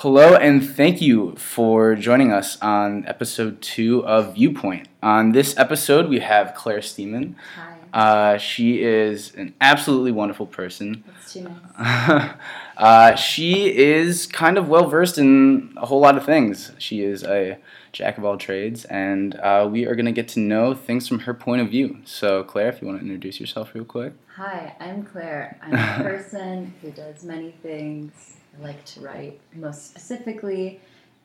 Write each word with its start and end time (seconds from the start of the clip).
Hello, 0.00 0.34
and 0.36 0.62
thank 0.62 1.00
you 1.00 1.34
for 1.36 1.94
joining 1.94 2.30
us 2.30 2.60
on 2.60 3.06
episode 3.06 3.62
two 3.62 4.06
of 4.06 4.34
Viewpoint. 4.34 4.88
On 5.02 5.32
this 5.32 5.56
episode, 5.56 6.10
we 6.10 6.18
have 6.18 6.54
Claire 6.54 6.82
Steeman. 6.82 7.34
Hi. 7.54 7.76
Uh, 7.94 8.36
she 8.36 8.82
is 8.82 9.34
an 9.36 9.54
absolutely 9.58 10.12
wonderful 10.12 10.44
person. 10.44 11.02
That's 11.06 11.32
too 11.32 11.48
nice. 11.78 12.34
uh, 12.76 13.14
she 13.14 13.74
is 13.74 14.26
kind 14.26 14.58
of 14.58 14.68
well 14.68 14.86
versed 14.86 15.16
in 15.16 15.72
a 15.78 15.86
whole 15.86 16.00
lot 16.00 16.18
of 16.18 16.26
things. 16.26 16.72
She 16.76 17.02
is 17.02 17.22
a 17.22 17.56
jack 17.92 18.18
of 18.18 18.24
all 18.26 18.36
trades, 18.36 18.84
and 18.84 19.36
uh, 19.36 19.66
we 19.72 19.86
are 19.86 19.94
going 19.94 20.04
to 20.04 20.12
get 20.12 20.28
to 20.28 20.40
know 20.40 20.74
things 20.74 21.08
from 21.08 21.20
her 21.20 21.32
point 21.32 21.62
of 21.62 21.70
view. 21.70 22.00
So, 22.04 22.44
Claire, 22.44 22.68
if 22.68 22.82
you 22.82 22.86
want 22.86 23.00
to 23.00 23.06
introduce 23.06 23.40
yourself 23.40 23.74
real 23.74 23.86
quick. 23.86 24.12
Hi, 24.34 24.76
I'm 24.78 25.04
Claire. 25.04 25.58
I'm 25.62 25.72
a 26.00 26.02
person 26.04 26.74
who 26.82 26.90
does 26.90 27.24
many 27.24 27.52
things. 27.62 28.36
I 28.58 28.62
like 28.62 28.84
to 28.86 29.00
write, 29.00 29.40
most 29.54 29.88
specifically, 29.90 30.80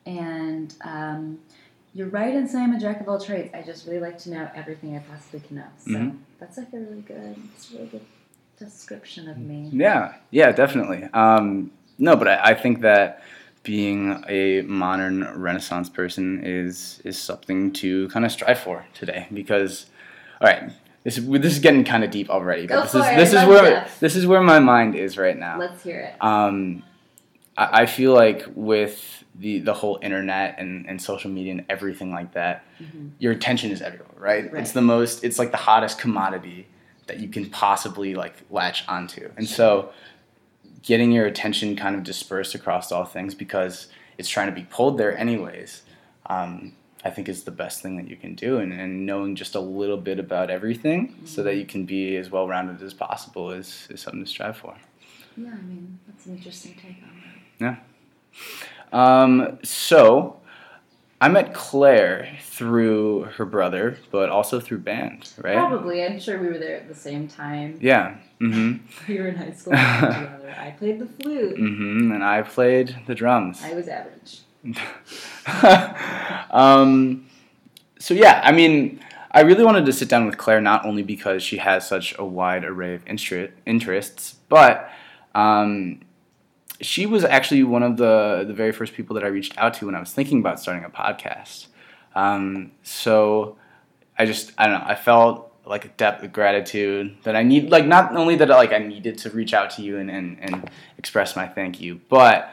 and 0.06 0.74
um, 0.84 1.38
you're 1.94 2.08
right 2.08 2.34
in 2.34 2.48
saying 2.48 2.64
I'm 2.64 2.74
a 2.74 2.80
jack 2.80 3.00
of 3.00 3.08
all 3.08 3.20
trades. 3.20 3.50
I 3.54 3.62
just 3.62 3.86
really 3.86 4.00
like 4.00 4.18
to 4.18 4.30
know 4.30 4.50
everything 4.54 4.96
I 4.96 5.00
possibly 5.00 5.40
can 5.40 5.56
know. 5.56 5.66
So 5.78 5.90
Mhm. 5.92 6.18
that's 6.40 6.58
like 6.58 6.72
a 6.72 6.78
really 6.78 7.02
good, 7.02 7.36
it's 7.54 7.70
a 7.70 7.74
really 7.76 7.88
good 7.88 8.06
description 8.58 9.28
of 9.28 9.38
me. 9.38 9.68
Yeah, 9.72 10.14
yeah, 10.30 10.52
definitely. 10.52 11.04
Um, 11.12 11.70
no, 11.98 12.16
but 12.16 12.28
I, 12.28 12.40
I 12.50 12.54
think 12.54 12.80
that 12.80 13.22
being 13.62 14.24
a 14.28 14.62
modern 14.62 15.40
Renaissance 15.40 15.88
person 15.88 16.40
is 16.42 17.00
is 17.04 17.16
something 17.18 17.72
to 17.74 18.08
kind 18.08 18.24
of 18.24 18.32
strive 18.32 18.58
for 18.58 18.84
today. 18.92 19.28
Because, 19.32 19.86
all 20.40 20.48
right, 20.48 20.72
this 21.04 21.18
is 21.18 21.28
this 21.28 21.52
is 21.52 21.58
getting 21.60 21.84
kind 21.84 22.02
of 22.04 22.10
deep 22.10 22.28
already. 22.30 22.66
Go 22.66 22.82
this 22.82 22.94
is 22.94 23.06
it, 23.06 23.16
this 23.16 23.32
is 23.32 23.44
where 23.44 23.86
this 24.00 24.16
is 24.16 24.26
where 24.26 24.40
my 24.40 24.58
mind 24.58 24.96
is 24.96 25.16
right 25.16 25.38
now. 25.38 25.58
Let's 25.58 25.82
hear 25.82 26.00
it. 26.00 26.14
Um, 26.20 26.82
I, 27.56 27.82
I 27.82 27.86
feel 27.86 28.12
like 28.14 28.44
with 28.54 29.24
the 29.34 29.60
the 29.60 29.72
whole 29.74 29.98
internet 30.02 30.56
and, 30.58 30.86
and 30.86 31.00
social 31.00 31.30
media 31.30 31.52
and 31.52 31.64
everything 31.68 32.10
like 32.12 32.32
that, 32.34 32.64
Mhm. 32.80 33.10
your 33.18 33.32
attention 33.32 33.70
is 33.70 33.80
everywhere, 33.82 34.08
right? 34.18 34.52
Right. 34.52 34.60
It's 34.60 34.72
the 34.72 34.82
most, 34.82 35.24
it's 35.24 35.38
like 35.38 35.50
the 35.50 35.56
hottest 35.56 35.98
commodity 35.98 36.66
that 37.06 37.20
you 37.20 37.28
can 37.28 37.48
possibly 37.50 38.14
like 38.14 38.34
latch 38.50 38.86
onto. 38.88 39.30
And 39.36 39.48
so 39.48 39.90
getting 40.82 41.12
your 41.12 41.26
attention 41.26 41.76
kind 41.76 41.94
of 41.96 42.02
dispersed 42.02 42.54
across 42.54 42.90
all 42.92 43.04
things 43.04 43.34
because 43.34 43.88
it's 44.18 44.28
trying 44.28 44.46
to 44.48 44.52
be 44.52 44.66
pulled 44.70 44.98
there 44.98 45.16
anyways, 45.16 45.82
um, 46.26 46.72
I 47.04 47.10
think 47.10 47.28
is 47.28 47.44
the 47.44 47.50
best 47.50 47.82
thing 47.82 47.96
that 47.96 48.08
you 48.08 48.16
can 48.16 48.34
do. 48.34 48.58
And, 48.58 48.72
and 48.72 49.06
knowing 49.06 49.34
just 49.36 49.54
a 49.54 49.60
little 49.60 49.96
bit 49.96 50.18
about 50.18 50.50
everything 50.50 51.14
so 51.24 51.42
that 51.44 51.56
you 51.56 51.64
can 51.66 51.84
be 51.84 52.16
as 52.16 52.30
well 52.30 52.46
rounded 52.48 52.82
as 52.82 52.94
possible 52.94 53.50
is, 53.52 53.86
is 53.90 54.00
something 54.00 54.24
to 54.24 54.28
strive 54.30 54.56
for. 54.56 54.74
Yeah, 55.36 55.48
I 55.50 55.62
mean, 55.62 55.98
that's 56.06 56.26
an 56.26 56.36
interesting 56.36 56.74
take 56.74 56.98
on 57.02 57.21
that. 57.62 57.84
Um, 58.92 59.58
so 59.62 60.40
I 61.20 61.28
met 61.28 61.54
Claire 61.54 62.36
through 62.42 63.28
her 63.36 63.44
brother, 63.44 63.96
but 64.10 64.28
also 64.28 64.58
through 64.58 64.78
band, 64.78 65.32
right? 65.40 65.56
Probably. 65.56 66.04
I'm 66.04 66.18
sure 66.18 66.38
we 66.40 66.48
were 66.48 66.58
there 66.58 66.76
at 66.76 66.88
the 66.88 66.94
same 66.94 67.28
time. 67.28 67.78
Yeah. 67.80 68.16
Mm-hmm. 68.40 68.84
We 69.08 69.20
were 69.20 69.28
in 69.28 69.36
high 69.36 69.52
school 69.52 69.72
together. 69.72 70.54
I 70.58 70.70
played 70.70 70.98
the 70.98 71.06
flute. 71.06 71.56
Mm-hmm. 71.56 72.12
And 72.12 72.24
I 72.24 72.42
played 72.42 72.96
the 73.06 73.14
drums. 73.14 73.62
I 73.62 73.72
was 73.74 73.86
average. 73.88 74.40
um, 76.50 77.26
so 77.98 78.14
yeah, 78.14 78.40
I 78.44 78.50
mean, 78.50 79.00
I 79.30 79.42
really 79.42 79.64
wanted 79.64 79.86
to 79.86 79.92
sit 79.92 80.08
down 80.08 80.26
with 80.26 80.38
Claire 80.38 80.60
not 80.60 80.84
only 80.84 81.02
because 81.02 81.42
she 81.42 81.58
has 81.58 81.86
such 81.86 82.18
a 82.18 82.24
wide 82.24 82.64
array 82.64 82.96
of 82.96 83.06
inter- 83.06 83.52
interests, 83.64 84.36
but 84.48 84.90
um, 85.36 86.00
she 86.82 87.06
was 87.06 87.24
actually 87.24 87.62
one 87.62 87.82
of 87.82 87.96
the 87.96 88.44
the 88.46 88.54
very 88.54 88.72
first 88.72 88.92
people 88.92 89.14
that 89.14 89.24
I 89.24 89.28
reached 89.28 89.56
out 89.56 89.74
to 89.74 89.86
when 89.86 89.94
I 89.94 90.00
was 90.00 90.12
thinking 90.12 90.40
about 90.40 90.60
starting 90.60 90.84
a 90.84 90.90
podcast. 90.90 91.66
Um, 92.14 92.72
so 92.82 93.56
I 94.18 94.26
just 94.26 94.52
I 94.58 94.66
don't 94.66 94.80
know 94.80 94.86
I 94.86 94.94
felt 94.94 95.52
like 95.64 95.84
a 95.84 95.88
depth 95.88 96.24
of 96.24 96.32
gratitude 96.32 97.16
that 97.22 97.36
I 97.36 97.42
need 97.42 97.70
like 97.70 97.86
not 97.86 98.14
only 98.16 98.36
that 98.36 98.48
like 98.48 98.72
I 98.72 98.78
needed 98.78 99.18
to 99.18 99.30
reach 99.30 99.54
out 99.54 99.70
to 99.70 99.82
you 99.82 99.98
and, 99.98 100.10
and, 100.10 100.36
and 100.40 100.70
express 100.98 101.36
my 101.36 101.46
thank 101.46 101.80
you, 101.80 102.00
but 102.08 102.50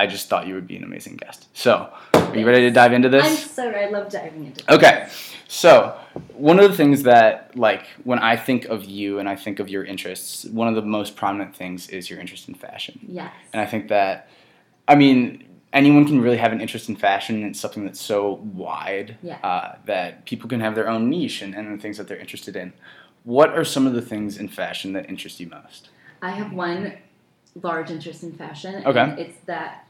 I 0.00 0.06
just 0.06 0.30
thought 0.30 0.46
you 0.46 0.54
would 0.54 0.66
be 0.66 0.76
an 0.76 0.84
amazing 0.84 1.16
guest. 1.16 1.48
So 1.52 1.92
are 2.14 2.36
you 2.36 2.46
ready 2.46 2.62
to 2.62 2.70
dive 2.70 2.94
into 2.94 3.10
this? 3.10 3.22
I'm 3.26 3.36
so 3.36 3.68
I 3.70 3.90
love 3.90 4.10
diving 4.10 4.46
into 4.46 4.64
this. 4.64 4.74
Okay. 4.76 5.08
So, 5.46 5.98
one 6.34 6.60
of 6.60 6.70
the 6.70 6.76
things 6.76 7.02
that, 7.02 7.56
like, 7.56 7.84
when 8.04 8.20
I 8.20 8.36
think 8.36 8.66
of 8.66 8.84
you 8.84 9.18
and 9.18 9.28
I 9.28 9.34
think 9.34 9.58
of 9.58 9.68
your 9.68 9.84
interests, 9.84 10.44
one 10.44 10.68
of 10.68 10.76
the 10.76 10.82
most 10.82 11.16
prominent 11.16 11.56
things 11.56 11.88
is 11.90 12.08
your 12.08 12.20
interest 12.20 12.48
in 12.48 12.54
fashion. 12.54 13.00
Yes. 13.02 13.32
And 13.52 13.60
I 13.60 13.66
think 13.66 13.88
that, 13.88 14.28
I 14.86 14.94
mean, 14.94 15.44
anyone 15.72 16.06
can 16.06 16.20
really 16.22 16.36
have 16.36 16.52
an 16.52 16.60
interest 16.60 16.88
in 16.88 16.94
fashion. 16.94 17.42
It's 17.44 17.60
something 17.60 17.84
that's 17.84 18.00
so 18.00 18.34
wide 18.54 19.18
Yeah. 19.22 19.38
uh, 19.42 19.74
that 19.86 20.24
people 20.24 20.48
can 20.48 20.60
have 20.60 20.76
their 20.76 20.88
own 20.88 21.10
niche 21.10 21.42
and, 21.42 21.54
and 21.54 21.76
the 21.76 21.82
things 21.82 21.98
that 21.98 22.06
they're 22.06 22.16
interested 22.26 22.54
in. 22.54 22.72
What 23.24 23.50
are 23.50 23.64
some 23.64 23.88
of 23.88 23.92
the 23.92 24.02
things 24.02 24.38
in 24.38 24.48
fashion 24.48 24.92
that 24.94 25.10
interest 25.10 25.40
you 25.40 25.48
most? 25.48 25.90
I 26.22 26.30
have 26.30 26.52
one 26.52 26.92
large 27.62 27.90
interest 27.90 28.22
in 28.22 28.32
fashion. 28.32 28.74
and 28.76 28.86
Okay. 28.86 29.22
It's 29.22 29.38
that 29.46 29.86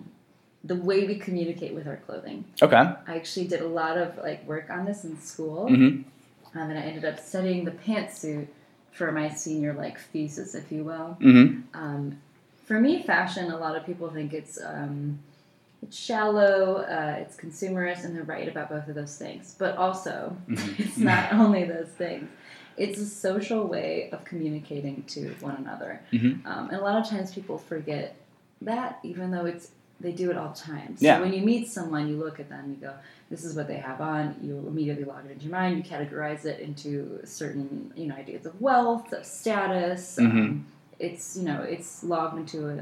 the 0.64 0.76
way 0.76 1.06
we 1.06 1.16
communicate 1.16 1.74
with 1.74 1.86
our 1.86 1.96
clothing. 1.96 2.44
Okay. 2.62 2.76
I 2.76 3.16
actually 3.16 3.46
did 3.48 3.60
a 3.62 3.68
lot 3.68 3.96
of 3.96 4.18
like 4.18 4.46
work 4.46 4.68
on 4.70 4.84
this 4.84 5.04
in 5.04 5.18
school, 5.20 5.66
Mm-hmm. 5.70 6.58
um, 6.58 6.70
and 6.70 6.78
I 6.78 6.82
ended 6.82 7.04
up 7.04 7.18
studying 7.18 7.64
the 7.64 7.70
pantsuit 7.70 8.48
for 8.92 9.10
my 9.12 9.28
senior 9.30 9.72
like 9.72 9.98
thesis, 9.98 10.54
if 10.54 10.70
you 10.70 10.84
will. 10.84 11.16
Mm-hmm. 11.20 11.60
Um, 11.74 12.18
for 12.66 12.78
me, 12.80 13.02
fashion. 13.02 13.50
A 13.50 13.56
lot 13.56 13.74
of 13.76 13.86
people 13.86 14.10
think 14.10 14.32
it's 14.34 14.60
um, 14.62 15.18
it's 15.82 15.96
shallow, 15.96 16.76
uh, 16.76 17.16
it's 17.20 17.36
consumerist, 17.36 18.04
and 18.04 18.14
they're 18.14 18.22
right 18.24 18.46
about 18.48 18.68
both 18.68 18.86
of 18.88 18.94
those 18.94 19.16
things. 19.16 19.54
But 19.58 19.76
also, 19.78 20.36
Mhm. 20.48 20.78
it's 20.86 20.98
not 20.98 21.32
only 21.32 21.64
those 21.64 21.88
things. 21.88 22.28
It's 22.76 22.98
a 22.98 23.06
social 23.06 23.66
way 23.66 24.08
of 24.12 24.24
communicating 24.24 25.02
to 25.08 25.34
one 25.40 25.56
another, 25.56 26.00
Mhm. 26.12 26.44
um, 26.46 26.68
and 26.70 26.78
a 26.78 26.82
lot 26.82 26.96
of 27.00 27.08
times 27.08 27.32
people 27.34 27.58
forget 27.58 28.16
that, 28.62 28.98
even 29.02 29.30
though 29.30 29.46
it's 29.46 29.70
they 30.00 30.12
do 30.12 30.30
it 30.30 30.36
all 30.38 30.48
the 30.48 30.58
time. 30.58 30.96
So 30.96 31.04
Yeah. 31.04 31.20
when 31.20 31.34
you 31.34 31.42
meet 31.42 31.68
someone, 31.68 32.08
you 32.08 32.16
look 32.16 32.40
at 32.40 32.48
them, 32.48 32.70
you 32.70 32.76
go, 32.76 32.94
"This 33.28 33.44
is 33.44 33.54
what 33.54 33.68
they 33.68 33.76
have 33.76 34.00
on." 34.00 34.34
You 34.42 34.56
immediately 34.66 35.04
log 35.04 35.26
it 35.26 35.32
into 35.32 35.44
your 35.44 35.52
mind. 35.52 35.76
You 35.76 35.82
categorize 35.82 36.46
it 36.46 36.58
into 36.60 37.20
certain, 37.24 37.92
you 37.94 38.06
know, 38.06 38.14
ideas 38.14 38.46
of 38.46 38.58
wealth, 38.62 39.12
of 39.12 39.26
status. 39.26 40.16
Mhm. 40.18 40.30
Um, 40.30 40.66
it's 40.98 41.36
you 41.36 41.44
know, 41.44 41.60
it's 41.60 42.02
logged 42.02 42.38
into 42.38 42.68
a, 42.68 42.76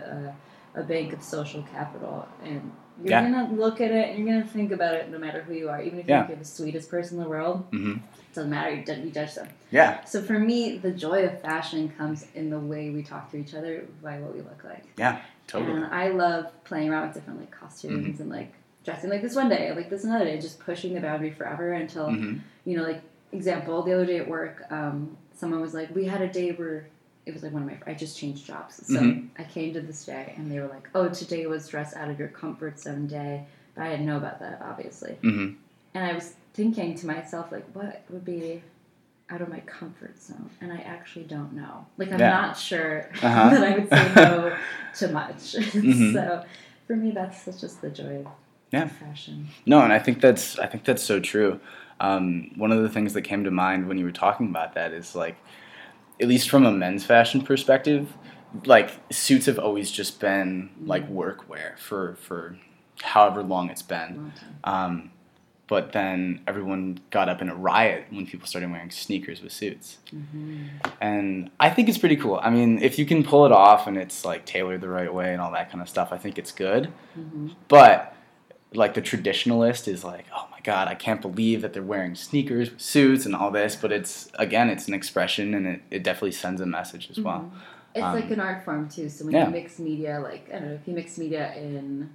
a, 0.77 0.81
a 0.81 0.85
bank 0.85 1.13
of 1.13 1.21
social 1.25 1.63
capital, 1.73 2.29
and 2.45 2.71
you're 3.03 3.11
Yeah. 3.11 3.29
gonna 3.29 3.53
look 3.53 3.81
at 3.81 3.91
it 3.91 4.11
and 4.11 4.19
you're 4.25 4.29
gonna 4.39 4.47
think 4.53 4.71
about 4.71 4.95
it, 4.95 5.11
no 5.11 5.19
matter 5.19 5.43
who 5.43 5.55
you 5.55 5.69
are. 5.69 5.83
Even 5.83 5.99
if 5.99 6.07
Yeah. 6.09 6.19
you 6.19 6.21
think 6.23 6.29
you're 6.31 6.39
the 6.39 6.45
sweetest 6.45 6.89
person 6.89 7.19
in 7.19 7.25
the 7.25 7.29
world, 7.29 7.65
Mm-hmm. 7.73 7.99
Doesn't 8.39 8.51
matter. 8.51 8.75
You 8.75 8.85
judge, 8.85 8.99
you 9.05 9.11
judge 9.11 9.35
them. 9.35 9.49
Yeah. 9.71 10.05
So 10.05 10.23
for 10.23 10.39
me, 10.39 10.79
the 10.79 10.91
joy 10.91 11.25
of 11.25 11.41
fashion 11.41 11.91
comes 11.99 12.27
in 12.35 12.51
the 12.51 12.59
way 12.59 12.91
we 12.91 13.03
talk 13.03 13.31
to 13.33 13.37
each 13.37 13.55
other 13.55 13.85
by 14.03 14.19
what 14.21 14.35
we 14.35 14.41
look 14.41 14.63
like. 14.65 14.85
Yeah, 14.97 15.21
totally. 15.47 15.73
And 15.73 15.87
I 15.87 16.09
love 16.09 16.47
playing 16.65 16.89
around 16.91 17.09
with 17.09 17.15
different 17.15 17.41
like 17.41 17.51
costumes 17.51 18.15
Mm-hmm. 18.15 18.23
and 18.23 18.31
like 18.31 18.53
dressing 18.85 19.11
like 19.11 19.23
this 19.23 19.35
one 19.35 19.49
day, 19.49 19.73
like 19.75 19.91
this 19.91 20.05
another 20.05 20.25
day, 20.25 20.41
just 20.41 20.59
pushing 20.61 20.95
the 20.95 21.01
boundary 21.01 21.31
forever 21.33 21.73
until 21.73 22.07
Mm-hmm. 22.09 22.39
you 22.65 22.77
know, 22.77 22.85
like 22.85 23.03
example, 23.33 23.83
the 23.83 23.93
other 23.93 24.07
day 24.07 24.19
at 24.19 24.29
work, 24.29 24.65
um, 24.71 25.17
someone 25.37 25.61
was 25.61 25.75
like, 25.75 25.95
we 25.95 26.05
had 26.07 26.23
a 26.23 26.29
day 26.29 26.53
where 26.53 26.87
it 27.27 27.35
was 27.35 27.43
like 27.43 27.53
one 27.53 27.63
of 27.63 27.69
my 27.69 27.77
I 27.87 27.93
just 27.95 28.17
changed 28.19 28.47
jobs, 28.47 28.77
so 28.87 29.01
Mhm. 29.01 29.29
I 29.39 29.45
came 29.45 29.75
to 29.75 29.83
this 29.83 30.07
day 30.07 30.33
and 30.39 30.51
they 30.51 30.59
were 30.61 30.67
like, 30.69 30.89
oh, 30.95 31.09
today 31.11 31.47
was 31.47 31.69
dress 31.69 31.95
out 31.95 32.09
of 32.09 32.19
your 32.19 32.29
comfort 32.29 32.81
zone 32.81 33.07
day, 33.07 33.45
but 33.75 33.83
I 33.85 33.91
didn't 33.91 34.07
know 34.07 34.17
about 34.17 34.41
that 34.41 34.63
obviously, 34.65 35.19
Mm-hmm. 35.23 35.53
and 35.95 36.05
I 36.05 36.15
was 36.15 36.35
thinking 36.55 36.95
to 36.97 37.07
myself 37.07 37.53
like, 37.53 37.67
what 37.75 38.03
would 38.11 38.25
be 38.25 38.63
out 39.31 39.43
of 39.43 39.49
my 39.51 39.61
comfort 39.61 40.19
zone, 40.21 40.49
and 40.61 40.73
I 40.73 40.79
actually 40.79 41.25
don't 41.27 41.53
know. 41.53 41.87
Like 41.99 42.11
I'm 42.13 42.19
Yeah. 42.21 42.31
not 42.31 42.57
sure 42.57 43.11
Uh-huh. 43.23 43.51
that 43.51 43.63
I 43.63 43.79
would 43.79 43.89
say 43.91 44.13
no 44.15 44.57
to 44.99 45.09
much. 45.13 45.55
Mhm. 45.55 46.13
so 46.15 46.45
for 46.87 46.97
me, 46.97 47.11
that's, 47.11 47.45
that's 47.45 47.61
just 47.61 47.83
the 47.83 47.91
joy 47.91 48.21
of 48.25 48.27
Yeah. 48.71 48.89
fashion. 48.89 49.49
No, 49.67 49.83
and 49.83 49.93
I 49.93 49.99
think 49.99 50.21
that's 50.23 50.59
I 50.59 50.67
think 50.67 50.85
that's 50.85 51.03
so 51.03 51.21
true. 51.21 51.61
Um, 52.01 52.53
one 52.57 52.73
of 52.73 52.83
the 52.83 52.89
things 52.89 53.13
that 53.15 53.23
came 53.23 53.45
to 53.45 53.51
mind 53.51 53.87
when 53.89 53.99
you 53.99 54.05
were 54.05 54.13
talking 54.13 54.49
about 54.49 54.75
that 54.75 54.93
is 54.93 55.15
like, 55.15 55.37
at 56.21 56.29
least 56.29 56.49
from 56.49 56.65
a 56.65 56.73
men's 56.73 57.05
fashion 57.05 57.43
perspective, 57.43 58.13
like 58.65 58.91
suits 59.13 59.45
have 59.47 59.59
always 59.59 59.91
just 59.91 60.21
been 60.21 60.71
like 60.87 61.11
workwear 61.11 61.77
for 61.79 62.17
for 62.23 62.57
however 63.03 63.43
long 63.43 63.69
it's 63.69 63.83
been. 63.83 64.33
Um, 64.65 65.11
but 65.69 65.93
then 65.93 66.41
everyone 66.47 66.99
got 67.11 67.29
up 67.29 67.41
in 67.43 67.49
a 67.49 67.55
riot 67.55 68.07
when 68.11 68.27
people 68.27 68.47
started 68.49 68.71
wearing 68.71 68.91
sneakers 68.91 69.43
with 69.43 69.53
suits. 69.53 69.99
Mm-hmm. 70.13 70.69
And 71.01 71.51
I 71.61 71.71
think 71.71 71.89
it's 71.89 71.99
pretty 71.99 72.17
cool. 72.17 72.41
I 72.43 72.51
mean, 72.51 72.83
if 72.83 72.99
you 72.99 73.05
can 73.05 73.23
pull 73.23 73.45
it 73.45 73.53
off 73.53 73.87
and 73.87 73.97
it's 73.99 74.25
like 74.25 74.47
tailored 74.47 74.81
the 74.81 74.89
right 74.89 75.13
way 75.13 75.33
and 75.33 75.41
all 75.41 75.53
that 75.53 75.71
kind 75.71 75.83
of 75.83 75.89
stuff, 75.89 76.09
I 76.11 76.17
think 76.17 76.39
it's 76.39 76.53
good. 76.53 76.91
Mm-hmm. 77.17 77.49
But 77.69 78.17
like 78.73 78.95
the 78.95 79.03
traditionalist 79.03 79.89
is 79.89 80.05
like, 80.05 80.25
oh 80.35 80.49
my 80.51 80.61
god, 80.63 80.89
I 80.89 80.95
can't 80.95 81.21
believe 81.21 81.63
that 81.63 81.75
they're 81.75 81.83
wearing 81.83 82.15
sneakers, 82.15 82.71
suits, 82.79 83.27
and 83.27 83.35
all 83.37 83.51
this. 83.51 83.77
But 83.77 83.93
it's 83.93 84.31
again, 84.39 84.71
it's 84.71 84.89
an 84.89 84.95
expression, 84.95 85.55
and 85.55 85.67
it, 85.67 85.83
it 85.91 86.03
definitely 86.03 86.33
sends 86.33 86.61
a 86.61 86.67
message 86.67 87.09
as 87.11 87.21
well. 87.21 87.53
It's 87.95 88.05
Um, 88.05 88.15
like 88.15 88.31
an 88.31 88.41
art 88.41 88.65
form 88.65 88.89
too. 88.89 89.09
So 89.09 89.25
when 89.25 89.35
yeah. 89.35 89.47
you 89.47 89.53
mix 89.53 89.79
media, 89.79 90.21
like 90.21 90.49
I 90.49 90.59
don't 90.59 90.69
know, 90.69 90.75
if 90.75 90.87
you 90.87 90.95
mix 90.95 91.19
media 91.19 91.55
in 91.55 92.11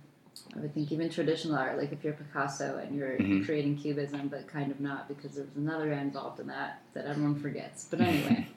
I 0.55 0.59
would 0.59 0.73
think 0.73 0.91
even 0.91 1.09
traditional 1.09 1.55
art, 1.57 1.77
like 1.77 1.91
if 1.91 2.03
you're 2.03 2.13
Picasso 2.13 2.77
and 2.77 2.95
you're 2.95 3.17
Mhm. 3.17 3.45
creating 3.45 3.77
cubism, 3.77 4.27
but 4.27 4.47
kind 4.47 4.71
of 4.71 4.79
not 4.79 5.07
because 5.07 5.31
there 5.35 5.45
was 5.45 5.55
another 5.55 5.89
guy 5.89 5.99
involved 6.01 6.39
in 6.39 6.47
that 6.47 6.81
that 6.93 7.05
everyone 7.05 7.35
forgets. 7.39 7.87
But 7.89 7.99
anyway, 8.01 8.47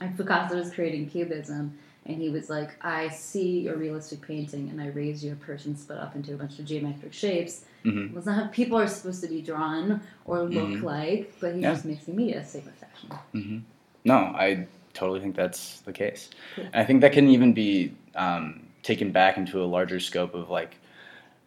and 0.00 0.16
Picasso 0.16 0.56
was 0.56 0.72
creating 0.72 1.08
cubism, 1.10 1.78
and 2.06 2.16
he 2.20 2.30
was 2.30 2.48
like, 2.48 2.76
I 2.82 3.08
see 3.08 3.60
your 3.60 3.76
realistic 3.76 4.22
painting, 4.22 4.70
and 4.70 4.80
I 4.80 4.86
raise 4.88 5.22
you 5.24 5.32
a 5.32 5.36
person 5.36 5.76
split 5.76 5.98
up 5.98 6.16
into 6.16 6.34
a 6.34 6.36
bunch 6.36 6.58
of 6.58 6.64
geometric 6.64 7.12
shapes. 7.12 7.64
hmm 7.82 8.06
Well, 8.08 8.18
it's 8.18 8.26
not 8.26 8.36
how 8.36 8.46
people 8.48 8.78
are 8.78 8.86
supposed 8.88 9.20
to 9.22 9.28
be 9.28 9.42
drawn 9.42 10.00
or 10.24 10.42
look 10.44 10.70
Mhm. 10.70 10.82
like, 10.82 11.34
but 11.40 11.54
he 11.54 11.60
Yeah. 11.60 11.72
just 11.72 11.84
mixing 11.84 12.16
media, 12.16 12.44
same 12.44 12.64
with 12.64 12.74
fashion. 12.74 13.10
hmm 13.32 13.58
No, 14.06 14.16
I 14.16 14.66
totally 14.94 15.20
think 15.20 15.34
that's 15.34 15.80
the 15.82 15.92
case. 15.92 16.30
Cool. 16.56 16.66
I 16.74 16.84
think 16.84 17.00
that 17.02 17.12
can 17.12 17.28
even 17.28 17.52
be 17.52 17.94
um, 18.14 18.66
taken 18.82 19.10
back 19.12 19.36
into 19.36 19.62
a 19.62 19.66
larger 19.66 19.98
scope 20.00 20.34
of 20.34 20.48
like 20.50 20.76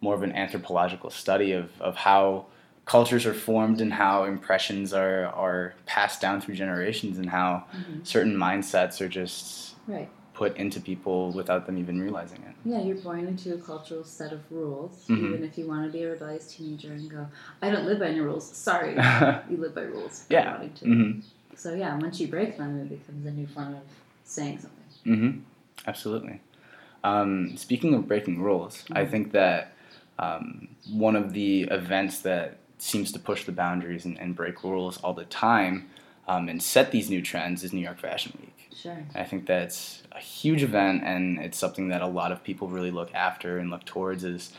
more 0.01 0.13
of 0.15 0.23
an 0.23 0.31
anthropological 0.33 1.09
study 1.09 1.51
of, 1.51 1.69
of 1.81 1.95
how 1.95 2.45
cultures 2.85 3.25
are 3.25 3.33
formed 3.33 3.81
and 3.81 3.91
how 3.93 4.23
impressions 4.23 4.93
are, 4.93 5.25
are 5.27 5.73
passed 5.85 6.21
down 6.21 6.39
through 6.39 6.55
generations 6.55 7.17
and 7.17 7.29
how 7.29 7.65
Mhm. 7.73 8.05
certain 8.05 8.35
mindsets 8.35 9.01
are 9.01 9.09
just 9.09 9.75
Right. 9.87 10.09
put 10.33 10.55
into 10.55 10.79
people 10.79 11.31
without 11.31 11.65
them 11.65 11.77
even 11.77 11.99
realizing 11.99 12.41
it. 12.43 12.53
Yeah, 12.63 12.81
you're 12.81 12.95
born 12.97 13.25
into 13.27 13.55
a 13.55 13.57
cultural 13.57 14.03
set 14.03 14.31
of 14.31 14.39
rules, 14.51 15.05
Mhm. 15.09 15.33
even 15.33 15.43
if 15.43 15.57
you 15.57 15.67
want 15.67 15.85
to 15.85 15.91
be 15.91 16.03
a 16.03 16.11
rebellious 16.11 16.53
teenager 16.53 16.93
and 16.93 17.09
go, 17.09 17.27
I 17.61 17.71
don't 17.71 17.85
live 17.85 17.99
by 17.99 18.07
any 18.07 18.19
rules. 18.21 18.45
Sorry. 18.55 18.93
you 19.49 19.57
live 19.57 19.73
by 19.75 19.81
rules. 19.81 20.25
Yeah. 20.29 20.51
wanting 20.53 20.73
to. 20.73 20.85
hmm 20.85 21.19
So, 21.55 21.73
yeah, 21.73 21.97
once 21.97 22.19
you 22.21 22.27
break 22.27 22.55
them, 22.57 22.79
it 22.81 22.89
becomes 22.89 23.25
a 23.25 23.31
new 23.31 23.47
form 23.47 23.73
of 23.73 23.81
saying 24.23 24.59
something. 24.59 24.85
hmm 25.03 25.39
Absolutely. 25.87 26.39
Um, 27.03 27.55
speaking 27.57 27.93
of 27.95 28.07
breaking 28.07 28.41
rules, 28.41 28.83
I 28.91 29.05
Mhm. 29.05 29.09
think 29.11 29.31
that 29.31 29.73
um, 30.19 30.69
one 30.89 31.15
of 31.15 31.33
the 31.33 31.63
events 31.63 32.19
that 32.21 32.57
seems 32.77 33.11
to 33.11 33.19
push 33.19 33.43
the 33.45 33.51
boundaries 33.51 34.05
and, 34.05 34.19
and 34.19 34.35
break 34.35 34.63
rules 34.63 34.97
all 34.97 35.13
the 35.13 35.25
time 35.25 35.89
um, 36.27 36.49
and 36.49 36.61
set 36.61 36.91
these 36.91 37.09
new 37.09 37.21
trends 37.21 37.63
is 37.63 37.73
New 37.73 37.81
York 37.81 37.99
Fashion 37.99 38.37
Week. 38.39 38.69
Sure. 38.75 38.97
I 39.15 39.23
think 39.23 39.47
that's 39.47 40.03
a 40.11 40.19
huge 40.19 40.61
event, 40.61 41.03
and 41.03 41.39
it's 41.39 41.57
something 41.57 41.87
that 41.89 42.01
a 42.01 42.07
lot 42.07 42.31
of 42.31 42.43
people 42.43 42.67
really 42.67 42.91
look 42.91 43.13
after 43.15 43.57
and 43.57 43.71
look 43.71 43.85
towards 43.85 44.23
as 44.23 44.51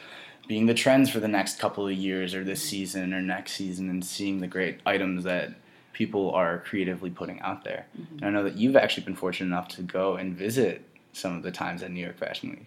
being 0.49 0.67
the 0.67 0.75
trends 0.75 1.11
for 1.11 1.21
the 1.21 1.29
next 1.29 1.59
couple 1.59 1.87
of 1.87 1.93
years 1.93 2.35
or 2.35 2.43
this 2.43 2.63
season 2.63 3.15
or 3.15 3.21
next 3.21 3.53
season, 3.53 3.89
and 3.89 4.05
seeing 4.05 4.41
the 4.41 4.47
great 4.47 4.81
items 4.87 5.25
that 5.25 5.55
people 5.93 6.31
are 6.33 6.59
creatively 6.61 7.11
putting 7.11 7.41
out 7.41 7.65
there. 7.65 7.87
Mhm. 7.97 8.17
And 8.17 8.25
I 8.25 8.31
know 8.31 8.45
that 8.45 8.57
you've 8.57 8.77
actually 8.77 9.05
been 9.05 9.17
fortunate 9.17 9.49
enough 9.49 9.69
to 9.69 9.83
go 9.83 10.17
and 10.17 10.35
visit 10.35 10.85
some 11.13 11.37
of 11.37 11.43
the 11.43 11.51
times 11.51 11.83
at 11.83 11.91
New 11.91 12.01
York 12.01 12.17
Fashion 12.17 12.51
Week. 12.51 12.67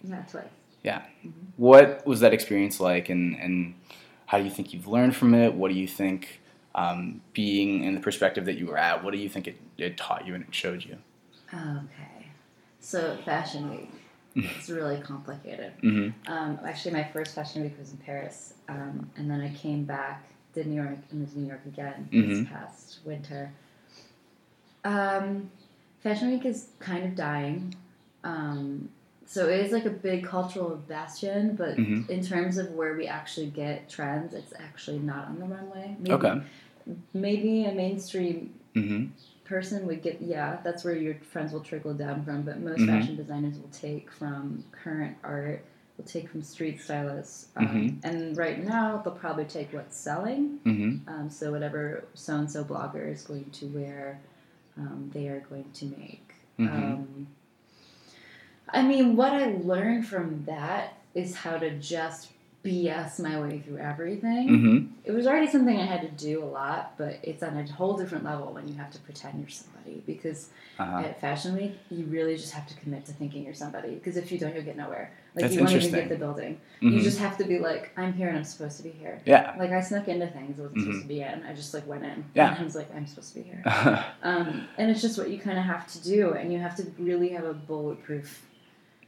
Yeah, 0.82 0.98
twice. 1.22 1.32
What 1.56 2.06
was 2.06 2.20
that 2.20 2.32
experience 2.34 2.80
like, 2.80 3.08
and, 3.08 3.36
and 3.38 3.74
how 4.26 4.38
do 4.38 4.44
you 4.44 4.50
think 4.50 4.72
you've 4.72 4.88
learned 4.88 5.14
from 5.16 5.34
it? 5.34 5.54
What 5.54 5.70
do 5.70 5.74
you 5.78 5.86
think, 5.86 6.40
um, 6.74 7.20
being 7.34 7.84
in 7.84 7.94
the 7.94 8.00
perspective 8.00 8.44
that 8.46 8.56
you 8.58 8.66
were 8.66 8.78
at, 8.78 9.04
what 9.04 9.12
do 9.12 9.18
you 9.18 9.28
think 9.28 9.46
it, 9.46 9.56
it 9.78 9.96
taught 9.96 10.26
you 10.26 10.34
and 10.34 10.42
it 10.44 10.54
showed 10.54 10.84
you? 10.84 10.96
Okay. 11.52 12.26
So, 12.80 13.16
Fashion 13.24 13.70
Week. 13.70 13.90
It's 14.34 14.70
really 14.70 14.98
complicated. 14.98 15.74
Mm-hmm. 15.84 16.32
Um, 16.32 16.58
actually, 16.66 16.92
my 16.94 17.04
first 17.12 17.34
Fashion 17.34 17.62
Week 17.62 17.78
was 17.78 17.90
in 17.92 17.98
Paris, 17.98 18.54
um, 18.68 19.10
and 19.16 19.30
then 19.30 19.42
I 19.42 19.54
came 19.54 19.84
back, 19.84 20.24
did 20.54 20.66
New 20.66 20.82
York, 20.82 20.96
and 21.10 21.20
was 21.20 21.34
in 21.34 21.42
New 21.42 21.48
York 21.48 21.66
again 21.66 22.08
this 22.10 22.38
Mhm. 22.38 22.50
past 22.50 23.00
winter. 23.04 23.52
Um, 24.84 25.50
Fashion 26.02 26.30
Week 26.30 26.44
is 26.46 26.68
kind 26.80 27.04
of 27.04 27.14
dying. 27.14 27.74
Um, 28.24 28.88
so 29.32 29.48
it 29.48 29.60
is 29.64 29.72
like 29.72 29.86
a 29.86 29.90
big 30.08 30.24
cultural 30.24 30.76
bastion, 30.88 31.56
but 31.56 31.78
Mhm. 31.78 32.06
in 32.10 32.22
terms 32.22 32.58
of 32.58 32.72
where 32.72 32.94
we 32.94 33.06
actually 33.06 33.46
get 33.46 33.88
trends, 33.88 34.34
it's 34.34 34.52
actually 34.58 34.98
not 34.98 35.26
on 35.28 35.38
the 35.38 35.46
runway. 35.46 35.96
Maybe, 35.98 36.12
Okay. 36.12 36.40
Maybe 37.14 37.64
a 37.64 37.72
mainstream 37.72 38.52
Mm-hmm. 38.74 39.06
person 39.44 39.86
would 39.86 40.02
get 40.02 40.20
yeah 40.22 40.58
that's 40.64 40.82
where 40.84 40.96
your 40.96 41.14
friends 41.32 41.52
will 41.52 41.60
trickle 41.60 41.92
down 41.94 42.24
from 42.24 42.42
but 42.42 42.58
most 42.60 42.80
Mhm. 42.80 42.86
fashion 42.86 43.16
designers 43.16 43.56
will 43.58 43.68
take 43.70 44.10
from 44.10 44.64
current 44.72 45.16
art 45.22 45.62
will 45.96 46.04
take 46.06 46.28
from 46.30 46.42
street 46.42 46.80
stylists 46.80 47.48
um, 47.56 47.66
Mhm. 47.66 47.98
and 48.02 48.36
right 48.36 48.64
now 48.64 48.96
they'll 49.02 49.14
probably 49.14 49.44
take 49.44 49.72
what's 49.72 49.96
selling 49.96 50.58
Mm-hmm. 50.64 51.08
um, 51.12 51.30
so 51.30 51.52
whatever 51.52 52.04
so 52.14 52.34
and 52.36 52.50
so 52.50 52.64
blogger 52.64 53.06
is 53.12 53.22
going 53.24 53.48
to 53.60 53.66
wear 53.66 54.18
um, 54.78 55.10
they 55.12 55.28
are 55.28 55.40
going 55.50 55.70
to 55.80 55.84
make 55.86 56.34
Mhm. 56.58 56.72
um, 56.94 57.26
i 58.72 58.82
mean 58.82 59.16
what 59.16 59.32
i 59.32 59.46
learned 59.62 60.06
from 60.06 60.42
that 60.46 60.94
is 61.14 61.34
how 61.34 61.56
to 61.58 61.70
just 61.78 62.28
bs 62.64 63.18
my 63.20 63.40
way 63.40 63.58
through 63.58 63.78
everything 63.78 64.48
Mm-hmm. 64.48 64.86
it 65.04 65.10
was 65.12 65.26
already 65.26 65.48
something 65.48 65.76
I 65.78 65.84
had 65.84 66.00
to 66.02 66.08
do 66.26 66.44
a 66.44 66.46
lot, 66.46 66.94
but 66.96 67.18
it's 67.24 67.42
on 67.42 67.56
a 67.56 67.66
whole 67.72 67.96
different 67.96 68.22
level 68.24 68.52
when 68.52 68.68
you 68.68 68.74
have 68.74 68.90
to 68.92 69.00
pretend 69.00 69.40
you're 69.40 69.48
somebody. 69.48 70.00
Because 70.06 70.48
Uh-huh. 70.78 70.98
at 71.00 71.20
Fashion 71.20 71.56
Week, 71.56 71.72
you 71.90 72.04
really 72.04 72.36
just 72.36 72.52
have 72.52 72.68
to 72.68 72.74
commit 72.76 73.04
to 73.06 73.12
thinking 73.12 73.44
you're 73.44 73.52
somebody. 73.54 73.94
Because 73.96 74.16
if 74.16 74.30
you 74.30 74.38
don't, 74.38 74.54
you'll 74.54 74.62
get 74.64 74.76
nowhere. 74.76 75.10
Like 75.34 75.42
That's 75.42 75.54
you 75.54 75.60
won't 75.60 75.72
even 75.72 75.90
get 75.90 76.08
the 76.08 76.14
building. 76.16 76.60
Mhm. 76.80 76.92
You 76.94 77.02
just 77.02 77.18
have 77.18 77.36
to 77.38 77.44
be 77.44 77.58
like, 77.58 77.90
I'm 77.96 78.12
here 78.12 78.28
and 78.28 78.38
I'm 78.38 78.44
supposed 78.44 78.76
to 78.76 78.84
be 78.84 78.90
here. 78.90 79.20
Yeah. 79.24 79.54
Like 79.58 79.72
I 79.72 79.80
snuck 79.80 80.06
into 80.06 80.28
things 80.28 80.60
I 80.60 80.62
wasn't 80.62 80.78
Mhm. 80.78 80.84
supposed 80.84 81.02
to 81.02 81.08
be 81.08 81.20
in. 81.22 81.42
I 81.44 81.52
just 81.54 81.74
like 81.74 81.86
went 81.88 82.04
in. 82.04 82.24
Yeah. 82.34 82.50
And 82.52 82.60
I 82.60 82.62
was 82.62 82.76
like, 82.76 82.94
I'm 82.94 83.06
supposed 83.08 83.34
to 83.34 83.40
be 83.40 83.42
here. 83.42 83.62
Um, 84.22 84.68
and 84.78 84.88
it's 84.90 85.02
just 85.02 85.18
what 85.18 85.30
you 85.30 85.38
kind 85.40 85.58
of 85.58 85.64
have 85.64 85.90
to 85.94 86.02
do, 86.04 86.34
and 86.34 86.52
you 86.52 86.60
have 86.60 86.76
to 86.76 86.84
really 86.98 87.30
have 87.30 87.44
a 87.44 87.54
bulletproof 87.54 88.46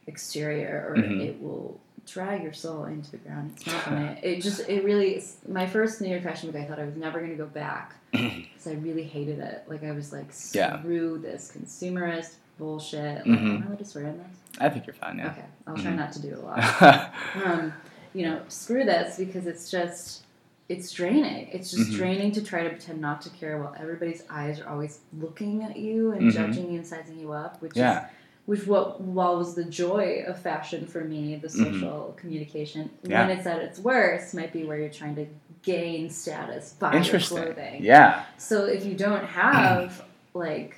exterior, 0.07 0.87
or 0.89 0.97
Mhm. 0.97 1.21
it 1.21 1.43
will 1.43 1.81
drag 2.07 2.43
your 2.43 2.53
soul 2.53 2.85
into 2.85 3.11
the 3.11 3.17
ground. 3.19 3.53
It's 3.57 3.67
not 3.67 3.85
gonna. 3.85 4.17
It 4.23 4.41
just. 4.43 4.69
It 4.69 4.85
really. 4.85 5.17
is- 5.17 5.37
My 5.49 5.67
first 5.67 6.01
New 6.01 6.09
York 6.09 6.23
Fashion 6.23 6.53
Week, 6.53 6.63
I 6.63 6.67
thought 6.67 6.79
I 6.79 6.85
was 6.85 6.97
never 6.97 7.21
gonna 7.21 7.35
go 7.35 7.47
back 7.47 7.95
because 8.13 8.67
I 8.67 8.73
really 8.75 9.05
hated 9.05 9.39
it. 9.39 9.65
Like 9.67 9.83
I 9.85 9.93
was 9.93 10.13
like, 10.13 10.27
Yeah. 10.53 10.79
screw 10.81 11.19
this 11.19 11.53
consumerist 11.57 12.35
bullshit. 12.59 13.27
Like, 13.27 13.39
Mhm. 13.39 13.57
Am 13.57 13.63
I 13.63 13.67
allowed 13.67 13.79
to 13.79 13.85
swear 13.85 14.07
in 14.07 14.19
this? 14.19 14.27
I 14.61 14.69
think 14.69 14.87
you're 14.87 14.95
fine, 14.95 15.21
Okay, 15.21 15.43
I'll 15.67 15.75
try 15.77 15.91
Mhm. 15.91 15.97
not 15.97 16.13
to 16.13 16.23
do 16.23 16.37
a 16.37 16.41
lot 16.41 17.13
um, 17.45 17.73
you 18.13 18.23
know, 18.25 18.41
screw 18.49 18.85
this 18.85 19.17
because 19.19 19.47
it's 19.47 19.69
just 19.71 20.23
it's 20.69 20.93
draining. 20.93 21.49
It's 21.53 21.71
just 21.71 21.91
Mhm. 21.91 21.97
draining 21.97 22.33
to 22.33 22.43
try 22.43 22.63
to 22.63 22.71
pretend 22.71 22.99
not 23.01 23.21
to 23.23 23.31
care 23.31 23.59
while 23.59 23.75
everybody's 23.79 24.23
eyes 24.31 24.61
are 24.61 24.69
always 24.69 25.01
looking 25.19 25.63
at 25.63 25.77
you 25.77 26.13
and 26.13 26.23
Mhm. 26.23 26.33
judging 26.33 26.71
you 26.71 26.79
and 26.79 26.87
sizing 26.87 27.19
you 27.19 27.33
up, 27.33 27.61
which 27.61 27.73
is 27.73 27.77
yeah. 27.79 28.07
Which 28.47 28.67
what 28.67 29.01
while 29.01 29.39
was 29.39 29.55
the 29.55 29.65
joy 29.65 30.25
of 30.27 30.39
fashion 30.39 30.87
for 30.87 31.03
me, 31.03 31.37
the 31.37 31.49
Mhm. 31.49 31.65
social 31.81 32.15
communication. 32.19 32.91
Yeah. 33.03 33.27
When 33.27 33.39
it's 33.39 33.47
at 33.47 33.61
its 33.63 33.79
worst, 33.79 34.35
might 34.35 34.53
be 34.53 34.65
where 34.65 34.79
you're 34.79 34.91
trying 34.91 35.15
to 35.17 35.27
gain 35.63 36.11
status 36.11 36.75
by 36.79 36.95
your 37.01 37.21
clothing. 37.21 37.83
Yeah. 37.83 38.25
So 38.37 38.67
if 38.67 38.85
you 38.85 38.95
don't 38.95 39.25
have 39.25 40.05
like 40.35 40.77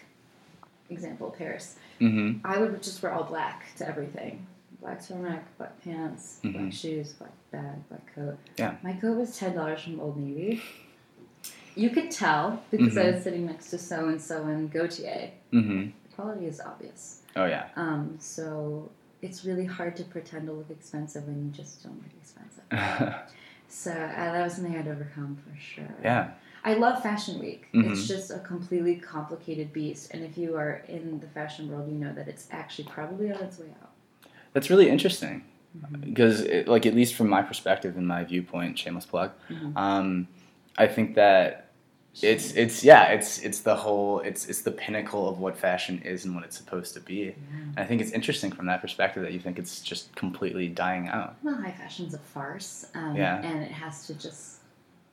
example 0.91 1.35
Paris, 1.37 1.77
Mm-hmm. 2.01 2.47
I 2.47 2.59
would 2.59 2.83
just 2.83 3.03
wear 3.03 3.11
all 3.13 3.25
black 3.25 3.75
to 3.79 3.89
everything. 3.89 4.47
Black 4.83 5.01
turtleneck, 5.01 5.41
black 5.57 5.83
pants, 5.83 6.41
Mhm. 6.45 6.53
black 6.53 6.73
shoes, 6.73 7.15
black 7.15 7.33
bag, 7.51 7.89
black 7.89 8.15
coat. 8.15 8.37
Yeah. 8.59 8.75
My 8.83 8.93
coat 8.93 9.17
was 9.17 9.37
ten 9.39 9.55
dollars 9.57 9.81
from 9.83 9.99
Old 9.99 10.19
Navy. 10.19 10.63
You 11.75 11.91
could 11.91 12.11
tell 12.11 12.63
because 12.71 12.97
I 12.99 13.05
Mhm. 13.07 13.15
was 13.15 13.23
sitting 13.25 13.47
next 13.47 13.71
to 13.71 13.79
so 13.79 14.09
and 14.09 14.21
so 14.21 14.47
in 14.47 14.69
Gaultier. 14.69 15.31
Mm-hmm. 15.53 15.81
The 16.09 16.15
quality 16.15 16.47
is 16.47 16.61
obvious. 16.61 17.23
Oh 17.37 17.45
yeah. 17.47 17.67
Um, 17.77 18.17
so 18.19 18.91
it's 19.23 19.45
really 19.45 19.65
hard 19.67 19.97
to 19.97 20.05
pretend 20.05 20.47
to 20.47 20.53
look 20.53 20.71
expensive 20.71 21.25
when 21.27 21.45
you 21.45 21.51
just 21.51 21.83
don't 21.83 21.97
look 21.97 22.13
expensive. 22.21 22.65
So 23.69 23.91
uh, 23.91 24.33
that 24.33 24.45
was 24.45 24.55
something 24.55 24.77
I'd 24.77 24.87
overcome 24.87 25.37
for 25.45 25.59
sure. 25.61 25.93
yeah. 26.03 26.31
I 26.65 26.75
love 26.75 27.03
Fashion 27.03 27.41
Week. 27.41 27.67
Mhm. 27.75 27.91
It's 27.91 28.07
just 28.07 28.31
a 28.31 28.39
completely 28.39 28.95
complicated 28.97 29.73
beast, 29.73 30.13
and 30.13 30.23
if 30.25 30.39
you 30.39 30.57
are 30.57 30.85
in 30.89 31.19
the 31.19 31.27
fashion 31.27 31.69
world, 31.69 31.89
you 31.91 31.99
know 31.99 32.13
that 32.13 32.29
it's 32.29 32.47
actually 32.53 32.85
probably 32.89 33.33
on 33.33 33.41
its 33.43 33.59
way 33.59 33.67
out. 33.83 33.91
That's 34.53 34.71
really 34.71 34.89
interesting 34.89 35.43
Mhm. 35.77 36.01
because, 36.01 36.43
it, 36.43 36.69
like, 36.69 36.87
at 36.87 36.95
least 36.95 37.15
from 37.17 37.29
my 37.29 37.43
perspective 37.43 37.97
and 37.97 38.07
my 38.07 38.23
viewpoint, 38.23 38.79
shameless 38.79 39.05
plug. 39.07 39.33
Mhm. 39.51 39.77
Um, 39.77 40.29
I 40.79 40.87
think 40.87 41.17
that 41.17 41.66
it's 42.23 42.53
it's 42.55 42.83
yeah 42.83 43.05
it's 43.09 43.39
it's 43.41 43.61
the 43.61 43.75
whole 43.77 44.21
it's 44.21 44.47
it's 44.47 44.63
the 44.63 44.71
pinnacle 44.71 45.29
of 45.29 45.39
what 45.39 45.57
fashion 45.57 46.01
is 46.05 46.25
and 46.25 46.35
what 46.35 46.45
it's 46.45 46.57
supposed 46.57 46.95
to 46.95 47.01
be. 47.01 47.35
Yeah. 47.37 47.83
I 47.83 47.85
think 47.85 48.01
it's 48.01 48.11
interesting 48.13 48.51
from 48.51 48.67
that 48.67 48.81
perspective 48.81 49.23
that 49.23 49.33
you 49.33 49.41
think 49.41 49.59
it's 49.59 49.81
just 49.81 50.15
completely 50.17 50.69
dying 50.69 51.09
out. 51.09 51.37
Well, 51.43 51.55
high 51.57 51.73
fashion's 51.73 52.15
a 52.15 52.19
farce, 52.19 52.87
um, 52.95 53.17
Yeah. 53.17 53.41
and 53.43 53.63
it 53.63 53.71
has 53.71 54.07
to 54.07 54.15
just 54.15 54.61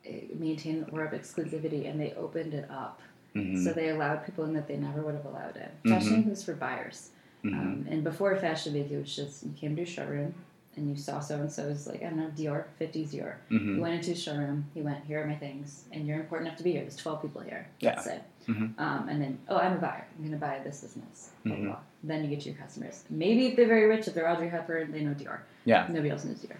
uh, 0.06 0.12
maintain 0.38 0.80
the 0.80 0.90
aura 0.90 1.06
of 1.06 1.12
exclusivity, 1.12 1.88
and 1.90 2.00
they 2.00 2.12
opened 2.14 2.54
it 2.54 2.70
up. 2.70 3.00
hmm 3.34 3.62
So 3.64 3.72
they 3.72 3.90
allowed 3.90 4.24
people 4.24 4.44
in 4.44 4.52
that 4.54 4.66
they 4.68 4.76
never 4.76 5.02
would 5.02 5.14
have 5.14 5.26
allowed 5.26 5.56
in. 5.56 5.90
Mhm. 5.90 5.94
Fashion 5.94 6.16
Week 6.18 6.26
was 6.26 6.44
for 6.44 6.54
buyers. 6.54 7.10
hmm 7.42 7.52
Um, 7.54 7.86
and 7.90 8.02
before 8.04 8.34
Fashion 8.36 8.72
Week, 8.74 8.90
it 8.90 8.98
was 8.98 9.14
just 9.14 9.42
you 9.44 9.52
came 9.52 9.76
to 9.76 9.82
a 9.82 9.86
showroom 9.86 10.34
and 10.76 10.88
you 10.90 10.96
saw 10.96 11.20
so 11.20 11.36
and 11.36 11.50
so 11.50 11.68
so's, 11.72 11.86
like, 11.86 12.02
I 12.02 12.06
don't 12.10 12.16
know, 12.18 12.30
Dior, 12.36 12.64
50s 12.80 13.08
Dior. 13.12 13.34
hmm 13.48 13.76
You 13.76 13.80
went 13.80 13.94
into 13.94 14.12
a 14.12 14.14
showroom, 14.16 14.66
he 14.74 14.82
went, 14.82 15.04
here 15.04 15.22
are 15.22 15.26
my 15.26 15.36
things, 15.36 15.84
and 15.92 16.06
you're 16.06 16.18
important 16.20 16.48
enough 16.48 16.58
to 16.58 16.64
be 16.64 16.72
here. 16.72 16.82
There's 16.82 16.96
12 16.96 17.22
people 17.22 17.40
here, 17.42 17.66
Yeah. 17.80 17.90
let's 17.90 18.04
say. 18.04 18.20
Mhm. 18.48 18.78
Um, 18.78 19.08
and 19.08 19.22
then, 19.22 19.38
oh, 19.48 19.56
I'm 19.56 19.72
a 19.74 19.80
buyer. 19.80 20.04
I'm 20.16 20.22
going 20.24 20.32
to 20.32 20.44
buy 20.46 20.60
this, 20.64 20.80
this, 20.80 20.96
and 20.96 21.04
this. 21.10 21.30
Blah, 21.44 21.54
blah, 21.56 21.64
Mhm. 21.64 21.68
blah. 21.68 21.78
Then 22.02 22.24
you 22.24 22.30
get 22.30 22.40
to 22.42 22.48
your 22.50 22.58
customers. 22.58 23.04
Maybe 23.08 23.46
if 23.46 23.56
they're 23.56 23.66
very 23.68 23.86
rich, 23.86 24.06
if 24.08 24.14
they're 24.14 24.28
Audrey 24.28 24.48
Hepburn, 24.48 24.92
they 24.92 25.00
know 25.02 25.14
Dior. 25.14 25.38
Yeah. 25.64 25.86
Nobody 25.88 26.10
else 26.10 26.24
knows 26.24 26.38
Dior. 26.40 26.56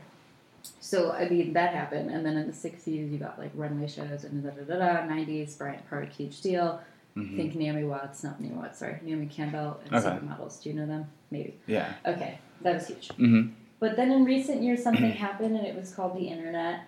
So 0.81 1.13
I 1.13 1.29
mean 1.29 1.53
that 1.55 1.75
happened, 1.75 2.11
and 2.11 2.25
then 2.25 2.37
in 2.39 2.47
the 2.47 2.53
'60s 2.55 3.11
you 3.13 3.19
got 3.19 3.39
like 3.39 3.51
runway 3.55 3.87
shows 3.87 4.25
and 4.25 4.43
da 4.43 4.51
da 4.51 4.63
da 4.65 4.79
da. 4.79 5.07
'90s 5.07 5.57
Bryant 5.59 5.87
Park, 5.91 6.11
huge 6.11 6.41
deal. 6.41 6.81
Mhm. 7.17 7.37
Think 7.37 7.55
Naomi 7.55 7.85
Watts, 7.85 8.25
not 8.25 8.41
Naomi 8.41 8.57
Watts, 8.57 8.79
sorry, 8.79 8.99
Naomi 9.03 9.27
Campbell 9.27 9.79
and 9.85 9.95
Okay. 9.95 10.09
supermodels. 10.09 10.63
Do 10.63 10.71
you 10.71 10.75
know 10.77 10.87
them? 10.87 11.07
Maybe. 11.31 11.59
Yeah. 11.67 11.93
Okay, 12.07 12.39
that 12.63 12.75
was 12.75 12.87
huge. 12.87 13.09
hmm 13.17 13.49
But 13.81 13.97
then 13.97 14.11
in 14.11 14.25
recent 14.25 14.63
years, 14.63 14.83
something 14.83 15.11
happened, 15.27 15.57
and 15.57 15.67
it 15.67 15.75
was 15.75 15.95
called 15.95 16.17
the 16.17 16.29
internet. 16.29 16.81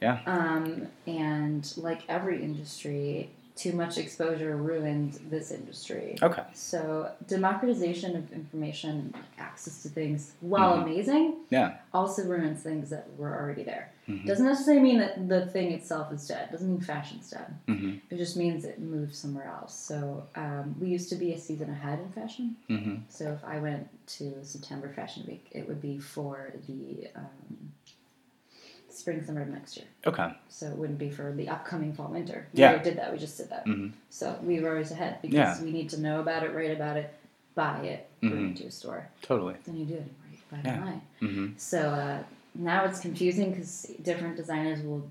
Yeah. 0.00 0.20
Um, 0.26 0.88
and 1.06 1.72
like 1.76 2.02
every 2.08 2.42
industry, 2.42 3.30
too 3.56 3.72
much 3.72 3.98
exposure 3.98 4.56
ruined 4.56 5.12
this 5.30 5.52
industry. 5.52 6.16
Okay. 6.22 6.42
So 6.54 7.10
democratization 7.28 8.16
of 8.16 8.32
information, 8.32 9.14
access 9.38 9.82
to 9.84 9.88
things, 9.88 10.32
while 10.40 10.76
Mhm. 10.78 10.82
amazing, 10.82 11.34
Yeah. 11.50 11.76
also 11.92 12.24
ruins 12.26 12.62
things 12.62 12.90
that 12.90 13.06
were 13.16 13.32
already 13.32 13.62
there. 13.62 13.92
Mhm. 14.08 14.26
Doesn't 14.26 14.44
necessarily 14.46 14.82
mean 14.82 14.98
that 14.98 15.28
the 15.28 15.46
thing 15.46 15.70
itself 15.72 16.12
is 16.12 16.26
dead. 16.26 16.50
Doesn't 16.50 16.68
mean 16.68 16.80
fashion's 16.80 17.30
dead. 17.30 17.54
hmm 17.68 17.92
It 18.10 18.16
just 18.16 18.36
means 18.36 18.64
it 18.64 18.80
moved 18.80 19.14
somewhere 19.14 19.46
else. 19.46 19.72
So 19.74 20.26
um, 20.34 20.74
we 20.80 20.88
used 20.88 21.08
to 21.10 21.16
be 21.16 21.32
a 21.32 21.38
season 21.38 21.70
ahead 21.70 22.00
in 22.00 22.08
fashion. 22.10 22.56
hmm 22.68 22.96
So 23.08 23.32
if 23.32 23.44
I 23.44 23.60
went 23.60 23.86
to 24.18 24.44
September 24.44 24.88
Fashion 24.88 25.24
Week, 25.28 25.46
it 25.52 25.68
would 25.68 25.80
be 25.80 25.98
for 26.00 26.52
the 26.66 27.06
um, 27.14 27.72
spring 28.94 29.24
summer 29.24 29.42
of 29.42 29.48
next 29.48 29.76
year. 29.76 29.86
Okay. 30.06 30.32
So 30.48 30.66
it 30.66 30.76
wouldn't 30.76 30.98
be 30.98 31.10
for 31.10 31.32
the 31.32 31.48
upcoming 31.48 31.92
fall 31.92 32.08
winter. 32.08 32.46
We 32.52 32.60
Yeah. 32.60 32.70
already 32.70 32.84
did 32.84 32.98
that. 32.98 33.12
We 33.12 33.18
just 33.18 33.36
did 33.38 33.50
that. 33.50 33.64
hmm 33.66 33.88
So 34.10 34.38
we 34.42 34.60
were 34.60 34.70
always 34.70 34.90
ahead 34.90 35.18
because 35.22 35.34
Yeah. 35.58 35.62
we 35.64 35.72
need 35.72 35.90
to 35.90 36.00
know 36.00 36.20
about 36.20 36.42
it, 36.44 36.54
write 36.54 36.70
about 36.70 36.96
it, 36.96 37.12
buy 37.54 37.80
it, 37.84 38.08
bring 38.20 38.32
Mhm. 38.32 38.50
it 38.52 38.56
to 38.58 38.64
a 38.66 38.70
store. 38.70 39.08
Totally. 39.22 39.56
Then 39.64 39.76
you 39.76 39.86
do 39.86 39.94
it. 39.94 40.00
Right? 40.24 40.50
Buy 40.50 40.58
it 40.58 40.64
Yeah. 40.66 40.80
online. 40.80 41.02
hmm 41.20 41.46
So 41.56 41.80
uh, 41.90 42.22
now 42.54 42.84
it's 42.84 43.00
confusing 43.00 43.50
because 43.50 43.90
different 44.02 44.36
designers 44.36 44.82
will 44.82 45.08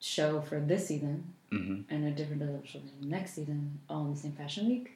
show 0.00 0.40
for 0.42 0.60
this 0.60 0.86
season 0.88 1.32
hmm 1.50 1.82
and 1.90 2.04
a 2.04 2.10
different 2.10 2.40
designer 2.40 2.58
will 2.58 2.66
show 2.66 2.80
next 3.00 3.32
season 3.34 3.78
all 3.88 4.04
in 4.06 4.14
the 4.14 4.20
same 4.20 4.32
fashion 4.32 4.66
week. 4.68 4.92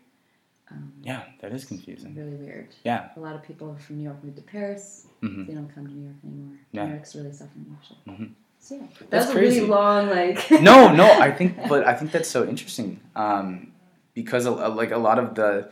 Um, 0.70 0.92
Yeah, 1.02 1.24
that 1.40 1.52
is 1.52 1.64
confusing. 1.64 2.14
Really 2.14 2.36
weird. 2.36 2.68
Yeah. 2.84 3.08
A 3.16 3.20
lot 3.20 3.34
of 3.34 3.42
people 3.42 3.74
from 3.76 3.96
New 3.98 4.04
York 4.04 4.22
moved 4.22 4.36
to 4.36 4.42
Paris. 4.42 5.06
Hmm 5.20 5.44
They 5.46 5.54
don't 5.54 5.72
come 5.74 5.86
to 5.86 5.92
New 5.92 6.04
York 6.04 6.16
anymore. 6.24 6.56
Yeah. 6.72 6.84
New 6.86 6.90
York's 6.92 7.14
really 7.14 7.32
suffering 7.32 7.66
actually. 7.78 7.98
Mhm. 8.08 8.30
So 8.58 8.74
yeah, 8.74 8.80
that 8.98 9.10
That's 9.10 9.26
was 9.26 9.34
a 9.34 9.38
crazy. 9.38 9.56
really 9.60 9.70
long 9.70 10.08
like. 10.10 10.50
no, 10.70 10.92
no, 10.94 11.10
I 11.20 11.30
think, 11.38 11.56
but 11.68 11.86
I 11.86 11.94
think 11.94 12.12
that's 12.12 12.28
so 12.28 12.46
interesting 12.46 13.00
um, 13.16 13.72
because 14.14 14.44
a, 14.46 14.50
a- 14.50 14.68
like 14.80 14.90
a 14.90 14.98
lot 14.98 15.18
of 15.18 15.34
the 15.34 15.70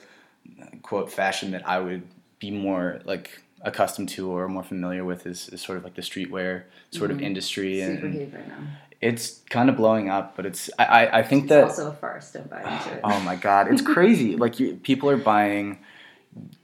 quote 0.83 1.12
fashion 1.12 1.50
that 1.52 1.69
I 1.69 1.78
would 1.81 2.02
be 2.38 2.50
more 2.50 3.00
like 3.05 3.43
accustomed 3.62 4.09
to 4.11 4.31
or 4.31 4.49
more 4.49 4.62
familiar 4.62 5.05
with 5.05 5.26
is, 5.26 5.49
is 5.50 5.61
sort 5.61 5.76
of 5.78 5.85
like 5.85 5.95
the 5.95 6.02
streetwear 6.02 6.62
sort 6.90 7.11
Mhm. 7.11 7.14
of 7.14 7.21
industry, 7.23 7.81
super 7.81 8.07
and 8.07 8.33
right 8.33 8.49
now. 8.49 8.57
it's 9.00 9.40
kind 9.50 9.69
of 9.69 9.76
blowing 9.76 10.09
up. 10.09 10.35
But 10.37 10.47
it's 10.47 10.71
I, 10.78 10.85
I, 10.85 11.19
I 11.19 11.23
think 11.23 11.45
It's 11.45 11.50
that 11.50 11.64
also 11.64 11.88
a 11.90 11.93
farce. 11.93 12.33
Don't 12.33 12.49
buy 12.49 12.62
into 12.62 12.95
it. 12.95 13.00
oh 13.05 13.21
my 13.21 13.37
god, 13.37 13.71
it's 13.71 13.83
crazy. 13.95 14.37
like 14.37 14.59
you, 14.61 14.76
people 14.76 15.11
are 15.11 15.17
buying 15.19 15.78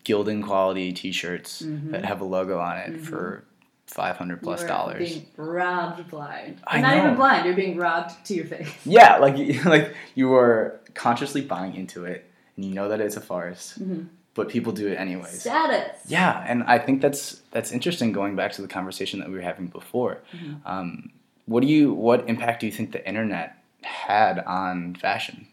Gildan 0.04 0.42
quality 0.42 0.92
T-shirts 0.92 1.62
Mhm. 1.62 1.90
that 1.92 2.04
have 2.04 2.20
a 2.20 2.24
logo 2.24 2.58
on 2.58 2.78
it 2.78 2.92
Mhm. 2.94 3.04
for 3.04 3.44
five 3.86 4.16
hundred 4.16 4.42
plus 4.42 4.60
you 4.60 4.64
are 4.66 4.68
dollars. 4.68 5.08
Being 5.10 5.26
robbed 5.36 6.10
blind. 6.10 6.60
I 6.66 6.78
You're 6.78 6.82
not 6.88 6.96
know. 6.96 7.02
even 7.04 7.16
blind. 7.16 7.46
You're 7.46 7.54
being 7.54 7.76
robbed 7.76 8.24
to 8.26 8.34
your 8.34 8.46
face. 8.46 8.68
Yeah, 8.86 9.16
like 9.18 9.36
you- 9.38 9.62
like 9.64 9.94
you 10.14 10.34
are 10.34 10.80
consciously 10.94 11.40
buying 11.42 11.74
into 11.74 12.04
it, 12.04 12.30
and 12.56 12.64
you 12.64 12.74
know 12.74 12.88
that 12.88 13.00
it's 13.00 13.16
a 13.16 13.20
farce, 13.20 13.78
Mhm. 13.80 14.06
but 14.34 14.48
people 14.48 14.72
do 14.72 14.88
it 14.88 14.94
anyways. 14.96 15.40
Status. 15.40 15.98
Yeah, 16.06 16.44
and 16.48 16.62
I 16.64 16.78
think 16.78 17.02
that's 17.02 17.40
that's 17.50 17.72
interesting. 17.72 18.12
Going 18.12 18.34
back 18.36 18.52
to 18.52 18.62
the 18.62 18.68
conversation 18.68 19.20
that 19.20 19.28
we 19.28 19.34
were 19.34 19.42
having 19.42 19.66
before, 19.68 20.18
Mhm. 20.32 20.60
um, 20.64 21.10
what 21.46 21.60
do 21.60 21.66
you 21.66 21.92
what 21.92 22.28
impact 22.28 22.60
do 22.60 22.66
you 22.66 22.72
think 22.72 22.92
the 22.92 23.06
internet 23.06 23.56
had 23.82 24.38
on 24.40 24.94
fashion? 24.94 25.46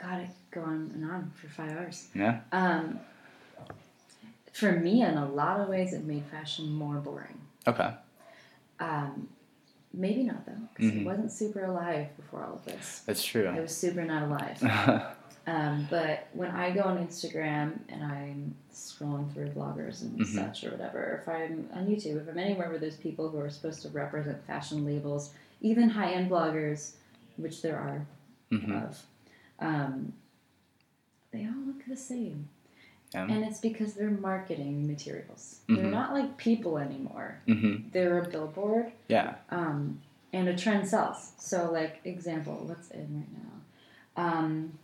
God, 0.00 0.20
it 0.20 0.28
go 0.50 0.60
on 0.62 0.90
and 0.94 1.10
on 1.10 1.32
for 1.34 1.48
five 1.48 1.72
hours. 1.72 2.08
Yeah. 2.14 2.40
Um, 2.52 3.00
for 4.58 4.72
me, 4.72 5.02
in 5.02 5.16
a 5.16 5.28
lot 5.28 5.60
of 5.60 5.68
ways, 5.68 5.92
it 5.92 6.04
made 6.04 6.24
fashion 6.26 6.70
more 6.70 6.96
boring. 6.96 7.40
Okay. 7.66 7.92
Um, 8.80 9.28
maybe 9.92 10.22
not 10.24 10.44
though, 10.46 10.52
because 10.74 10.92
Mhm. 10.92 11.02
I 11.02 11.04
wasn't 11.04 11.32
super 11.32 11.64
alive 11.64 12.14
before 12.16 12.44
all 12.44 12.54
of 12.54 12.64
this. 12.64 13.02
That's 13.06 13.24
I 13.24 13.28
true. 13.28 13.60
was 13.60 13.76
super 13.76 14.04
not 14.04 14.22
alive. 14.24 15.04
Um, 15.48 15.86
but 15.88 16.26
when 16.34 16.50
I 16.50 16.72
go 16.72 16.82
on 16.82 16.98
Instagram 16.98 17.78
and 17.88 18.04
I'm 18.04 18.54
scrolling 18.70 19.32
through 19.32 19.48
bloggers 19.52 20.02
and 20.02 20.20
Mhm. 20.20 20.26
such 20.26 20.62
or 20.64 20.72
whatever, 20.72 21.18
if 21.22 21.26
I'm 21.26 21.70
on 21.72 21.86
YouTube, 21.86 22.20
if 22.20 22.28
I'm 22.28 22.36
anywhere 22.36 22.68
where 22.68 22.78
there's 22.78 22.98
people 22.98 23.30
who 23.30 23.38
are 23.38 23.48
supposed 23.48 23.80
to 23.80 23.88
represent 23.88 24.44
fashion 24.46 24.84
labels, 24.84 25.32
even 25.62 25.88
high 25.88 26.12
end 26.12 26.30
bloggers, 26.30 26.96
which 27.38 27.62
there 27.62 27.78
are 27.78 28.04
hmm 28.50 28.72
of, 28.76 29.06
um, 29.58 30.12
they 31.30 31.46
all 31.46 31.62
look 31.66 31.82
the 31.86 31.96
same. 31.96 32.50
And 33.14 33.44
it's 33.44 33.58
because 33.60 33.94
they're 33.94 34.10
marketing 34.10 34.86
materials. 34.86 35.60
They're 35.66 35.78
Mhm. 35.84 35.90
not 35.90 36.12
like 36.12 36.36
people 36.36 36.76
anymore. 36.78 37.40
hmm 37.46 37.76
They're 37.92 38.18
a 38.18 38.28
billboard 38.28 38.92
Yeah. 39.08 39.36
um, 39.50 40.00
and 40.32 40.46
a 40.48 40.56
trend 40.56 40.86
sells. 40.88 41.32
So, 41.38 41.70
like 41.72 42.00
example, 42.04 42.64
what's 42.66 42.90
in 42.90 43.16
right 43.16 43.32
now? 43.32 44.22
Um, 44.22 44.78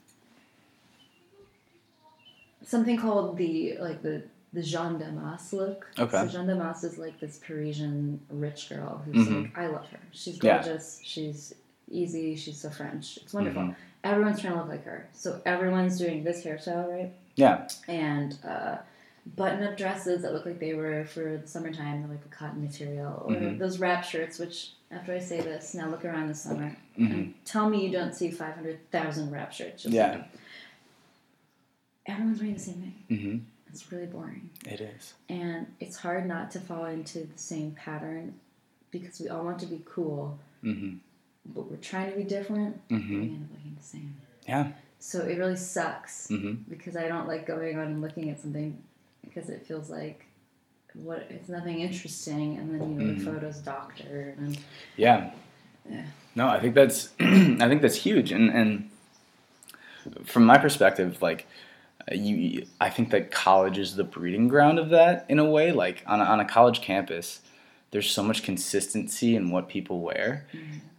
something 2.65 2.97
called 2.97 3.37
the 3.37 3.77
like 3.79 4.03
the 4.03 4.23
the 4.53 4.63
Jeanne 4.63 4.99
Damas 4.99 5.53
look. 5.53 5.91
Okay. 5.99 6.17
So 6.21 6.29
Jeanne 6.29 6.47
Damas 6.47 6.85
is 6.85 6.97
like 6.97 7.19
this 7.19 7.39
Parisian 7.45 8.21
rich 8.31 8.69
girl 8.69 9.03
who's 9.05 9.27
Mhm. 9.29 9.43
like 9.45 9.59
I 9.59 9.67
love 9.67 9.89
her. 9.91 9.99
She's 10.13 10.39
gorgeous. 10.39 11.01
Yeah. 11.03 11.07
She's 11.09 11.55
easy. 11.91 12.37
She's 12.37 12.59
so 12.61 12.71
French. 12.71 13.19
It's 13.19 13.35
wonderful. 13.35 13.63
Mhm. 13.63 13.75
Everyone's 14.05 14.41
trying 14.41 14.53
to 14.55 14.61
look 14.61 14.69
like 14.69 14.85
her. 14.85 15.09
So 15.13 15.43
everyone's 15.45 15.99
doing 15.99 16.23
this 16.25 16.45
hairstyle, 16.45 16.89
right? 16.89 17.13
Yeah. 17.37 17.67
and 17.89 18.37
uh, 18.45 18.77
button-up 19.37 19.77
dresses 19.77 20.23
that 20.23 20.33
look 20.33 20.45
like 20.47 20.59
they 20.61 20.75
were 20.75 21.05
for 21.05 21.39
the 21.39 21.47
summertime, 21.49 22.01
they're 22.03 22.11
like 22.11 22.25
a 22.25 22.29
cotton 22.29 22.63
material, 22.63 23.23
or 23.27 23.35
Mhm. 23.35 23.59
those 23.59 23.79
wrap 23.79 24.05
shirts. 24.05 24.39
Which, 24.39 24.73
after 24.91 25.13
I 25.15 25.19
say 25.19 25.41
this, 25.41 25.75
now 25.75 25.89
look 25.89 26.05
around 26.05 26.29
the 26.29 26.35
summer 26.35 26.77
hmm 26.97 27.05
and 27.07 27.35
tell 27.45 27.69
me 27.69 27.85
you 27.85 27.91
don't 27.93 28.15
see 28.15 28.31
five 28.31 28.55
hundred 28.55 28.79
thousand 28.91 29.31
wrap 29.33 29.53
shirts. 29.53 29.83
Just 29.83 29.95
Yeah. 29.95 30.13
like 30.13 30.25
everyone's 32.07 32.39
wearing 32.39 32.55
the 32.55 32.61
same 32.61 32.95
thing. 33.09 33.19
hmm 33.19 33.39
It's 33.69 33.91
really 33.91 34.07
boring, 34.07 34.51
It 34.67 34.81
is. 34.81 35.15
and 35.29 35.67
it's 35.81 35.97
hard 35.97 36.27
not 36.27 36.51
to 36.53 36.61
fall 36.61 36.85
into 36.85 37.21
the 37.21 37.39
same 37.39 37.73
pattern 37.73 38.35
because 38.93 39.21
we 39.21 39.29
all 39.29 39.45
want 39.45 39.59
to 39.61 39.67
be 39.67 39.83
cool, 39.85 40.39
hmm 40.63 40.95
but 41.47 41.71
we're 41.71 41.77
trying 41.77 42.11
to 42.11 42.17
be 42.17 42.25
different. 42.25 42.81
hmm 42.89 43.21
We 43.21 43.27
end 43.29 43.45
up 43.51 43.57
looking 43.57 43.75
the 43.77 43.83
same. 43.83 44.15
Yeah. 44.47 44.73
So 45.07 45.21
it 45.21 45.37
really 45.37 45.57
sucks. 45.57 46.29
hmm 46.29 46.55
because 46.67 46.97
I 46.97 47.09
don't 47.09 47.29
like 47.29 47.47
going 47.47 47.79
on 47.79 47.87
and 47.89 48.01
looking 48.01 48.31
at 48.31 48.41
something 48.41 48.83
because 49.23 49.51
it 49.51 49.67
feels 49.67 49.91
like 49.91 50.25
what 50.95 51.27
it's 51.29 51.51
nothing 51.51 51.81
interesting 51.81 52.57
and 52.57 52.75
then 52.75 52.91
you 52.91 52.99
know 52.99 53.13
Mhm. 53.13 53.19
the 53.19 53.25
photos 53.25 53.59
doctored 53.59 54.39
and 54.39 54.59
Yeah. 54.97 55.31
Yeah. 55.91 56.07
No, 56.35 56.49
I 56.49 56.59
think 56.59 56.75
that's 56.75 57.11
I 57.21 57.69
think 57.69 57.83
that's 57.83 57.97
huge, 57.97 58.33
and 58.33 58.51
and 58.51 58.91
from 60.25 60.47
my 60.47 60.57
perspective, 60.57 61.21
like 61.21 61.47
uh, 62.11 62.15
you, 62.15 62.67
I 62.81 62.89
think 62.89 63.11
that 63.11 63.31
college 63.31 63.77
is 63.77 63.97
the 63.97 64.05
breeding 64.05 64.49
ground 64.49 64.79
of 64.79 64.89
that 64.89 65.27
in 65.29 65.39
a 65.39 65.45
way. 65.45 65.71
Like 65.73 66.03
on 66.07 66.21
a, 66.21 66.25
on 66.25 66.41
a 66.41 66.45
college 66.47 66.81
campus, 66.81 67.41
there's 67.91 68.11
so 68.11 68.23
much 68.23 68.43
consistency 68.43 69.37
in 69.37 69.51
what 69.51 69.69
people 69.69 70.01
wear. 70.01 70.47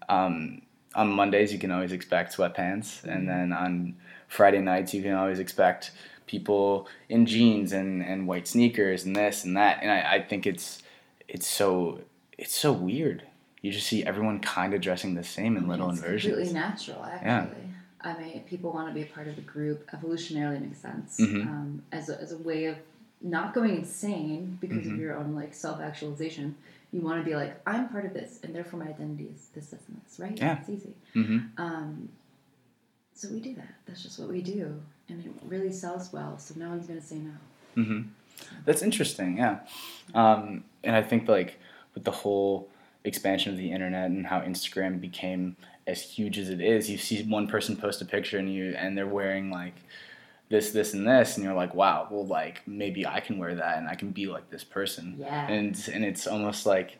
Um, 0.07 0.61
on 0.95 1.09
Mondays, 1.09 1.51
you 1.53 1.59
can 1.59 1.71
always 1.71 1.91
expect 1.91 2.35
sweatpants, 2.37 3.03
and 3.03 3.27
then 3.27 3.51
on 3.53 3.95
Friday 4.27 4.59
nights, 4.61 4.93
you 4.93 5.01
can 5.03 5.13
always 5.13 5.39
expect 5.39 5.91
people 6.25 6.87
in 7.09 7.25
jeans 7.25 7.71
and, 7.71 8.01
and 8.01 8.27
white 8.27 8.47
sneakers 8.47 9.05
and 9.05 9.15
this 9.15 9.43
and 9.43 9.55
that. 9.57 9.79
And 9.81 9.91
I, 9.91 10.15
I 10.15 10.21
think 10.21 10.47
it's 10.47 10.81
it's 11.27 11.47
so 11.47 11.99
it's 12.37 12.55
so 12.55 12.71
weird. 12.71 13.23
You 13.61 13.71
just 13.71 13.87
see 13.87 14.03
everyone 14.05 14.39
kind 14.39 14.73
of 14.73 14.81
dressing 14.81 15.15
the 15.15 15.23
same 15.23 15.57
in 15.57 15.67
little 15.67 15.89
it's 15.89 15.99
inversions. 15.99 16.35
completely 16.35 16.53
natural 16.53 17.03
actually. 17.05 17.27
Yeah. 17.27 17.47
I 18.01 18.19
mean, 18.19 18.41
people 18.41 18.71
want 18.71 18.87
to 18.89 18.93
be 18.93 19.01
a 19.01 19.07
part 19.07 19.27
of 19.27 19.35
the 19.35 19.41
group. 19.41 19.89
Evolutionarily 19.91 20.61
makes 20.61 20.77
sense 20.79 21.19
Mhm. 21.19 21.41
um, 21.41 21.81
as 21.91 22.09
a, 22.09 22.21
as 22.21 22.31
a 22.31 22.37
way 22.37 22.65
of 22.65 22.77
not 23.21 23.53
going 23.55 23.77
insane 23.77 24.57
because 24.61 24.85
Mhm. 24.85 24.93
of 24.93 24.99
your 24.99 25.17
own 25.17 25.33
like 25.33 25.53
self 25.53 25.79
actualization. 25.81 26.55
You 26.95 27.01
want 27.01 27.19
to 27.19 27.29
be 27.29 27.35
like, 27.35 27.59
I'm 27.67 27.89
part 27.89 28.05
of 28.05 28.13
this, 28.13 28.39
and 28.41 28.55
therefore 28.55 28.79
my 28.79 28.87
identity 28.87 29.25
is 29.35 29.49
this, 29.53 29.65
this, 29.67 29.81
and 29.89 29.99
this, 30.05 30.17
right? 30.17 30.37
Yeah. 30.37 30.59
It's 30.61 30.69
easy. 30.69 30.93
hmm 31.13 31.39
Um, 31.57 32.07
so 33.13 33.27
we 33.29 33.41
do 33.41 33.53
that. 33.55 33.73
That's 33.85 34.01
just 34.01 34.17
what 34.17 34.29
we 34.29 34.41
do, 34.41 34.81
and 35.09 35.19
it 35.25 35.31
really 35.45 35.73
sells 35.73 36.13
well. 36.13 36.37
So 36.37 36.53
no 36.57 36.69
one's 36.69 36.87
gonna 36.87 37.01
say 37.01 37.17
no. 37.17 37.33
hmm 37.83 38.01
That's 38.63 38.81
interesting, 38.81 39.37
yeah. 39.37 39.59
Um, 40.13 40.63
and 40.85 40.95
I 40.95 41.01
think 41.01 41.27
like 41.27 41.59
with 41.95 42.05
the 42.05 42.11
whole 42.11 42.69
expansion 43.03 43.51
of 43.51 43.57
the 43.57 43.71
internet 43.73 44.09
and 44.09 44.25
how 44.27 44.39
Instagram 44.39 45.01
became 45.01 45.57
as 45.87 46.01
huge 46.01 46.37
as 46.39 46.49
it 46.49 46.61
is, 46.61 46.89
you 46.89 46.97
see 46.97 47.23
one 47.23 47.47
person 47.47 47.75
post 47.75 48.01
a 48.01 48.05
picture 48.05 48.37
and 48.37 48.53
you 48.53 48.73
and 48.77 48.97
they're 48.97 49.05
wearing 49.05 49.51
like 49.51 49.75
this, 50.55 50.71
this, 50.71 50.93
and 50.93 51.05
this, 51.07 51.35
and 51.35 51.43
you're 51.43 51.53
like, 51.53 51.73
wow, 51.75 52.07
well, 52.09 52.25
like 52.25 52.61
maybe 52.65 53.05
I 53.05 53.19
can 53.19 53.37
wear 53.37 53.55
that 53.55 53.77
and 53.77 53.87
I 53.87 53.95
can 53.95 54.11
be 54.11 54.25
like 54.27 54.49
this 54.49 54.63
person. 54.63 55.15
Yeah. 55.19 55.47
And 55.47 55.89
and 55.93 56.03
it's 56.05 56.27
almost 56.27 56.65
like 56.65 56.97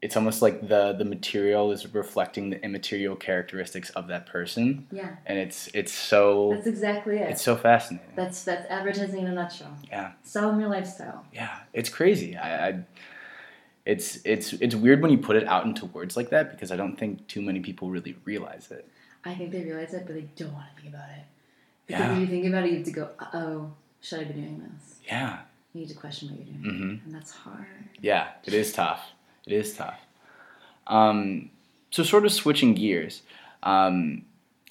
it's 0.00 0.16
almost 0.16 0.42
like 0.42 0.68
the 0.68 0.92
the 0.92 1.04
material 1.04 1.72
is 1.72 1.94
reflecting 1.94 2.50
the 2.50 2.62
immaterial 2.62 3.16
characteristics 3.16 3.88
of 3.90 4.08
that 4.08 4.26
person, 4.26 4.86
Yeah, 4.90 5.16
and 5.26 5.38
it's 5.38 5.68
it's 5.74 5.92
so 5.92 6.52
that's 6.54 6.66
exactly 6.66 7.16
it. 7.18 7.30
it's 7.30 7.42
so 7.42 7.56
fascinating. 7.56 8.12
that's 8.16 8.44
that's 8.44 8.66
advertising 8.70 9.20
in 9.20 9.26
a 9.28 9.32
nutshell. 9.32 9.74
Yeah. 9.88 10.12
Sell 10.22 10.50
them 10.50 10.60
your 10.60 10.68
lifestyle. 10.70 11.24
Yeah, 11.32 11.54
it's 11.72 11.88
crazy. 11.88 12.36
I, 12.36 12.68
I 12.68 12.84
it's 13.86 14.18
it's 14.24 14.52
it's 14.54 14.74
weird 14.74 15.02
when 15.02 15.10
you 15.10 15.18
put 15.18 15.36
it 15.36 15.46
out 15.46 15.64
into 15.66 15.84
words 15.86 16.16
like 16.16 16.30
that 16.30 16.50
because 16.50 16.70
I 16.72 16.76
don't 16.76 16.96
think 16.98 17.26
too 17.26 17.42
many 17.42 17.60
people 17.60 17.90
really 17.90 18.16
realize 18.24 18.70
it. 18.70 18.88
I 19.24 19.34
think 19.34 19.52
they 19.52 19.62
realize 19.64 19.92
it, 19.94 20.04
but 20.06 20.14
they 20.14 20.26
don't 20.36 20.52
want 20.52 20.66
to 20.74 20.82
think 20.82 20.94
about 20.94 21.08
it. 21.18 21.24
Because 21.86 22.00
Yeah. 22.04 22.12
if 22.14 22.18
you 22.20 22.26
think 22.26 22.46
about 22.46 22.64
it, 22.64 22.70
you 22.70 22.76
have 22.78 22.86
to 22.86 22.92
go, 22.92 23.10
uh 23.18 23.26
oh, 23.34 23.72
should 24.00 24.20
I 24.20 24.24
be 24.24 24.34
doing 24.34 24.62
this? 24.78 25.00
Yeah. 25.06 25.38
You 25.72 25.80
need 25.82 25.88
to 25.88 25.94
question 25.94 26.30
what 26.30 26.38
you're 26.38 26.62
doing. 26.62 26.74
Mm-hmm. 26.74 27.06
And 27.06 27.14
that's 27.14 27.32
hard. 27.32 27.66
Yeah, 28.00 28.28
it 28.44 28.54
is 28.54 28.72
tough. 28.72 29.02
It 29.46 29.52
is 29.52 29.74
tough. 29.76 29.98
Um, 30.86 31.50
so, 31.90 32.02
sort 32.02 32.24
of 32.24 32.32
switching 32.32 32.74
gears, 32.74 33.22
um, 33.62 34.24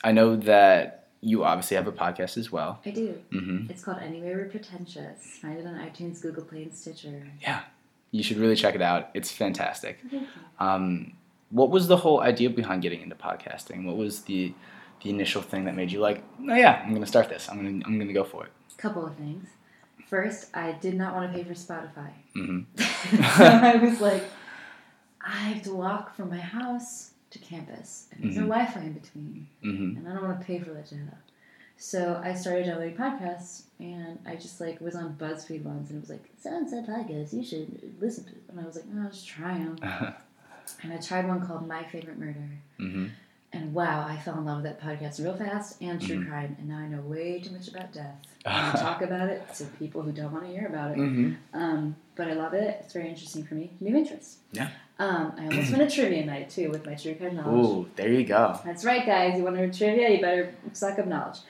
I 0.03 0.11
know 0.11 0.35
that 0.35 1.07
you 1.21 1.43
obviously 1.43 1.75
have 1.77 1.87
a 1.87 1.91
podcast 1.91 2.37
as 2.37 2.51
well. 2.51 2.79
I 2.85 2.91
do. 2.91 3.17
Mm-hmm. 3.31 3.69
It's 3.71 3.83
called 3.83 3.99
Anyway 4.01 4.33
We're 4.35 4.45
Pretentious. 4.45 5.21
Find 5.41 5.57
it 5.57 5.65
on 5.65 5.75
iTunes, 5.75 6.21
Google 6.21 6.43
Play, 6.43 6.63
and 6.63 6.73
Stitcher. 6.73 7.27
Yeah. 7.41 7.61
You 8.11 8.21
should 8.23 8.37
really 8.37 8.55
check 8.55 8.75
it 8.75 8.81
out. 8.81 9.09
It's 9.13 9.31
fantastic. 9.31 9.99
Thank 10.01 10.13
you. 10.23 10.27
Um, 10.59 11.13
what 11.49 11.69
was 11.69 11.87
the 11.87 11.97
whole 11.97 12.21
idea 12.21 12.49
behind 12.49 12.81
getting 12.81 13.01
into 13.01 13.15
podcasting? 13.15 13.85
What 13.85 13.95
was 13.97 14.21
the 14.23 14.53
the 15.03 15.09
initial 15.09 15.41
thing 15.41 15.65
that 15.65 15.75
made 15.75 15.91
you 15.91 15.99
like, 15.99 16.23
oh 16.49 16.55
yeah, 16.55 16.81
I'm 16.85 16.93
gonna 16.93 17.05
start 17.05 17.29
this. 17.29 17.47
I'm 17.49 17.57
gonna 17.57 17.85
I'm 17.85 17.99
gonna 17.99 18.13
go 18.13 18.23
for 18.23 18.45
it. 18.45 18.51
Couple 18.77 19.05
of 19.05 19.15
things. 19.15 19.47
First, 20.07 20.49
I 20.55 20.73
did 20.73 20.95
not 20.95 21.15
want 21.15 21.31
to 21.31 21.37
pay 21.37 21.43
for 21.43 21.53
Spotify. 21.53 22.09
mm-hmm. 22.35 22.61
so 23.37 23.43
I 23.43 23.75
was 23.77 23.99
like, 24.01 24.23
I 25.21 25.37
have 25.49 25.63
to 25.63 25.73
walk 25.73 26.15
from 26.15 26.29
my 26.29 26.39
house 26.39 27.11
to 27.31 27.39
campus, 27.39 28.07
and 28.11 28.23
there's 28.23 28.35
Mhm. 28.35 28.41
no 28.41 28.47
Wi-Fi 28.47 28.79
in 28.81 28.93
between, 28.93 29.47
hmm 29.61 29.97
and 29.97 30.07
I 30.07 30.13
don't 30.13 30.23
want 30.23 30.39
to 30.39 30.45
pay 30.45 30.59
for 30.59 30.71
that 30.71 30.89
data. 30.89 31.17
So 31.77 32.21
I 32.23 32.33
started 32.35 32.65
downloading 32.67 32.95
podcasts, 32.95 33.63
and 33.79 34.19
I 34.25 34.35
just 34.35 34.61
like 34.61 34.79
was 34.79 34.95
on 34.95 35.15
BuzzFeed 35.15 35.63
once, 35.63 35.89
and 35.89 35.97
it 35.97 36.01
was 36.01 36.09
like, 36.09 36.23
"Sound 36.39 36.69
said 36.69 36.85
podcast, 36.87 37.33
you 37.33 37.43
should 37.43 37.93
listen 37.99 38.25
to." 38.25 38.31
it. 38.31 38.43
And 38.49 38.59
I 38.59 38.63
was 38.65 38.75
like, 38.75 38.85
"No, 38.85 39.03
I'll 39.03 39.09
just 39.09 39.27
try 39.27 39.57
them." 39.57 39.77
And 40.81 40.93
I 40.93 40.97
tried 40.97 41.27
one 41.27 41.45
called 41.45 41.67
My 41.67 41.83
Favorite 41.83 42.17
Murder, 42.17 42.47
hmm 42.77 43.07
and 43.53 43.73
wow, 43.73 44.05
I 44.07 44.17
fell 44.17 44.37
in 44.37 44.45
love 44.45 44.63
with 44.63 44.65
that 44.65 44.81
podcast 44.81 45.23
real 45.23 45.35
fast 45.37 45.81
and 45.81 46.01
true 46.01 46.17
Mhm. 46.17 46.27
crime, 46.27 46.55
and 46.59 46.67
now 46.67 46.77
I 46.79 46.87
know 46.87 47.01
way 47.01 47.39
too 47.39 47.51
much 47.51 47.67
about 47.67 47.93
death. 47.93 48.32
And 48.45 48.77
talk 48.79 49.01
about 49.09 49.29
it 49.29 49.41
to 49.55 49.63
people 49.79 50.01
who 50.01 50.11
don't 50.11 50.31
want 50.31 50.45
to 50.45 50.51
hear 50.51 50.67
about 50.67 50.91
it. 50.91 50.97
hmm 50.97 51.33
Um, 51.53 51.95
but 52.15 52.27
I 52.27 52.33
love 52.33 52.53
it. 52.53 52.77
It's 52.81 52.93
very 52.93 53.09
interesting 53.09 53.43
for 53.45 53.55
me. 53.55 53.71
New 53.79 53.95
interest. 53.95 54.37
Yeah. 54.51 54.69
Um, 54.99 55.33
I 55.39 55.47
almost 55.47 55.71
went 55.71 55.89
to 55.89 55.95
trivia 55.95 56.23
night 56.23 56.51
too 56.51 56.69
with 56.69 56.85
my 56.85 56.93
true 56.93 57.15
crime 57.15 57.35
knowledge. 57.35 57.65
Ooh, 57.65 57.89
there 57.95 58.11
you 58.13 58.23
go. 58.25 58.59
That's 58.63 58.85
right, 58.85 59.03
guys. 59.03 59.35
You 59.37 59.43
want 59.43 59.55
to 59.55 59.71
trivia? 59.75 60.09
You 60.09 60.21
better 60.21 60.53
suck 60.73 60.99
up 60.99 61.07
knowledge. 61.07 61.39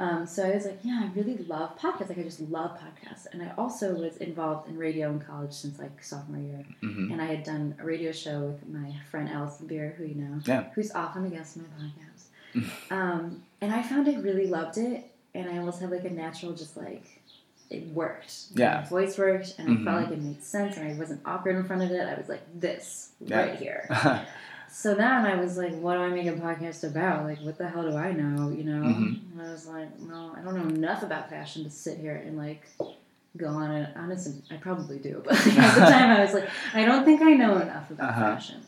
Um, 0.00 0.26
so 0.26 0.44
I 0.44 0.54
was 0.54 0.64
like, 0.64 0.80
yeah, 0.82 1.02
I 1.08 1.12
really 1.16 1.36
love 1.44 1.78
podcasts. 1.78 2.08
Like 2.08 2.18
I 2.18 2.22
just 2.24 2.40
love 2.40 2.72
podcasts, 2.76 3.26
and 3.32 3.40
I 3.40 3.52
also 3.56 3.94
was 3.94 4.16
involved 4.16 4.68
in 4.68 4.76
radio 4.76 5.10
in 5.10 5.20
college 5.20 5.52
since 5.52 5.78
like 5.78 6.02
sophomore 6.02 6.40
year. 6.42 6.64
hmm 6.80 7.12
And 7.12 7.22
I 7.22 7.26
had 7.26 7.44
done 7.44 7.76
a 7.78 7.84
radio 7.84 8.10
show 8.10 8.40
with 8.40 8.68
my 8.68 8.92
friend 9.10 9.28
Allison 9.28 9.68
Beer, 9.68 9.94
who 9.96 10.04
you 10.04 10.16
know, 10.16 10.40
Yeah. 10.44 10.64
who's 10.74 10.90
often 10.92 11.24
a 11.26 11.30
guest 11.30 11.56
on 11.58 11.66
my 11.78 11.84
podcast. 11.84 12.70
um, 12.90 13.42
and 13.60 13.72
I 13.72 13.82
found 13.82 14.08
I 14.08 14.16
really 14.16 14.48
loved 14.48 14.76
it, 14.78 15.08
and 15.34 15.48
I 15.50 15.58
almost 15.58 15.80
had 15.80 15.90
like 15.90 16.04
a 16.04 16.10
natural, 16.10 16.52
just 16.52 16.76
like 16.76 17.04
it 17.70 17.86
worked. 17.88 18.34
Yeah. 18.54 18.80
my 18.82 18.86
voice 18.88 19.16
worked, 19.16 19.54
and 19.58 19.68
I 19.68 19.72
Mhm. 19.72 19.84
felt 19.84 20.02
like 20.02 20.12
it 20.12 20.20
made 20.22 20.42
sense, 20.42 20.76
and 20.76 20.86
I 20.88 20.94
wasn't 20.94 21.22
awkward 21.24 21.56
in 21.56 21.64
front 21.64 21.82
of 21.82 21.90
it. 21.90 22.06
I 22.06 22.14
was 22.14 22.28
like 22.28 22.42
this 22.58 23.10
Yeah. 23.20 23.36
right 23.40 23.56
here. 23.56 23.88
So 24.74 24.94
then 24.94 25.26
I 25.26 25.36
was 25.36 25.58
like, 25.58 25.74
what 25.78 25.96
do 25.96 26.00
I 26.00 26.08
make 26.08 26.26
a 26.26 26.32
podcast 26.32 26.82
about? 26.82 27.24
Like, 27.24 27.40
what 27.42 27.58
the 27.58 27.68
hell 27.68 27.82
do 27.82 27.94
I 27.94 28.12
know? 28.12 28.48
You 28.48 28.64
know? 28.64 28.82
Mhm. 28.84 29.20
And 29.34 29.42
I 29.42 29.50
was 29.52 29.66
like, 29.66 30.00
no, 30.00 30.34
I 30.34 30.40
don't 30.40 30.56
know 30.56 30.62
enough 30.66 31.02
about 31.02 31.28
fashion 31.28 31.62
to 31.64 31.68
sit 31.70 31.98
here 31.98 32.14
and 32.16 32.38
like 32.38 32.62
go 33.36 33.48
on 33.48 33.70
it. 33.70 33.90
Honestly, 33.94 34.32
I 34.50 34.56
probably 34.56 34.98
do, 34.98 35.20
but 35.26 35.34
at 35.34 35.44
the 35.44 35.50
time 35.80 36.10
I 36.16 36.20
was 36.24 36.32
like, 36.32 36.48
I 36.72 36.86
don't 36.86 37.04
think 37.04 37.20
I 37.20 37.34
know 37.34 37.58
enough 37.58 37.90
about 37.90 38.08
Uh-huh. 38.12 38.20
fashion. 38.34 38.62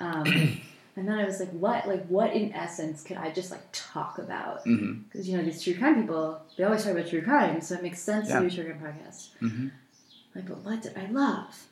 Um, 0.00 0.60
and 0.96 1.08
then 1.08 1.18
I 1.18 1.24
was 1.24 1.40
like, 1.40 1.50
what? 1.50 1.86
Like, 1.88 2.06
what 2.06 2.32
in 2.34 2.52
essence 2.52 3.02
could 3.02 3.16
I 3.16 3.30
just 3.30 3.50
like 3.50 3.62
talk 3.72 4.18
about? 4.18 4.62
hmm 4.64 5.00
Because 5.04 5.28
you 5.28 5.36
know 5.36 5.44
these 5.44 5.62
true 5.62 5.74
crime 5.74 6.00
people, 6.00 6.40
they 6.56 6.64
always 6.64 6.84
talk 6.84 6.92
about 6.92 7.08
true 7.08 7.22
crime, 7.22 7.60
so 7.60 7.74
it 7.76 7.82
makes 7.82 8.00
sense 8.00 8.28
Yeah. 8.28 8.40
to 8.40 8.48
do 8.50 8.60
a 8.60 8.64
true 8.64 8.74
crime 8.74 8.94
podcast. 8.94 9.28
hmm 9.38 9.68
Like, 10.34 10.46
but 10.48 10.58
what 10.58 10.82
did 10.82 10.96
I 10.96 11.06
love? 11.06 11.66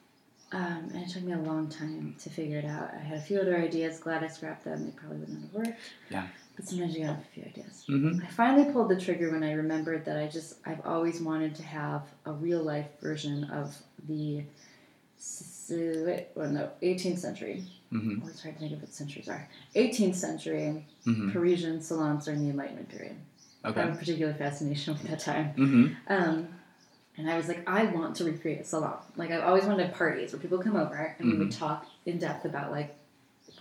Um, 0.52 0.90
and 0.92 1.04
it 1.04 1.08
took 1.10 1.22
me 1.22 1.32
a 1.32 1.38
long 1.38 1.68
time 1.68 2.16
to 2.22 2.28
figure 2.28 2.58
it 2.58 2.64
out. 2.64 2.90
I 2.92 2.98
had 2.98 3.18
a 3.18 3.20
few 3.20 3.38
other 3.40 3.56
ideas. 3.56 4.00
Glad 4.00 4.24
I 4.24 4.28
scrapped 4.28 4.64
them. 4.64 4.84
They 4.84 4.90
probably 4.92 5.18
wouldn't 5.18 5.42
have 5.42 5.54
worked. 5.54 5.78
Yeah. 6.10 6.26
But 6.56 6.64
sometimes 6.66 6.96
you 6.96 7.04
have 7.06 7.18
a 7.20 7.28
few 7.34 7.44
ideas. 7.44 7.84
hmm 7.86 8.18
I 8.20 8.26
finally 8.26 8.72
pulled 8.72 8.88
the 8.88 9.00
trigger 9.00 9.30
when 9.30 9.44
I 9.44 9.52
remembered 9.52 10.04
that 10.06 10.16
I 10.18 10.26
just 10.26 10.54
I've 10.66 10.84
always 10.84 11.20
wanted 11.20 11.54
to 11.56 11.62
have 11.62 12.02
a 12.26 12.32
real 12.32 12.62
life 12.64 12.88
version 13.00 13.44
of 13.44 13.76
the 14.08 14.42
s- 15.18 15.70
s- 15.70 16.04
wait, 16.06 16.26
well, 16.34 16.50
no, 16.50 16.70
18th 16.82 17.18
century. 17.20 17.62
Hmm 17.90 18.20
Always 18.20 18.40
hard 18.42 18.54
to 18.56 18.60
think 18.60 18.72
of 18.72 18.80
what 18.80 18.92
centuries 18.94 19.28
are. 19.28 19.48
18th 19.74 20.14
century 20.14 20.84
hmm 21.04 21.30
Parisian 21.32 21.80
salons 21.80 22.24
during 22.24 22.42
the 22.44 22.50
Enlightenment 22.50 22.88
period. 22.88 23.16
I 23.64 23.68
have 23.68 23.76
Okay. 23.78 23.90
a 23.90 23.94
particular 23.96 24.34
fascination 24.34 24.94
with 24.94 25.08
that 25.10 25.18
time. 25.20 25.46
hmm 25.54 25.86
Um, 26.08 26.48
and 27.16 27.30
I 27.30 27.36
was 27.36 27.48
like, 27.48 27.68
I 27.68 27.84
want 27.84 28.16
to 28.16 28.24
recreate 28.24 28.60
a 28.60 28.64
salon. 28.64 28.98
Like 29.16 29.30
I've 29.30 29.42
always 29.44 29.64
wanted 29.64 29.92
parties 29.92 30.32
where 30.32 30.40
people 30.40 30.58
come 30.58 30.76
over 30.76 31.14
and 31.18 31.28
we 31.30 31.36
would 31.36 31.50
talk 31.52 31.84
in 32.06 32.18
depth 32.18 32.44
about 32.46 32.70
like 32.70 32.96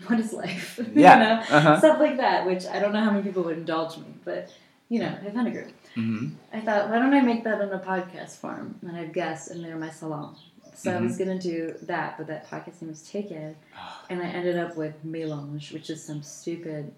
what 0.07 0.19
is 0.19 0.31
life, 0.31 0.77
Mm-hmm. 0.81 0.99
Yeah. 0.99 1.13
you 1.13 1.19
know, 1.23 1.35
Uh-huh. 1.57 1.77
stuff 1.79 1.99
like 1.99 2.17
that. 2.17 2.45
Which 2.45 2.65
I 2.67 2.79
don't 2.79 2.93
know 2.93 3.03
how 3.03 3.11
many 3.11 3.23
people 3.23 3.43
would 3.43 3.57
indulge 3.57 3.97
me, 3.97 4.05
but 4.23 4.49
you 4.87 4.99
know, 4.99 5.13
I 5.25 5.29
found 5.31 5.47
a 5.47 5.51
group. 5.51 5.71
hmm 5.95 6.27
I 6.53 6.61
thought, 6.61 6.89
why 6.89 6.97
don't 6.99 7.13
I 7.13 7.21
make 7.21 7.43
that 7.43 7.61
in 7.61 7.69
a 7.69 7.79
podcast 7.79 8.37
form? 8.37 8.75
And 8.81 8.95
I 8.95 9.01
have 9.01 9.13
guests, 9.13 9.49
and 9.49 9.63
they're 9.63 9.75
my 9.77 9.89
salon. 9.91 10.35
So 10.79 10.95
I 10.95 11.01
was 11.01 11.17
Mm-hmm. 11.17 11.23
gonna 11.25 11.39
do 11.39 11.75
that, 11.83 12.17
but 12.17 12.27
that 12.27 12.49
podcast 12.49 12.81
name 12.81 12.89
was 12.89 13.01
taken, 13.01 13.53
and 14.09 14.21
I 14.21 14.27
ended 14.27 14.57
up 14.57 14.77
with 14.77 15.05
Mélange, 15.05 15.73
which 15.73 15.89
is 15.89 16.01
some 16.01 16.23
stupid 16.23 16.93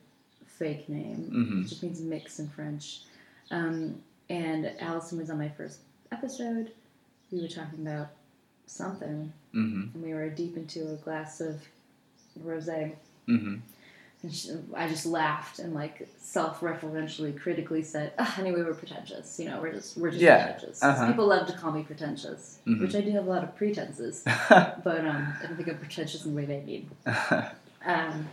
fake 0.46 0.88
name. 0.88 1.32
Mhm. 1.34 1.65
It 1.65 1.70
just 1.70 1.82
means 1.82 2.00
mix 2.00 2.38
in 2.38 2.48
French. 2.48 3.02
Um, 3.50 3.96
and 4.30 4.72
Allison 4.80 5.17
was 5.17 5.32
on 5.32 5.39
my 5.39 5.50
first 5.50 5.80
episode. 6.12 6.72
We 7.32 7.41
were 7.41 7.48
talking 7.48 7.82
about 7.88 8.10
something, 8.67 9.34
hmm 9.52 9.86
and 9.94 10.04
we 10.04 10.13
were 10.13 10.30
deep 10.30 10.56
into 10.58 10.88
a 10.91 10.96
glass 10.98 11.41
of 11.41 11.67
rosé. 12.46 12.94
And 14.24 14.32
she, 14.34 14.52
I 14.76 14.88
just 14.88 15.06
laughed 15.08 15.58
and 15.60 15.74
like 15.74 16.08
self-referentially, 16.22 17.40
critically 17.40 17.82
said, 17.82 18.14
"Ah, 18.20 18.36
"Anyway, 18.40 18.62
we're 18.62 18.74
pretentious. 18.76 19.40
You 19.40 19.46
know, 19.50 19.60
we're 19.62 19.72
just 19.74 19.98
we're 19.98 20.12
just 20.12 20.22
Yeah, 20.22 20.52
pretentious. 20.52 20.84
uh-huh. 20.84 21.08
People 21.08 21.28
love 21.28 21.48
to 21.48 21.54
call 21.54 21.72
me 21.72 21.82
pretentious, 21.84 22.60
Mhm. 22.68 22.82
which 22.82 22.94
I 22.96 23.02
do 23.02 23.12
have 23.12 23.26
a 23.26 23.30
lot 23.30 23.44
of 23.44 23.56
pretenses, 23.56 24.24
but 24.50 25.06
um, 25.06 25.34
I 25.42 25.46
don't 25.48 25.56
think 25.58 25.70
I'm 25.70 25.78
pretentious 25.78 26.24
in 26.26 26.32
the 26.36 26.38
way 26.38 26.46
they 26.46 26.62
mean." 26.62 26.90
Um, 27.86 28.28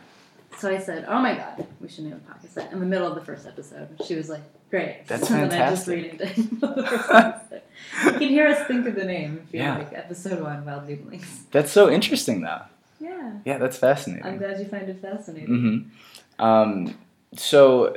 so 0.59 0.71
I 0.71 0.79
said, 0.79 1.07
"Oh 1.09 1.21
my 1.21 1.35
god, 1.35 1.67
we 1.81 1.89
should 1.89 2.05
name 2.05 2.15
a 2.15 2.33
podcast." 2.33 2.71
In 2.73 2.81
the 2.81 2.87
middle 2.87 3.07
of 3.07 3.15
the 3.15 3.25
first 3.25 3.47
episode, 3.47 3.89
she 4.07 4.15
was 4.15 4.29
like, 4.29 4.43
"Great." 4.71 5.07
That's 5.07 5.27
so 5.29 5.35
then 5.35 5.45
I 5.53 5.71
just 5.71 5.87
fantastic. 5.87 6.21
renamed 6.21 6.21
it. 6.21 6.61
the 6.61 6.87
first 6.87 7.11
episode. 7.11 7.63
you 8.05 8.13
can 8.13 8.29
hear 8.29 8.47
us 8.47 8.67
think 8.67 8.87
of 8.87 8.95
the 8.95 9.05
name 9.05 9.41
if 9.49 9.55
you 9.55 9.61
Yeah. 9.61 9.79
like 9.79 9.93
episode 9.95 10.43
one, 10.43 10.67
Wild 10.67 10.87
Newblings. 10.87 11.25
That's 11.51 11.73
so 11.73 11.89
interesting, 11.91 12.43
though. 12.43 12.63
Yeah, 13.01 13.39
Yeah, 13.45 13.59
that's 13.59 13.79
fascinating. 13.79 14.25
I'm 14.27 14.39
glad 14.39 14.59
you 14.59 14.67
find 14.67 14.89
it 14.89 15.01
fascinating. 15.01 15.91
hmm 16.39 16.43
Um, 16.43 16.99
so, 17.37 17.97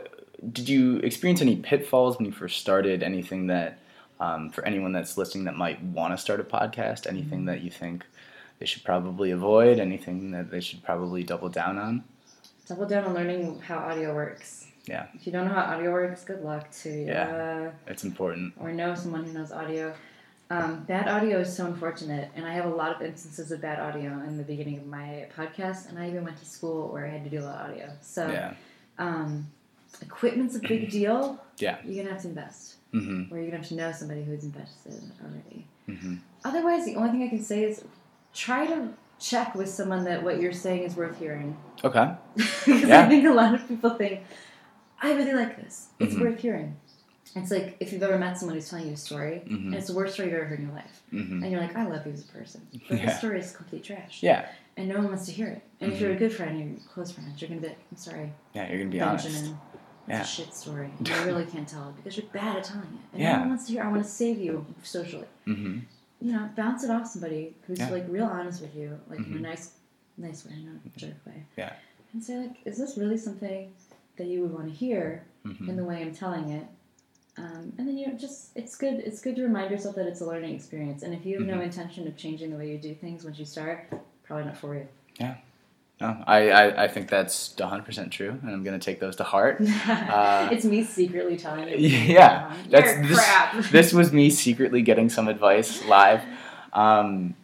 did 0.52 0.68
you 0.70 0.98
experience 0.98 1.42
any 1.42 1.56
pitfalls 1.58 2.18
when 2.18 2.26
you 2.26 2.32
first 2.32 2.60
started? 2.60 3.02
Anything 3.04 3.48
that, 3.48 3.80
um, 4.20 4.50
for 4.52 4.66
anyone 4.66 4.92
that's 4.92 5.18
listening 5.18 5.46
that 5.46 5.56
might 5.56 5.82
want 5.84 6.14
to 6.14 6.18
start 6.18 6.40
a 6.40 6.44
podcast, 6.44 7.08
anything 7.08 7.46
that 7.46 7.62
you 7.62 7.72
think 7.72 8.06
they 8.60 8.66
should 8.66 8.84
probably 8.84 9.32
avoid? 9.32 9.80
Anything 9.80 10.32
that 10.32 10.52
they 10.52 10.60
should 10.62 10.84
probably 10.84 11.24
double 11.24 11.50
down 11.50 11.78
on? 11.78 12.04
Double 12.68 12.86
down 12.88 13.06
on 13.06 13.14
learning 13.14 13.60
how 13.62 13.78
audio 13.80 14.14
works. 14.14 14.68
Yeah. 14.86 15.08
If 15.14 15.26
you 15.28 15.32
don't 15.34 15.46
know 15.48 15.54
how 15.54 15.76
audio 15.76 15.92
works, 15.92 16.24
good 16.24 16.42
luck 16.42 16.72
to 16.84 16.90
you. 16.90 17.06
Yeah. 17.08 17.72
It's 17.88 18.04
important. 18.04 18.54
or 18.60 18.72
know 18.72 18.96
someone 18.96 19.24
who 19.26 19.34
knows 19.34 19.52
audio. 19.52 19.94
Um, 20.52 20.84
bad 20.84 21.08
audio 21.08 21.40
is 21.40 21.56
so 21.56 21.66
unfortunate, 21.66 22.30
and 22.36 22.46
I 22.46 22.52
have 22.52 22.66
a 22.66 22.76
lot 22.76 22.94
of 22.94 23.02
instances 23.02 23.54
of 23.54 23.62
bad 23.62 23.80
audio 23.80 24.12
in 24.28 24.36
the 24.38 24.44
beginning 24.44 24.80
of 24.80 24.86
my 24.86 25.26
podcast, 25.38 25.88
and 25.88 25.98
I 25.98 26.10
even 26.10 26.26
went 26.26 26.38
to 26.40 26.46
school 26.46 26.90
where 26.90 27.06
I 27.06 27.10
had 27.10 27.24
to 27.24 27.30
do 27.30 27.40
a 27.40 27.46
lot 27.46 27.62
of 27.66 27.72
audio. 27.72 27.90
So, 28.02 28.28
Yeah. 28.28 28.54
um, 28.98 29.48
equipment's 30.02 30.58
a 30.58 30.60
big 30.60 30.90
deal. 30.92 31.40
Yeah. 31.58 31.78
You're 31.86 32.04
gonna 32.04 32.14
have 32.14 32.22
to 32.24 32.28
invest, 32.28 32.76
hmm 32.92 33.24
or 33.32 33.38
you're 33.38 33.46
gonna 33.46 33.60
have 33.60 33.68
to 33.70 33.76
know 33.76 33.94
somebody 33.94 34.24
who's 34.26 34.44
invested 34.44 35.02
already. 35.24 35.66
hmm 35.86 36.16
Otherwise, 36.44 36.84
the 36.84 36.96
only 36.96 37.12
thing 37.12 37.24
I 37.24 37.30
can 37.30 37.42
say 37.42 37.64
is 37.64 37.86
try 38.34 38.66
to 38.68 38.90
check 39.20 39.56
with 39.56 39.70
someone 39.70 40.04
that 40.04 40.22
what 40.22 40.42
you're 40.42 40.52
saying 40.52 40.84
is 40.84 40.98
worth 40.98 41.18
hearing. 41.18 41.56
Okay. 41.82 42.12
because 42.36 42.90
Yeah. 42.90 43.06
I 43.06 43.08
think 43.08 43.26
a 43.26 43.32
lot 43.32 43.54
of 43.54 43.66
people 43.70 43.92
think, 43.92 44.20
I 45.02 45.14
really 45.14 45.34
like 45.34 45.56
this. 45.64 45.88
It's 46.00 46.16
Mhm. 46.16 46.20
worth 46.22 46.40
hearing. 46.42 46.76
It's 47.36 47.50
like 47.52 47.78
if 47.80 47.94
you've 47.94 48.04
ever 48.04 48.17
met 48.20 48.38
someone 48.38 48.56
who's 48.56 48.70
telling 48.70 48.88
you 48.88 48.94
a 48.94 48.98
story, 48.98 49.41
Mhm. 49.46 49.65
and 49.67 49.76
it's 49.76 49.88
the 49.88 49.94
worst 49.94 50.13
story 50.15 50.30
you've 50.30 50.38
ever 50.38 50.46
heard 50.46 50.60
in 50.60 50.65
your 50.65 50.76
life, 50.76 51.02
hmm 51.12 51.41
and 51.44 51.52
you're 51.52 51.62
like, 51.62 51.76
I 51.76 51.86
love 51.88 52.06
you 52.06 52.12
as 52.13 52.22
a 52.22 52.28
person, 52.28 52.67
but 52.89 52.98
Yeah. 52.98 53.06
the 53.06 53.12
story 53.12 53.39
is 53.39 53.56
complete 53.56 53.84
trash, 53.84 54.22
Yeah, 54.22 54.50
and 54.76 54.89
no 54.89 54.96
one 54.96 55.06
wants 55.08 55.26
to 55.28 55.32
hear 55.32 55.48
it. 55.48 55.62
And 55.80 55.94
if 55.94 56.00
you're 56.02 56.12
a 56.12 56.15
good 56.15 56.34
friend, 56.34 56.60
you're 56.60 56.80
close 56.94 57.12
friends, 57.12 57.41
you're 57.41 57.48
gonna 57.50 57.62
be 57.62 57.70
like, 57.70 57.80
I'm 57.89 57.98
sorry, 57.98 58.34
yeah, 58.54 58.70
you're 58.70 58.80
gonna 58.80 58.89
be 58.91 59.00
Benjamin. 59.00 59.38
honest. 59.38 59.54
It's 60.08 60.17
Yeah. 60.17 60.22
a 60.22 60.26
shit 60.26 60.54
story. 60.54 60.91
I 61.06 61.24
really 61.24 61.46
can't 61.46 61.67
tell 61.67 61.89
it 61.89 61.96
because 61.96 62.17
you're 62.17 62.26
bad 62.34 62.58
at 62.58 62.63
telling 62.65 62.84
it. 62.88 63.13
And 63.13 63.22
Yeah. 63.22 63.34
no 63.36 63.39
one 63.41 63.50
wants 63.50 63.67
to 63.67 63.74
hear. 63.74 63.84
I 63.84 63.89
want 63.89 64.04
to 64.04 64.10
save 64.10 64.39
you 64.39 64.65
socially. 64.84 65.28
hmm 65.46 65.80
You 66.20 66.34
know, 66.34 66.50
bounce 66.56 66.84
it 66.84 66.89
off 66.91 67.08
somebody 67.08 67.56
who's 67.65 67.80
Yeah. 67.80 67.89
like 67.89 68.06
real 68.10 68.26
honest 68.26 68.62
with 68.62 68.76
you, 68.76 69.00
like 69.10 69.20
in 69.20 69.26
Mhm. 69.26 69.38
a 69.38 69.41
nice, 69.41 69.72
nice 70.17 70.46
way, 70.46 70.54
not 70.63 70.76
a 70.86 71.00
jerk 71.00 71.26
way. 71.26 71.46
Yeah. 71.58 71.74
And 72.13 72.22
say 72.24 72.38
like, 72.39 72.58
is 72.65 72.78
this 72.78 72.98
really 72.98 73.17
something 73.17 73.74
that 74.17 74.28
you 74.28 74.41
would 74.41 74.54
want 74.54 74.67
to 74.67 74.74
hear 74.74 75.24
hmm 75.46 75.70
in 75.70 75.78
the 75.78 75.84
way 75.86 76.02
I'm 76.02 76.13
telling 76.13 76.50
it? 76.50 76.65
Um, 77.42 77.74
and 77.78 77.88
then 77.88 77.98
you 77.98 78.08
know, 78.08 78.14
just 78.14 78.52
it's 78.56 78.76
good. 78.76 78.96
It's 78.96 79.20
good 79.22 79.36
to 79.38 79.44
remind 79.44 79.72
yourself 79.72 79.96
that 79.96 80.06
it's 80.08 80.22
a 80.22 80.26
learning 80.26 80.54
experience. 80.56 81.04
And 81.04 81.14
if 81.14 81.26
you 81.26 81.38
have 81.40 81.48
no 81.48 81.58
Mhm. 81.58 81.64
intention 81.66 82.08
of 82.08 82.16
changing 82.16 82.52
the 82.52 82.58
way 82.58 82.70
you 82.72 82.78
do 82.78 82.94
things 82.94 83.24
once 83.24 83.40
you 83.40 83.46
start, 83.46 83.88
probably 84.24 84.46
not 84.46 84.58
for 84.58 84.76
you. 84.76 84.88
Yeah. 85.20 85.36
No, 86.00 86.18
I, 86.26 86.50
I, 86.50 86.84
I 86.86 86.88
think 86.88 87.10
that's 87.10 87.54
100% 87.58 88.10
true, 88.10 88.32
and 88.42 88.50
I'm 88.50 88.64
gonna 88.64 88.80
take 88.80 89.00
those 89.00 89.16
to 89.18 89.24
heart. 89.24 89.58
it's 89.62 90.66
me 90.66 90.84
secretly 90.84 91.38
telling 91.38 91.68
you. 91.70 91.76
Yeah, 91.88 92.56
that's- 92.70 93.08
this- 93.08 93.18
crap. 93.20 93.64
this 93.72 93.94
was 93.94 94.12
me 94.12 94.30
secretly 94.32 94.82
getting 94.82 95.10
some 95.10 95.28
advice 95.28 95.86
live. 95.86 96.22
Um, 96.74 97.36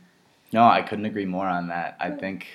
no, 0.54 0.64
I 0.64 0.82
couldn't 0.82 1.06
agree 1.06 1.26
more 1.26 1.46
on 1.48 1.68
that. 1.68 1.98
I 2.00 2.10
think 2.10 2.48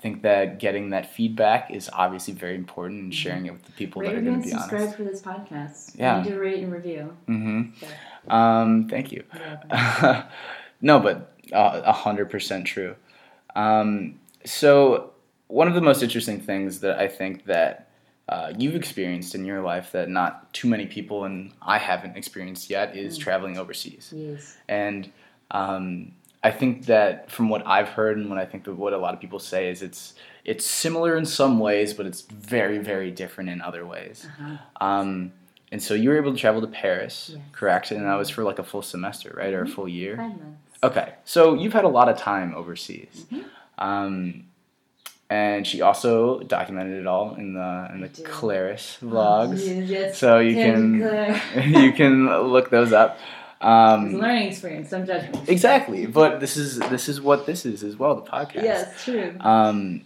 think 0.00 0.22
that 0.22 0.58
getting 0.58 0.90
that 0.90 1.12
feedback 1.12 1.70
is 1.70 1.90
obviously 1.92 2.32
very 2.34 2.54
important 2.54 3.00
and 3.02 3.14
sharing 3.14 3.46
it 3.46 3.52
with 3.52 3.64
the 3.64 3.72
people 3.72 4.02
Rate, 4.02 4.08
that 4.10 4.16
are 4.18 4.22
going 4.22 4.40
to 4.42 4.46
be 4.48 4.52
on. 4.52 4.60
subscribe 4.60 4.82
honest. 4.82 4.96
for 4.96 5.04
this 5.04 5.22
podcast. 5.22 5.98
Yeah. 5.98 6.18
And 6.18 6.26
do 6.28 6.38
rate 6.38 6.62
and 6.62 6.72
review. 6.72 7.16
Mm-hmm. 7.28 7.70
Okay. 7.82 7.94
Um, 8.28 8.88
thank 8.88 9.10
you. 9.12 9.24
No, 10.80 11.00
but 11.00 11.34
uh, 11.52 11.82
a 11.84 11.92
hundred 11.92 12.30
percent 12.30 12.64
true. 12.66 12.94
Um, 13.56 14.20
so 14.44 15.10
one 15.48 15.66
of 15.66 15.74
the 15.74 15.80
most 15.80 16.02
interesting 16.04 16.40
things 16.40 16.80
that 16.80 16.98
I 17.00 17.08
think 17.08 17.46
that 17.46 17.88
uh, 18.28 18.52
you've 18.56 18.76
experienced 18.76 19.34
in 19.34 19.44
your 19.44 19.60
life 19.62 19.90
that 19.92 20.08
not 20.08 20.52
too 20.52 20.68
many 20.68 20.86
people 20.86 21.24
and 21.24 21.50
I 21.60 21.78
haven't 21.78 22.16
experienced 22.16 22.70
yet 22.70 22.96
is 22.96 23.18
Mm. 23.18 23.22
traveling 23.22 23.58
overseas. 23.58 24.12
Yes. 24.14 24.56
And 24.68 25.10
um, 25.50 26.12
I 26.48 26.50
think 26.60 26.86
that 26.86 27.30
from 27.30 27.46
what 27.52 27.62
I've 27.66 27.90
heard 27.98 28.16
and 28.18 28.26
what 28.30 28.38
I 28.44 28.46
think 28.50 28.64
that 28.64 28.74
what 28.82 28.92
a 28.98 28.98
lot 29.04 29.12
of 29.14 29.20
people 29.20 29.38
say 29.52 29.62
is 29.72 29.82
it's 29.88 30.02
it's 30.52 30.64
similar 30.84 31.12
in 31.20 31.26
some 31.26 31.54
ways, 31.68 31.88
but 31.96 32.04
it's 32.10 32.22
very 32.22 32.78
very 32.92 33.10
different 33.22 33.48
in 33.54 33.58
other 33.68 33.84
ways. 33.94 34.16
Uh-huh. 34.26 34.56
Um, 34.88 35.32
and 35.72 35.80
so 35.86 35.92
you 36.02 36.08
were 36.10 36.16
able 36.22 36.32
to 36.32 36.40
travel 36.44 36.60
to 36.62 36.66
Paris, 36.84 37.16
Yes. 37.34 37.42
correct? 37.58 37.86
And 37.90 38.06
that 38.06 38.14
was 38.22 38.30
for 38.30 38.42
like 38.50 38.58
a 38.58 38.66
full 38.72 38.82
semester, 38.94 39.30
right, 39.42 39.52
or 39.52 39.62
a 39.62 39.66
Mhm. 39.66 39.74
full 39.76 39.88
year? 40.00 40.14
Five 40.16 40.36
months. 40.42 40.60
Okay, 40.88 41.08
so 41.34 41.40
you've 41.60 41.74
had 41.80 41.84
a 41.84 41.94
lot 41.98 42.08
of 42.12 42.16
time 42.16 42.48
overseas, 42.60 43.26
Mhm. 43.30 43.44
um, 43.88 44.12
and 45.28 45.66
she 45.66 45.78
also 45.82 46.40
documented 46.56 46.96
it 47.02 47.06
all 47.06 47.34
in 47.42 47.48
the 47.52 47.70
in 47.92 48.00
the. 48.04 48.08
Claris 48.24 48.96
vlogs. 49.02 49.58
Yes, 49.66 49.88
yes. 49.96 50.18
So 50.22 50.38
you 50.48 50.54
can 50.66 50.80
you 51.82 51.92
can 51.92 52.14
look 52.54 52.70
those 52.70 52.92
up. 53.02 53.10
It's 53.60 53.64
a 53.64 53.66
Um, 53.68 54.14
learning 54.14 54.48
experience. 54.48 54.90
Don't 54.90 55.04
judge 55.06 55.32
me. 55.32 55.40
exactly, 55.48 56.06
but 56.06 56.38
this 56.40 56.56
is 56.56 56.78
this 56.78 57.08
is 57.08 57.20
what 57.20 57.44
this 57.46 57.66
is 57.66 57.82
as 57.82 57.96
well. 57.96 58.14
The 58.16 58.30
podcast. 58.30 58.62
Yes, 58.62 59.04
true. 59.04 59.34
Um, 59.40 60.02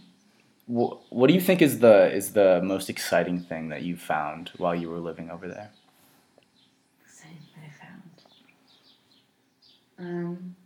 wh- 0.67 0.97
what 1.13 1.27
do 1.29 1.35
you 1.35 1.41
think 1.41 1.61
is 1.61 1.81
the 1.81 2.11
is 2.15 2.33
the 2.33 2.61
most 2.65 2.89
exciting 2.89 3.41
thing 3.41 3.69
that 3.69 3.83
you 3.83 3.97
found 3.97 4.51
while 4.57 4.75
you 4.75 4.89
were 4.89 5.01
living 5.01 5.31
over 5.31 5.47
there? 5.49 5.71
Exciting 7.05 7.39
that 7.55 7.65
I 7.69 7.73
found. 7.85 8.03
Um, 9.99 10.57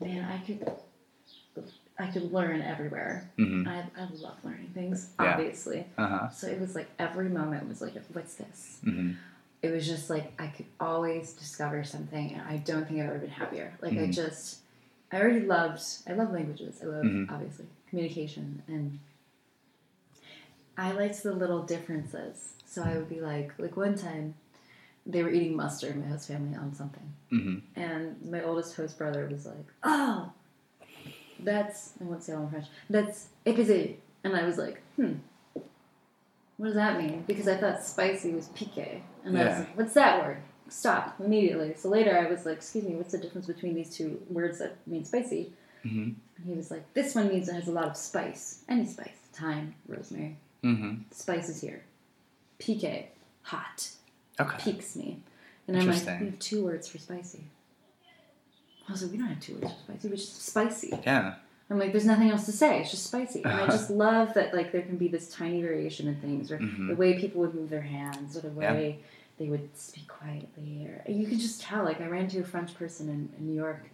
man, 0.00 0.24
I 0.24 0.38
could, 0.44 0.72
I 2.00 2.06
could 2.08 2.32
learn 2.32 2.62
everywhere. 2.62 3.30
hmm 3.36 3.66
I, 3.66 3.84
I 3.96 4.02
love 4.20 4.38
learning 4.44 4.70
things, 4.74 5.10
Yeah. 5.20 5.34
obviously. 5.34 5.86
Uh 5.96 6.08
huh. 6.08 6.30
So 6.30 6.48
it 6.48 6.58
was 6.60 6.74
like 6.74 6.88
every 6.98 7.28
moment 7.28 7.68
was 7.68 7.80
like, 7.80 7.94
what's 8.12 8.34
this? 8.34 8.78
hmm 8.82 9.12
It 9.62 9.70
was 9.72 9.86
just 9.86 10.08
like 10.08 10.32
I 10.40 10.46
could 10.48 10.66
always 10.78 11.32
discover 11.32 11.82
something, 11.84 12.32
and 12.32 12.42
I 12.42 12.58
don't 12.58 12.86
think 12.86 13.00
I've 13.00 13.10
ever 13.10 13.18
been 13.18 13.30
happier. 13.30 13.76
Like 13.82 13.94
I 13.96 14.06
Mhm. 14.06 14.12
just, 14.14 14.60
I 15.10 15.20
already 15.20 15.40
loved. 15.40 15.82
I 16.06 16.12
love 16.12 16.32
languages. 16.32 16.78
I 16.82 16.86
love 16.86 17.04
Mhm. 17.06 17.30
obviously 17.32 17.66
communication, 17.88 18.62
and 18.68 18.98
I 20.76 20.92
liked 20.92 21.22
the 21.24 21.32
little 21.32 21.62
differences. 21.64 22.54
So 22.66 22.82
I 22.84 22.96
would 22.96 23.08
be 23.08 23.20
like, 23.20 23.52
like 23.58 23.76
one 23.76 23.96
time, 23.96 24.34
they 25.06 25.22
were 25.22 25.30
eating 25.30 25.56
mustard, 25.56 25.96
my 25.96 26.06
host 26.06 26.28
family, 26.28 26.56
on 26.56 26.74
something, 26.74 27.12
hmm 27.30 27.58
and 27.74 28.20
my 28.30 28.42
oldest 28.42 28.76
host 28.76 28.96
brother 28.98 29.28
was 29.30 29.44
like, 29.46 29.66
"Oh, 29.82 30.32
that's 31.40 31.94
I 32.00 32.04
won't 32.04 32.22
say 32.22 32.32
all 32.32 32.42
in 32.44 32.50
French. 32.50 32.66
That's 32.90 33.28
épicé," 33.46 33.96
and 34.24 34.36
I 34.36 34.44
was 34.44 34.58
like, 34.58 34.82
"Hmm, 34.96 35.14
what 36.58 36.66
does 36.66 36.74
that 36.74 36.98
mean?" 37.02 37.24
Because 37.26 37.48
I 37.48 37.56
thought 37.56 37.82
spicy 37.82 38.32
was 38.34 38.48
piqué, 38.50 39.00
and 39.24 39.36
I 39.38 39.40
was 39.44 39.58
like, 39.60 39.76
"What's 39.78 39.94
that 39.94 40.22
word?" 40.22 40.38
Stop 40.68 41.18
immediately. 41.18 41.74
So 41.76 41.88
later 41.88 42.18
I 42.18 42.28
was 42.30 42.44
like, 42.44 42.58
"Excuse 42.58 42.84
me, 42.84 42.94
what's 42.96 43.12
the 43.12 43.18
difference 43.18 43.46
between 43.46 43.74
these 43.74 43.88
two 43.96 44.20
words 44.28 44.58
that 44.58 44.76
mean 44.86 45.04
spicy?" 45.06 45.52
hmm 45.82 46.10
And 46.36 46.46
he 46.46 46.52
was 46.52 46.70
like, 46.70 46.92
"This 46.92 47.14
one 47.14 47.28
means 47.28 47.48
it 47.48 47.54
has 47.54 47.68
a 47.68 47.72
lot 47.72 47.86
of 47.88 47.96
spice, 47.96 48.62
any 48.68 48.84
spice, 48.84 49.16
thyme, 49.32 49.74
rosemary. 49.88 50.36
hmm 50.62 50.94
Spice 51.10 51.48
is 51.48 51.60
here. 51.62 51.82
Piqué, 52.58 53.06
hot, 53.42 53.90
Okay. 54.38 54.58
piques 54.72 54.94
me." 54.96 55.20
And 55.66 55.76
I'm 55.78 55.86
like, 55.86 56.20
"We 56.20 56.26
have 56.26 56.38
two 56.38 56.64
words 56.64 56.86
for 56.88 56.98
spicy." 56.98 57.44
I 58.88 58.92
was 58.92 59.02
like, 59.02 59.12
"We 59.12 59.18
don't 59.18 59.28
have 59.28 59.40
two 59.40 59.54
words 59.54 59.72
for 59.72 59.78
spicy. 59.92 60.08
We're 60.08 60.16
just 60.16 60.42
spicy." 60.46 60.98
Yeah. 61.04 61.34
I'm 61.70 61.78
like, 61.78 61.92
there's 61.92 62.06
nothing 62.06 62.30
else 62.30 62.46
to 62.46 62.52
say. 62.52 62.80
It's 62.80 62.90
just 62.90 63.04
spicy. 63.06 63.42
And 63.44 63.52
I 63.52 63.66
just 63.76 63.90
love 63.90 64.34
that 64.34 64.54
like 64.54 64.72
there 64.72 64.82
can 64.82 64.96
be 64.96 65.08
this 65.08 65.28
tiny 65.28 65.60
variation 65.60 66.08
in 66.08 66.16
things, 66.16 66.50
or 66.50 66.58
Mhm. 66.58 66.88
the 66.88 66.94
way 66.94 67.18
people 67.18 67.40
would 67.42 67.54
move 67.54 67.70
their 67.70 67.82
hands, 67.82 68.36
or 68.36 68.40
the 68.40 68.60
Yeah. 68.60 68.72
way 68.72 68.98
they 69.38 69.46
would 69.48 69.68
speak 69.76 70.08
quietly, 70.08 70.86
or 70.86 71.10
you 71.10 71.26
could 71.26 71.38
just 71.38 71.60
tell. 71.60 71.84
Like 71.84 72.00
I 72.00 72.06
ran 72.06 72.24
into 72.24 72.40
a 72.40 72.44
French 72.44 72.74
person 72.74 73.08
in, 73.08 73.28
in 73.38 73.46
New 73.46 73.54
York 73.54 73.84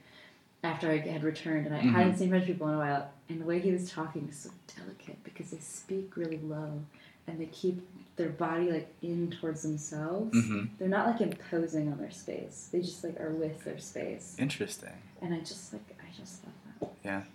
after 0.62 0.90
I 0.90 0.98
had 0.98 1.22
returned, 1.24 1.66
and 1.66 1.74
I 1.74 1.80
Mhm. 1.80 1.90
hadn't 1.92 2.16
seen 2.16 2.28
French 2.30 2.46
people 2.46 2.68
in 2.68 2.74
a 2.74 2.78
while, 2.78 3.10
and 3.28 3.40
the 3.40 3.44
way 3.44 3.58
he 3.58 3.70
was 3.72 3.90
talking 3.90 4.28
is 4.28 4.37
so 4.37 4.50
delicate 4.78 5.22
because 5.24 5.50
they 5.50 5.58
speak 5.58 6.16
really 6.16 6.38
low, 6.38 6.80
and 7.26 7.38
they 7.40 7.46
keep 7.46 7.87
their 8.16 8.30
body 8.30 8.70
like 8.70 8.88
in 9.02 9.30
towards 9.32 9.62
themselves. 9.62 10.46
hmm 10.46 10.64
They're 10.78 10.88
not 10.88 11.06
like 11.08 11.20
imposing 11.20 11.90
on 11.92 11.98
their 11.98 12.10
space. 12.12 12.68
They 12.72 12.80
just 12.80 13.02
like 13.04 13.18
are 13.20 13.30
with 13.32 13.64
their 13.64 13.78
space, 13.78 14.37
Interesting. 14.38 14.96
and 15.20 15.34
I 15.34 15.40
just 15.40 15.72
like 15.72 15.82
I 16.00 16.16
just 16.18 16.42
love 16.44 16.90
that. 17.02 17.26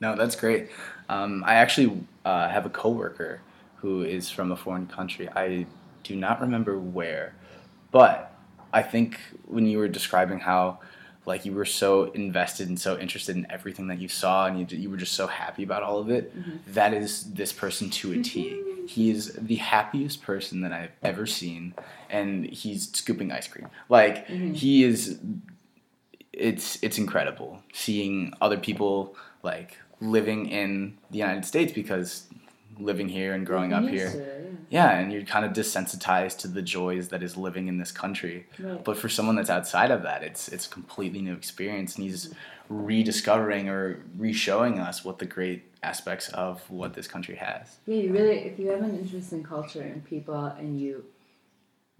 No, 0.00 0.16
that's 0.16 0.34
great. 0.36 0.70
Um, 1.08 1.44
I 1.46 1.54
actually 1.54 2.00
uh, 2.24 2.48
have 2.48 2.64
a 2.66 2.70
coworker 2.70 3.40
who 3.76 4.02
is 4.02 4.30
from 4.30 4.52
a 4.52 4.56
foreign 4.56 4.86
country. 4.86 5.28
I 5.34 5.66
do 6.04 6.16
not 6.16 6.40
remember 6.40 6.78
where, 6.78 7.34
but 7.90 8.34
I 8.72 8.82
think 8.82 9.18
when 9.46 9.66
you 9.66 9.78
were 9.78 9.88
describing 9.88 10.38
how 10.38 10.78
like 11.26 11.44
you 11.44 11.52
were 11.52 11.66
so 11.66 12.04
invested 12.12 12.68
and 12.68 12.80
so 12.80 12.98
interested 12.98 13.36
in 13.36 13.46
everything 13.50 13.88
that 13.88 13.98
you 13.98 14.08
saw 14.08 14.46
and 14.46 14.58
you, 14.72 14.78
you 14.78 14.88
were 14.90 14.96
just 14.96 15.12
so 15.12 15.26
happy 15.26 15.62
about 15.62 15.82
all 15.82 15.98
of 15.98 16.10
it 16.10 16.34
Mhm. 16.36 16.58
that 16.68 16.94
is 16.94 17.24
this 17.34 17.52
person 17.52 17.90
to 17.90 18.12
a 18.18 18.22
t 18.22 18.86
he 18.88 19.10
is 19.10 19.34
the 19.34 19.56
happiest 19.56 20.22
person 20.22 20.62
that 20.62 20.72
i've 20.72 20.90
ever 21.02 21.26
seen 21.26 21.74
and 22.08 22.46
he's 22.46 22.90
scooping 22.92 23.30
ice 23.30 23.46
cream 23.48 23.68
like 23.90 24.26
Mhm. 24.28 24.54
he 24.54 24.82
is 24.82 25.18
it's 26.32 26.78
it's 26.82 26.96
incredible 26.98 27.62
seeing 27.74 28.32
other 28.40 28.56
people 28.58 29.14
like 29.42 29.76
living 30.00 30.46
in 30.46 30.98
the 31.10 31.18
United 31.18 31.44
States 31.44 31.72
because 31.72 32.26
living 32.78 33.08
here 33.08 33.34
and 33.34 33.46
growing 33.46 33.72
up 33.72 33.84
here. 33.84 34.06
it, 34.06 34.54
Yeah, 34.70 34.98
and 34.98 35.12
you're 35.12 35.22
kind 35.22 35.44
of 35.44 35.52
desensitized 35.52 36.38
to 36.38 36.48
the 36.48 36.62
joys 36.62 37.08
that 37.08 37.22
is 37.22 37.36
living 37.36 37.68
in 37.68 37.78
this 37.78 37.92
country. 37.92 38.46
Right. 38.58 38.82
But 38.82 38.96
for 38.96 39.08
someone 39.08 39.36
that's 39.36 39.50
outside 39.50 39.90
of 39.90 40.02
that, 40.02 40.22
it's 40.22 40.48
it's 40.48 40.66
a 40.66 40.70
completely 40.70 41.20
new 41.20 41.34
experience 41.34 41.96
and 41.96 42.04
he's 42.04 42.32
rediscovering 42.70 43.68
or 43.68 44.00
re-showing 44.16 44.78
us 44.78 45.04
what 45.04 45.18
the 45.18 45.26
great 45.26 45.64
aspects 45.82 46.28
of 46.30 46.68
what 46.70 46.94
this 46.94 47.08
country 47.08 47.34
has. 47.34 47.78
Yeah, 47.86 47.96
you 47.96 48.12
really, 48.12 48.38
if 48.38 48.58
you 48.58 48.68
have 48.68 48.82
an 48.82 48.96
interest 48.96 49.32
in 49.32 49.42
culture 49.42 49.82
and 49.82 50.04
people, 50.04 50.44
and 50.44 50.80
you, 50.80 51.04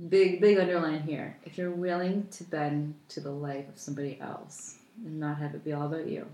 big, 0.08 0.40
big 0.40 0.58
underline 0.58 1.02
here, 1.02 1.36
if 1.44 1.58
you're 1.58 1.72
willing 1.72 2.28
to 2.30 2.44
bend 2.44 2.94
to 3.08 3.20
the 3.20 3.32
life 3.32 3.68
of 3.68 3.78
somebody 3.78 4.18
else 4.20 4.76
and 5.04 5.18
not 5.18 5.38
have 5.38 5.54
it 5.54 5.64
be 5.64 5.72
all 5.72 5.86
about 5.86 6.06
you, 6.06 6.26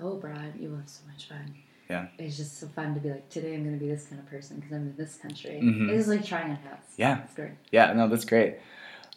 go 0.00 0.12
abroad. 0.14 0.54
You 0.58 0.70
will 0.70 0.76
have 0.78 0.88
so 0.88 1.02
much 1.10 1.28
fun. 1.28 1.54
Yeah. 1.88 2.06
It's 2.18 2.36
just 2.36 2.58
so 2.58 2.68
fun 2.68 2.94
to 2.94 3.00
be 3.00 3.10
like, 3.10 3.28
today 3.28 3.54
I'm 3.54 3.64
going 3.64 3.78
to 3.78 3.84
be 3.84 3.90
this 3.90 4.06
kind 4.06 4.18
of 4.20 4.26
person 4.26 4.56
because 4.56 4.72
I'm 4.72 4.82
in 4.82 4.96
this 4.96 5.16
country. 5.16 5.60
Mhm. 5.62 5.90
It's 5.90 6.08
like 6.08 6.24
trying 6.24 6.50
on 6.50 6.56
hats. 6.56 6.94
Yeah. 6.96 7.22
It's 7.24 7.34
great. 7.34 7.52
Yeah, 7.70 7.92
no, 7.92 8.08
that's 8.08 8.24
great. 8.24 8.56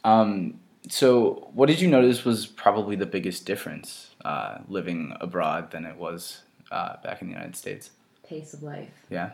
Um, 0.03 0.59
so, 0.89 1.49
what 1.53 1.65
did 1.67 1.79
you 1.81 1.87
notice 1.87 2.25
was 2.25 2.45
probably 2.45 2.95
the 2.95 3.05
biggest 3.07 3.45
difference 3.45 4.13
uh, 4.23 4.59
living 4.67 5.15
abroad 5.19 5.71
than 5.71 5.85
it 5.85 5.95
was 5.97 6.41
uh, 6.71 6.97
back 7.03 7.21
in 7.21 7.27
the 7.27 7.33
United 7.33 7.55
States? 7.55 7.89
Pace 8.23 8.53
of 8.53 8.61
life. 8.61 8.91
Yeah. 9.09 9.31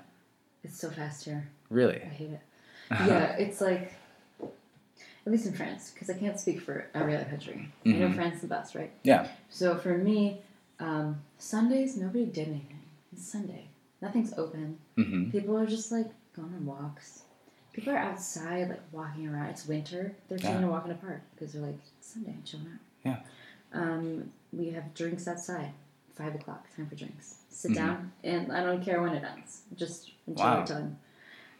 It's 0.63 0.79
so 0.79 0.89
fast 0.89 1.25
here. 1.25 1.49
Really? 1.69 1.95
I 2.01 2.05
hate 2.05 2.29
it. 2.31 2.41
yeah, 2.91 3.35
it's 3.37 3.59
like 3.61 3.93
at 5.25 5.31
least 5.31 5.45
in 5.45 5.53
France, 5.53 5.91
because 5.93 6.09
I 6.09 6.13
can't 6.13 6.39
speak 6.39 6.61
for 6.61 6.87
every 6.93 7.15
other 7.15 7.25
country. 7.25 7.69
I 7.85 7.89
know 7.89 8.07
Mhm. 8.09 8.15
France 8.15 8.35
is 8.35 8.41
the 8.41 8.47
best, 8.47 8.73
right? 8.75 8.91
Yeah. 9.03 9.27
So 9.49 9.77
for 9.77 9.97
me, 9.97 10.41
um, 10.81 11.21
Sundays 11.37 11.95
nobody 11.95 12.25
did 12.25 12.47
anything. 12.49 12.79
It's 13.13 13.25
Sunday, 13.31 13.67
nothing's 14.01 14.33
open. 14.37 14.77
hmm 14.95 15.29
People 15.29 15.57
are 15.57 15.65
just 15.65 15.91
like 15.91 16.07
going 16.35 16.53
on 16.53 16.65
walks. 16.65 17.23
People 17.73 17.93
are 17.93 17.97
outside, 17.97 18.67
like 18.69 18.81
walking 18.91 19.27
around. 19.27 19.47
It's 19.49 19.65
winter. 19.67 20.13
They're 20.27 20.37
Yeah. 20.37 20.47
taking 20.49 20.63
a 20.65 20.69
walk 20.69 20.85
in 20.85 20.91
a 20.91 20.95
park 20.95 21.21
because 21.33 21.53
they're 21.53 21.61
like 21.61 21.77
it's 21.99 22.07
Sunday, 22.13 22.31
I'm 22.31 22.43
chilling 22.43 22.67
out. 22.67 22.79
Yeah. 23.05 23.19
Um, 23.73 24.31
we 24.51 24.71
have 24.71 24.93
drinks 24.93 25.27
outside. 25.27 25.71
Five 26.15 26.35
o'clock, 26.35 26.67
time 26.75 26.87
for 26.87 26.95
drinks. 26.95 27.35
Sit 27.49 27.71
Mhm. 27.71 27.75
down, 27.75 28.11
and 28.23 28.51
I 28.51 28.63
don't 28.63 28.83
care 28.83 29.01
when 29.01 29.13
it 29.13 29.23
ends. 29.23 29.61
Just 29.75 30.11
until 30.27 30.45
Wow. 30.45 30.59
we're 30.59 30.65
done. 30.65 30.97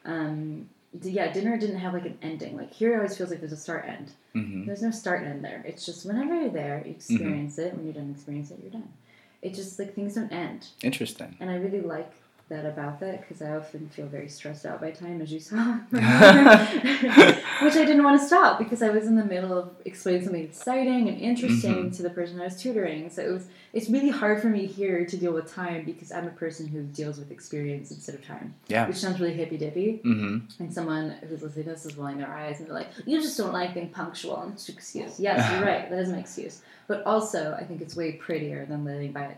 Um, 0.03 0.69
yeah, 1.01 1.31
dinner 1.31 1.57
didn't 1.57 1.77
have 1.77 1.93
like 1.93 2.05
an 2.05 2.17
ending. 2.21 2.57
Like 2.57 2.71
here, 2.71 2.93
it 2.93 2.97
always 2.97 3.17
feels 3.17 3.29
like 3.29 3.39
there's 3.39 3.53
a 3.53 3.57
start 3.57 3.85
end. 3.87 4.11
hmm 4.33 4.65
There's 4.65 4.81
no 4.81 4.91
start 4.91 5.21
and 5.23 5.31
end 5.31 5.45
there. 5.45 5.63
It's 5.65 5.85
just 5.85 6.05
whenever 6.05 6.35
you're 6.35 6.49
there, 6.49 6.79
Mm-hmm. 6.79 6.89
you 6.89 6.95
experience 6.95 7.57
it. 7.57 7.73
When 7.75 7.85
you're 7.85 7.93
done 7.93 8.11
experiencing 8.11 8.57
it, 8.57 8.63
you're 8.63 8.71
done. 8.73 8.91
It 9.41 9.53
just 9.53 9.79
like 9.79 9.95
things 9.95 10.15
don't 10.15 10.31
end. 10.31 10.67
Interesting. 10.83 11.35
And 11.39 11.49
I 11.49 11.55
really 11.55 11.81
like 11.81 12.11
that 12.51 12.65
about 12.65 12.99
that 12.99 13.21
because 13.21 13.41
I 13.41 13.55
often 13.55 13.87
feel 13.89 14.05
very 14.07 14.27
stressed 14.27 14.65
out 14.65 14.79
by 14.81 14.91
time, 14.91 15.21
as 15.21 15.31
you 15.31 15.39
saw, 15.39 15.77
which 15.91 17.75
I 17.75 17.85
didn't 17.85 18.03
want 18.03 18.19
to 18.19 18.25
stop 18.27 18.59
because 18.59 18.81
I 18.81 18.89
was 18.89 19.07
in 19.07 19.15
the 19.15 19.23
middle 19.25 19.57
of 19.57 19.69
explaining 19.85 20.23
something 20.23 20.43
exciting 20.43 21.07
and 21.09 21.19
interesting 21.19 21.71
Mm-hmm. 21.71 21.95
to 21.95 22.03
the 22.03 22.09
person 22.09 22.39
I 22.41 22.45
was 22.45 22.61
tutoring. 22.61 23.09
So 23.09 23.21
it 23.23 23.31
was 23.31 23.47
it's 23.73 23.89
really 23.89 24.09
hard 24.09 24.41
for 24.41 24.47
me 24.49 24.65
here 24.65 25.05
to 25.05 25.17
deal 25.17 25.31
with 25.31 25.51
time 25.53 25.85
because 25.85 26.11
I'm 26.11 26.27
a 26.27 26.31
person 26.31 26.67
who 26.67 26.83
deals 26.83 27.17
with 27.17 27.31
experience 27.31 27.89
instead 27.91 28.15
of 28.15 28.25
time, 28.25 28.53
Yeah. 28.67 28.87
which 28.87 28.97
sounds 28.97 29.19
really 29.19 29.33
hippy 29.33 29.57
dippy. 29.57 29.97
hmm 30.03 30.39
And 30.59 30.73
someone 30.73 31.11
who's 31.27 31.41
listening 31.41 31.65
to 31.65 31.71
this 31.71 31.85
is 31.85 31.95
rolling 31.95 32.17
their 32.17 32.33
eyes 32.33 32.59
and 32.59 32.67
they're 32.67 32.75
like, 32.75 32.89
"You 33.05 33.21
just 33.21 33.37
don't 33.37 33.53
like 33.53 33.73
being 33.73 33.89
punctual." 33.89 34.41
And 34.41 34.53
it's 34.53 34.67
an 34.67 34.75
excuse. 34.75 35.19
Yes, 35.19 35.49
you're 35.51 35.65
right. 35.65 35.89
That 35.89 35.99
is 35.99 36.09
an 36.09 36.19
excuse. 36.19 36.61
But 36.87 37.03
also, 37.05 37.55
I 37.59 37.63
think 37.63 37.81
it's 37.81 37.95
way 37.95 38.11
prettier 38.13 38.65
than 38.65 38.83
living 38.83 39.13
by 39.13 39.35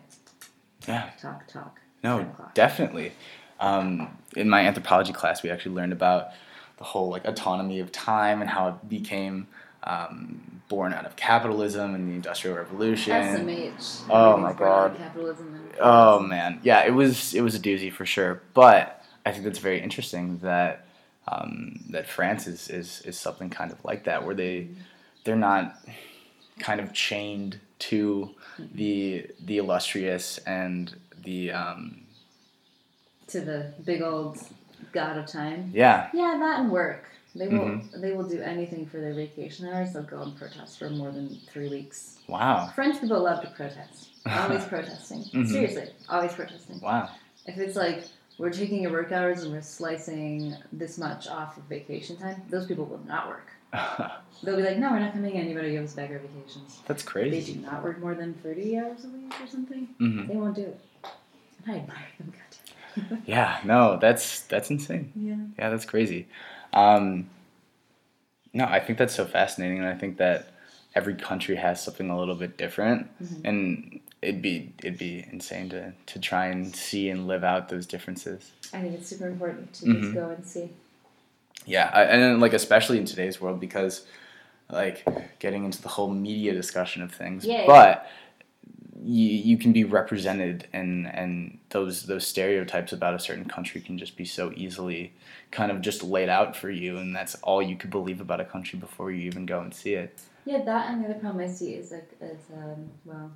Yeah. 0.88 1.12
talk, 1.22 1.48
talk. 1.48 1.80
No, 2.04 2.30
definitely. 2.54 3.14
Um, 3.60 4.18
in 4.36 4.50
my 4.50 4.66
anthropology 4.68 5.14
class, 5.14 5.42
we 5.42 5.50
actually 5.50 5.76
learned 5.76 5.94
about 5.94 6.30
the 6.78 6.84
whole 6.84 7.10
like 7.10 7.26
autonomy 7.26 7.80
of 7.80 7.92
time 7.92 8.42
and 8.42 8.50
how 8.50 8.68
it 8.70 8.90
became 8.90 9.48
um, 9.84 10.62
born 10.68 10.94
out 10.94 11.06
of 11.06 11.16
capitalism 11.16 11.96
and 11.96 12.10
the 12.10 12.14
Industrial 12.14 12.58
Revolution. 12.58 13.14
SMH. 13.14 14.04
Oh 14.10 14.38
my 14.38 14.42
born 14.42 14.46
out 14.46 14.52
of 14.52 14.58
God. 14.58 14.98
Capitalism 14.98 15.70
Oh 15.80 16.20
man, 16.20 16.60
yeah, 16.64 16.86
it 16.86 16.94
was 16.94 17.34
it 17.34 17.42
was 17.42 17.56
a 17.56 17.60
doozy 17.60 17.92
for 17.92 18.06
sure. 18.06 18.42
But 18.54 19.04
I 19.26 19.32
think 19.32 19.44
that's 19.44 19.60
very 19.60 19.82
interesting 19.82 20.40
that 20.40 20.86
um, 21.28 21.84
that 21.90 22.08
France 22.08 22.48
is, 22.48 22.70
is 22.70 23.02
is 23.02 23.18
something 23.18 23.50
kind 23.50 23.72
of 23.72 23.84
like 23.86 24.04
that, 24.06 24.26
where 24.26 24.36
they 24.36 24.70
they're 25.24 25.36
not 25.36 25.78
kind 26.60 26.80
of 26.80 26.94
chained 26.94 27.60
to 27.80 28.32
the 28.60 29.28
the 29.40 29.58
illustrious 29.58 30.38
and 30.40 30.96
the 31.24 31.52
um, 31.52 32.02
to 33.28 33.42
the 33.42 33.74
big 33.86 34.02
old 34.02 34.38
god 34.92 35.18
of 35.18 35.26
time. 35.28 35.72
yeah 35.74 36.10
Yeah, 36.14 36.38
that 36.40 36.60
and 36.62 36.72
work. 36.72 37.06
They 37.36 37.48
will 37.48 37.60
Mm-hmm. 37.66 38.02
they 38.02 38.12
will 38.14 38.28
do 38.28 38.42
anything 38.42 38.86
for 38.86 39.00
their 39.00 39.14
vacation 39.14 39.68
hours. 39.68 39.94
They'll 39.94 40.04
go 40.04 40.22
and 40.22 40.36
protest 40.38 40.78
for 40.78 40.90
more 40.90 41.12
than 41.12 41.40
three 41.48 41.70
weeks. 41.70 42.20
wow 42.28 42.72
French 42.76 43.02
people 43.02 43.22
love 43.24 43.42
to 43.42 43.48
protest. 43.50 44.10
Always 44.26 44.64
protesting. 44.74 45.24
Mhm. 45.34 45.48
Seriously, 45.48 45.90
always 46.10 46.34
protesting. 46.34 46.80
wow 46.82 47.10
If 47.46 47.58
it's 47.58 47.76
like 47.76 48.04
we're 48.38 48.52
taking 48.52 48.84
your 48.84 48.92
work 48.92 49.12
hours 49.12 49.44
and 49.44 49.52
we're 49.52 49.62
slicing 49.62 50.56
this 50.72 50.98
much 50.98 51.28
off 51.28 51.58
of 51.58 51.64
vacation 51.64 52.18
time, 52.18 52.42
those 52.50 52.66
people 52.68 52.86
will 52.86 53.04
not 53.08 53.28
work. 53.28 53.48
They'll 54.44 54.58
be 54.58 54.64
like, 54.64 54.78
no, 54.78 54.92
we're 54.92 55.00
not 55.00 55.14
coming 55.14 55.36
in. 55.36 55.48
You 55.48 55.56
better 55.56 55.70
give 55.70 55.84
us 55.84 55.94
back 55.94 56.10
our 56.12 56.20
vacations. 56.20 56.82
that's 56.86 57.02
crazy. 57.04 57.40
They 57.54 57.60
do 57.60 57.66
not 57.66 57.84
work 57.84 58.00
more 58.00 58.14
than 58.14 58.34
30 58.36 58.78
hours 58.78 59.06
a 59.06 59.10
week 59.10 59.34
or 59.42 59.48
something. 59.48 59.88
hmm 59.98 60.28
They 60.28 60.36
won't 60.36 60.56
do 60.56 60.64
it. 60.64 60.80
And 61.66 61.76
I 61.76 61.80
admire 61.80 61.98
them. 62.20 62.34
Yeah, 63.26 63.60
no, 63.64 63.98
that's 64.00 64.42
that's 64.42 64.70
insane. 64.70 65.12
yeah. 65.16 65.36
Yeah, 65.58 65.70
that's 65.70 65.86
crazy. 65.86 66.28
Um, 66.74 67.30
no, 68.54 68.66
I 68.66 68.80
think 68.80 69.00
that's 69.00 69.16
so 69.16 69.26
fascinating, 69.26 69.80
and 69.80 69.88
I 69.88 69.96
think 69.96 70.18
that 70.18 70.50
every 70.94 71.16
country 71.16 71.56
has 71.56 71.82
something 71.84 72.10
a 72.10 72.20
little 72.20 72.36
bit 72.36 72.58
different, 72.58 73.08
Mhm. 73.22 73.42
and 73.46 74.00
it'd 74.22 74.42
be 74.42 74.74
it'd 74.84 75.00
be 75.00 75.26
insane 75.32 75.70
to 75.70 75.94
to 76.06 76.20
try 76.20 76.48
and 76.48 76.76
see 76.76 77.10
and 77.10 77.26
live 77.28 77.44
out 77.44 77.70
those 77.70 77.86
differences. 77.88 78.52
I 78.74 78.82
think 78.82 78.94
it's 78.94 79.08
super 79.08 79.28
important 79.28 79.74
to 79.74 79.86
Mhm. 79.86 80.02
just 80.02 80.14
go 80.14 80.30
and 80.30 80.46
see. 80.46 80.70
Yeah, 81.66 81.90
I, 81.94 82.04
and 82.04 82.22
then, 82.22 82.40
like 82.40 82.54
especially 82.54 82.98
in 82.98 83.06
today's 83.06 83.40
world 83.42 83.60
because 83.60 84.06
like 84.72 85.06
getting 85.40 85.66
into 85.66 85.82
the 85.82 85.90
whole 85.90 86.10
media 86.10 86.54
discussion 86.54 87.02
of 87.04 87.12
things, 87.14 87.46
Yeah. 87.46 87.66
but 87.68 88.08
you, 89.06 89.28
you 89.30 89.58
can 89.58 89.74
be 89.74 89.84
represented 89.84 90.68
and 90.74 91.08
and 91.08 91.60
those 91.70 92.04
those 92.06 92.26
stereotypes 92.26 92.94
about 92.94 93.14
a 93.14 93.20
certain 93.20 93.46
country 93.46 93.82
can 93.82 93.98
just 93.98 94.16
be 94.16 94.24
so 94.26 94.54
easily 94.56 95.12
kind 95.52 95.72
of 95.72 95.82
just 95.82 96.04
laid 96.04 96.30
out 96.30 96.56
for 96.56 96.70
you 96.70 96.98
and 96.98 97.14
that's 97.16 97.36
all 97.44 97.62
you 97.62 97.76
could 97.76 97.90
believe 97.90 98.22
about 98.22 98.40
a 98.40 98.46
country 98.46 98.80
before 98.80 99.12
you 99.12 99.22
even 99.24 99.46
go 99.46 99.60
and 99.60 99.74
see 99.74 99.94
it. 99.94 100.22
Yeah, 100.46 100.64
that 100.64 100.90
and 100.90 101.04
the 101.04 101.10
other 101.10 101.20
problem 101.20 101.44
I 101.44 101.52
see 101.52 101.74
is 101.74 101.92
like 101.92 102.10
is 102.22 102.40
um 102.54 102.90
well, 103.06 103.32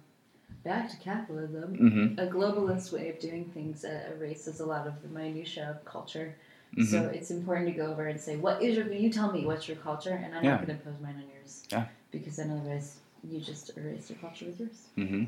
back 0.64 0.90
to 0.90 0.98
capitalism. 0.98 1.76
Mhm. 1.78 2.20
A 2.20 2.28
globalist 2.32 2.94
way 2.94 3.10
of 3.10 3.20
doing 3.20 3.52
things 3.54 3.84
uh, 3.84 4.12
erases 4.16 4.60
a 4.62 4.66
lot 4.66 4.88
of 4.88 5.02
the 5.02 5.10
minutia 5.10 5.70
of 5.70 5.84
culture. 5.86 6.36
Mhm. 6.76 6.86
So 6.86 7.10
it's 7.14 7.32
important 7.32 7.68
to 7.68 7.74
go 7.74 7.92
over 7.92 8.08
and 8.08 8.20
say, 8.20 8.36
"What 8.38 8.62
is 8.62 8.76
your? 8.76 8.92
You 8.92 9.10
tell 9.10 9.32
me 9.32 9.46
what's 9.46 9.68
your 9.68 9.78
culture, 9.78 10.14
and 10.14 10.34
I'm 10.36 10.44
Yeah. 10.44 10.52
not 10.52 10.66
going 10.66 10.78
to 10.78 10.84
impose 10.86 11.02
mine 11.02 11.16
on 11.16 11.24
yours." 11.34 11.64
Yeah. 11.72 11.86
Because 12.12 12.36
then 12.36 12.52
otherwise, 12.52 12.98
you 13.24 13.40
just 13.40 13.76
erase 13.78 14.10
your 14.10 14.20
culture 14.20 14.46
with 14.46 14.60
yours. 14.60 14.88
Mm-hmm. 14.98 15.24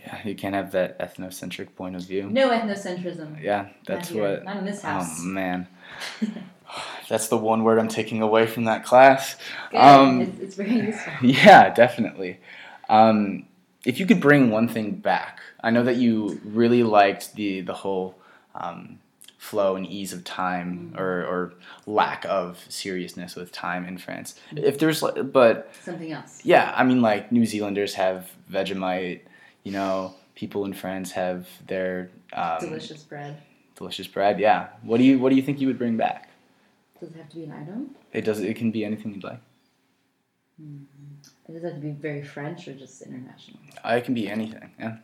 Yeah, 0.00 0.18
you 0.26 0.34
can't 0.34 0.54
have 0.54 0.72
that 0.72 0.98
ethnocentric 0.98 1.74
point 1.76 1.94
of 1.96 2.02
view. 2.02 2.28
No 2.28 2.50
ethnocentrism. 2.50 3.40
Yeah, 3.42 3.68
that's 3.86 4.12
not 4.12 4.20
what 4.20 4.44
Not 4.44 4.56
in 4.58 4.64
this 4.66 4.82
house. 4.82 5.20
Oh 5.20 5.22
man. 5.24 5.68
That's 7.08 7.28
the 7.28 7.36
one 7.36 7.62
word 7.62 7.78
I'm 7.78 7.88
taking 7.88 8.22
away 8.22 8.46
from 8.46 8.64
that 8.64 8.84
class. 8.84 9.36
Good. 9.70 9.78
Um, 9.78 10.20
it's, 10.22 10.40
it's 10.40 10.54
very 10.56 10.80
useful. 10.86 11.12
Yeah, 11.22 11.72
definitely. 11.72 12.40
Um, 12.88 13.46
if 13.84 14.00
you 14.00 14.06
could 14.06 14.20
bring 14.20 14.50
one 14.50 14.66
thing 14.68 14.92
back, 14.92 15.40
I 15.62 15.70
know 15.70 15.84
that 15.84 15.96
you 15.96 16.40
really 16.44 16.82
liked 16.82 17.34
the 17.34 17.60
the 17.60 17.74
whole 17.74 18.16
um, 18.54 18.98
flow 19.44 19.76
and 19.76 19.86
ease 19.86 20.12
of 20.12 20.24
time, 20.24 20.68
Mm. 20.94 21.00
or, 21.00 21.24
or 21.30 21.52
lack 21.86 22.24
of 22.24 22.64
seriousness 22.68 23.36
with 23.36 23.52
time 23.52 23.84
in 23.84 23.98
France. 23.98 24.34
If 24.56 24.78
there's, 24.78 25.00
but 25.40 25.70
Something 25.82 26.12
else. 26.12 26.40
yeah, 26.44 26.72
I 26.74 26.82
mean, 26.84 27.02
like 27.02 27.30
New 27.30 27.44
Zealanders 27.44 27.94
have 27.94 28.30
Vegemite. 28.50 29.20
You 29.64 29.72
know, 29.72 30.14
people 30.34 30.64
in 30.64 30.72
France 30.72 31.12
have 31.12 31.46
their 31.66 32.10
um, 32.32 32.58
Delicious 32.60 33.02
bread. 33.02 33.36
delicious 33.76 34.06
bread. 34.06 34.38
Yeah. 34.40 34.68
What 34.82 34.98
do 34.98 35.04
you 35.04 35.18
What 35.18 35.30
do 35.30 35.36
you 35.36 35.42
think 35.42 35.60
you 35.60 35.66
would 35.68 35.78
bring 35.78 35.96
back? 35.96 36.28
Does 37.00 37.10
it 37.10 37.16
have 37.16 37.28
to 37.30 37.36
be 37.36 37.44
an 37.44 37.52
item? 37.52 37.94
It 38.12 38.24
does. 38.24 38.40
It 38.40 38.56
can 38.56 38.70
be 38.70 38.84
anything 38.84 39.14
you'd 39.14 39.24
like. 39.24 39.40
It 40.58 41.52
does 41.52 41.56
it 41.56 41.64
have 41.64 41.74
to 41.74 41.80
be 41.80 41.90
very 41.90 42.22
French 42.22 42.68
or 42.68 42.74
just 42.74 43.02
international. 43.02 43.58
It 43.84 44.04
can 44.04 44.14
be 44.14 44.28
anything. 44.28 44.70
Yeah. 44.78 44.96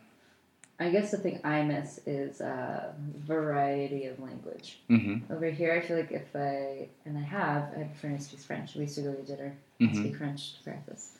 I 0.81 0.89
guess 0.89 1.11
the 1.11 1.17
thing 1.17 1.39
I 1.43 1.61
miss 1.61 1.99
is 2.07 2.41
uh, 2.41 2.91
variety 3.15 4.05
of 4.05 4.19
language. 4.19 4.79
Mm-hmm. 4.89 5.31
Over 5.31 5.45
here, 5.51 5.73
I 5.73 5.81
feel 5.85 5.97
like 5.97 6.11
if 6.11 6.35
I, 6.35 6.87
and 7.05 7.17
I 7.17 7.21
have, 7.21 7.63
I 7.77 7.87
friend 7.99 8.17
who 8.17 8.21
speaks 8.23 8.43
French. 8.45 8.73
We 8.75 8.81
used 8.81 8.95
to 8.95 9.01
go 9.01 9.13
to 9.13 9.21
dinner 9.21 9.53
and 9.79 9.89
Mhm. 9.91 9.95
speak 9.99 10.15
French 10.17 10.57
to 10.57 10.63
practice. 10.63 11.17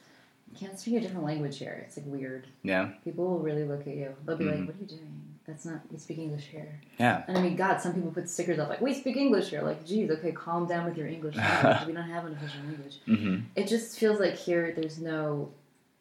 You 0.51 0.57
can't 0.57 0.79
speak 0.79 0.95
a 0.95 0.99
different 1.01 1.25
language 1.25 1.59
here. 1.59 1.83
It's 1.85 1.95
like 1.95 2.07
weird. 2.07 2.47
Yeah. 2.63 2.89
People 3.05 3.25
will 3.29 3.39
really 3.39 3.63
look 3.63 3.81
at 3.81 3.95
you. 3.95 4.15
They'll 4.25 4.35
be 4.35 4.45
Mhm. 4.45 4.51
like, 4.59 4.67
what 4.67 4.75
are 4.77 4.79
you 4.81 4.87
doing? 4.87 5.21
That's 5.45 5.65
not, 5.65 5.79
we 5.91 5.97
speak 5.99 6.17
English 6.17 6.45
here. 6.45 6.79
Yeah. 6.99 7.23
And 7.27 7.37
I 7.37 7.41
mean, 7.41 7.55
God, 7.55 7.77
some 7.77 7.93
people 7.93 8.11
put 8.11 8.29
stickers 8.29 8.57
up 8.59 8.67
like, 8.69 8.81
we 8.81 8.93
speak 8.95 9.15
English 9.15 9.49
here. 9.49 9.61
Like, 9.61 9.85
geez, 9.85 10.09
okay, 10.09 10.31
calm 10.31 10.65
down 10.67 10.85
with 10.85 10.97
your 10.97 11.07
English 11.07 11.35
language. 11.45 11.87
we 11.87 11.93
don't 11.93 12.09
have 12.09 12.25
an 12.25 12.33
official 12.33 12.61
language. 12.67 12.97
Mm-hmm. 13.07 13.35
It 13.55 13.67
just 13.67 13.97
feels 13.99 14.19
like 14.19 14.35
here 14.35 14.73
there's 14.75 14.99
no, 14.99 15.51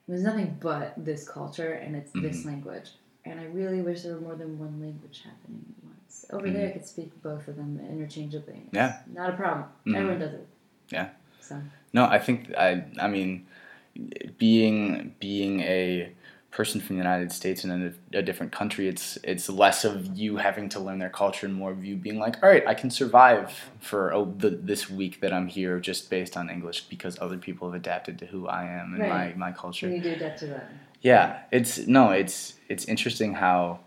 there's 0.09 0.23
nothing 0.23 0.57
but 0.61 0.95
this 0.97 1.29
culture 1.29 1.73
and 1.73 1.95
it's 1.95 2.11
this 2.13 2.39
Mm-hmm. 2.41 2.49
language. 2.49 2.91
And 3.25 3.39
I 3.39 3.45
really 3.45 3.83
wish 3.83 4.03
there 4.03 4.15
were 4.15 4.21
more 4.21 4.35
than 4.35 4.59
one 4.59 4.81
language 4.81 5.23
happening 5.25 5.65
at 5.79 5.85
once. 5.85 6.27
Over 6.31 6.51
there, 6.51 6.69
I 6.69 6.71
could 6.73 6.87
speak 6.87 7.23
both 7.23 7.49
of 7.49 7.57
them 7.57 7.79
interchangeably. 7.91 8.55
Mm-hmm. 8.55 8.77
Yeah. 8.77 9.01
Not 9.13 9.31
a 9.31 9.37
problem. 9.37 9.67
Mhm. 9.87 9.97
Everyone 9.97 10.19
does 10.21 10.35
it. 10.35 10.47
Yeah. 10.91 11.09
So, 11.41 11.61
No, 11.93 12.05
I 12.05 12.19
think 12.19 12.55
I. 12.57 12.85
I 12.99 13.09
mean, 13.09 13.47
being 14.39 15.15
being 15.21 15.61
a 15.61 16.13
person 16.51 16.81
from 16.81 16.97
the 16.97 17.03
United 17.03 17.31
States 17.33 17.65
in 17.65 17.71
a, 18.13 18.19
a 18.19 18.23
different 18.23 18.53
country, 18.53 18.89
it's 18.89 19.19
it's 19.23 19.49
less 19.49 19.85
of 19.85 20.19
you 20.19 20.37
having 20.37 20.69
to 20.71 20.81
learn 20.81 20.99
their 20.99 21.11
culture 21.11 21.47
and 21.47 21.55
more 21.55 21.71
of 21.71 21.85
you 21.85 21.97
being 21.97 22.19
like, 22.19 22.43
all 22.43 22.49
right, 22.49 22.67
I 22.67 22.75
can 22.75 22.91
survive 22.91 23.71
for 23.79 24.13
oh, 24.13 24.35
the, 24.37 24.51
this 24.51 24.91
week 24.91 25.21
that 25.21 25.33
I'm 25.33 25.47
here 25.47 25.79
just 25.79 26.11
based 26.11 26.37
on 26.37 26.51
English 26.51 26.83
because 26.83 27.19
other 27.21 27.39
people 27.39 27.71
have 27.71 27.75
adapted 27.81 28.19
to 28.19 28.27
who 28.27 28.49
I 28.49 28.65
am 28.65 28.95
and 28.95 29.03
Right. 29.03 29.39
my 29.39 29.51
my 29.51 29.57
culture. 29.57 29.87
you 29.89 29.95
need 29.95 30.03
to 30.05 30.15
adapt 30.15 30.41
to 30.41 30.47
that. 30.47 30.71
Yeah, 31.03 31.41
it's 31.53 31.87
no, 31.87 32.11
it's 32.11 32.55
it's 32.69 32.85
interesting 32.87 33.35
how 33.35 33.81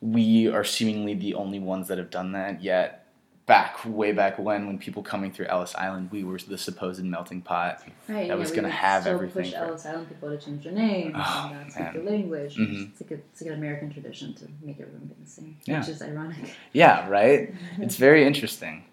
we 0.00 0.48
are 0.48 0.64
seemingly 0.64 1.14
the 1.14 1.34
only 1.34 1.58
ones 1.58 1.88
that 1.88 1.98
have 1.98 2.10
done 2.10 2.32
that. 2.32 2.62
Yet 2.62 3.05
back 3.46 3.78
way 3.84 4.10
back 4.10 4.38
when 4.40 4.66
when 4.66 4.76
people 4.76 5.02
coming 5.04 5.30
through 5.30 5.46
Ellis 5.46 5.74
Island, 5.76 6.10
we 6.10 6.24
were 6.24 6.38
the 6.38 6.58
supposed 6.58 7.02
melting 7.04 7.42
pot. 7.42 7.80
Right, 8.08 8.26
that 8.28 8.36
was 8.36 8.50
gonna 8.50 8.68
would 8.68 8.74
have 8.74 9.02
still 9.02 9.14
everything 9.14 9.44
push 9.44 9.52
for- 9.52 9.58
Ellis 9.58 9.86
Island 9.86 10.08
people 10.08 10.30
to 10.30 10.38
change 10.38 10.64
their 10.64 10.72
name, 10.72 11.12
Oh, 11.14 11.50
and 11.52 11.60
not 11.60 11.72
speak 11.72 11.92
the 12.04 12.10
language. 12.10 12.56
Mhm. 12.56 12.90
It's 12.90 13.00
like 13.00 13.10
a, 13.12 13.14
it's 13.14 13.40
like 13.40 13.50
an 13.52 13.56
American 13.56 13.92
tradition 13.92 14.34
to 14.34 14.48
make 14.62 14.80
everyone 14.80 15.06
be 15.06 15.14
the 15.22 15.30
same, 15.30 15.56
Yeah. 15.64 15.78
which 15.80 15.88
is 15.90 16.02
ironic. 16.02 16.54
Yeah, 16.72 17.08
right. 17.08 17.54
It's 17.78 17.96
very 17.96 18.24
interesting. 18.26 18.84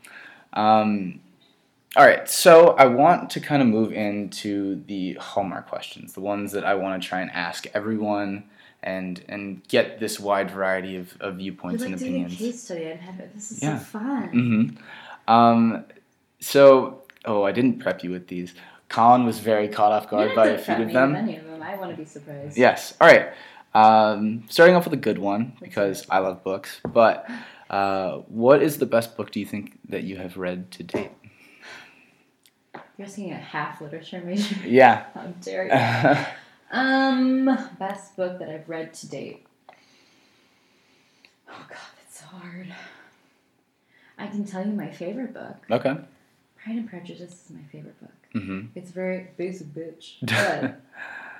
Um, 0.53 1.19
all 1.95 2.05
right, 2.05 2.27
so 2.29 2.69
I 2.75 2.85
want 2.85 3.29
to 3.31 3.39
kind 3.39 3.61
of 3.61 3.67
move 3.67 3.91
into 3.91 4.83
the 4.85 5.13
hallmark 5.15 5.67
questions, 5.67 6.13
the 6.13 6.21
ones 6.21 6.51
that 6.51 6.63
I 6.63 6.75
want 6.75 7.01
to 7.01 7.07
try 7.07 7.21
and 7.21 7.31
ask 7.31 7.65
everyone 7.73 8.43
and 8.83 9.23
and 9.29 9.65
get 9.67 9.99
this 9.99 10.19
wide 10.19 10.51
variety 10.51 10.97
of, 10.97 11.15
of 11.21 11.37
viewpoints 11.37 11.81
like 11.81 11.91
and 11.91 11.99
doing 11.99 12.11
a 12.11 12.17
opinions. 12.25 12.37
case 12.37 12.63
study. 12.63 12.87
I'd 12.89 12.97
have 12.99 13.19
it. 13.19 13.33
This 13.33 13.51
is 13.51 13.63
Yeah. 13.63 13.79
so 13.79 13.85
fun. 13.85 14.77
hmm 15.27 15.31
Um, 15.33 15.85
so, 16.39 17.03
oh, 17.25 17.43
I 17.43 17.51
didn't 17.53 17.79
prep 17.79 18.03
you 18.03 18.11
with 18.11 18.27
these. 18.27 18.53
Colin 18.89 19.25
was 19.25 19.39
very 19.39 19.67
caught 19.69 19.91
off 19.93 20.09
guard 20.09 20.35
by 20.35 20.47
a 20.49 20.57
few 20.57 20.75
of 20.75 20.91
them. 20.91 21.13
with 21.13 21.21
any 21.21 21.37
of 21.37 21.45
them. 21.45 21.63
I 21.63 21.75
want 21.77 21.91
to 21.91 21.97
be 21.97 22.05
surprised. 22.05 22.57
Yes. 22.57 22.93
All 23.01 23.07
right. 23.07 23.29
Um, 23.73 24.43
starting 24.49 24.75
off 24.75 24.83
with 24.83 24.93
a 24.93 24.97
good 24.97 25.17
one 25.17 25.53
because 25.61 26.05
I 26.09 26.19
love 26.19 26.43
books. 26.43 26.79
But 26.87 27.27
uh, 27.69 28.17
what 28.27 28.61
is 28.61 28.77
the 28.77 28.85
best 28.85 29.15
book 29.17 29.31
do 29.31 29.39
you 29.39 29.45
think 29.47 29.79
that 29.89 30.03
you 30.03 30.17
have 30.17 30.37
read 30.37 30.69
to 30.71 30.83
date? 30.83 31.11
You're 32.97 33.07
asking 33.07 33.31
a 33.31 33.35
half 33.37 33.81
literature 33.81 34.21
major. 34.23 34.55
Yeah. 34.67 35.05
How 35.15 35.27
dare 35.41 35.65
you? 35.65 36.25
Um, 36.73 37.45
best 37.77 38.17
book 38.17 38.39
that 38.39 38.49
I've 38.49 38.67
read 38.67 38.95
to 38.95 39.07
date. 39.07 39.45
Oh 41.47 41.65
God, 41.69 41.77
that's 41.97 42.19
so 42.19 42.25
hard. 42.25 42.73
I 44.17 44.27
can 44.27 44.43
tell 44.43 44.65
you 44.65 44.73
my 44.73 44.89
favorite 44.89 45.33
book. 45.33 45.57
okay. 45.69 45.95
Pride 46.63 46.75
and 46.77 46.89
Prejudice 46.89 47.45
is 47.45 47.51
my 47.51 47.61
favorite 47.71 47.99
book. 47.99 48.11
Mm-hmm. 48.35 48.67
It's 48.73 48.89
very 48.89 49.27
basic 49.37 49.67
bitch, 49.67 50.15
but 50.21 50.81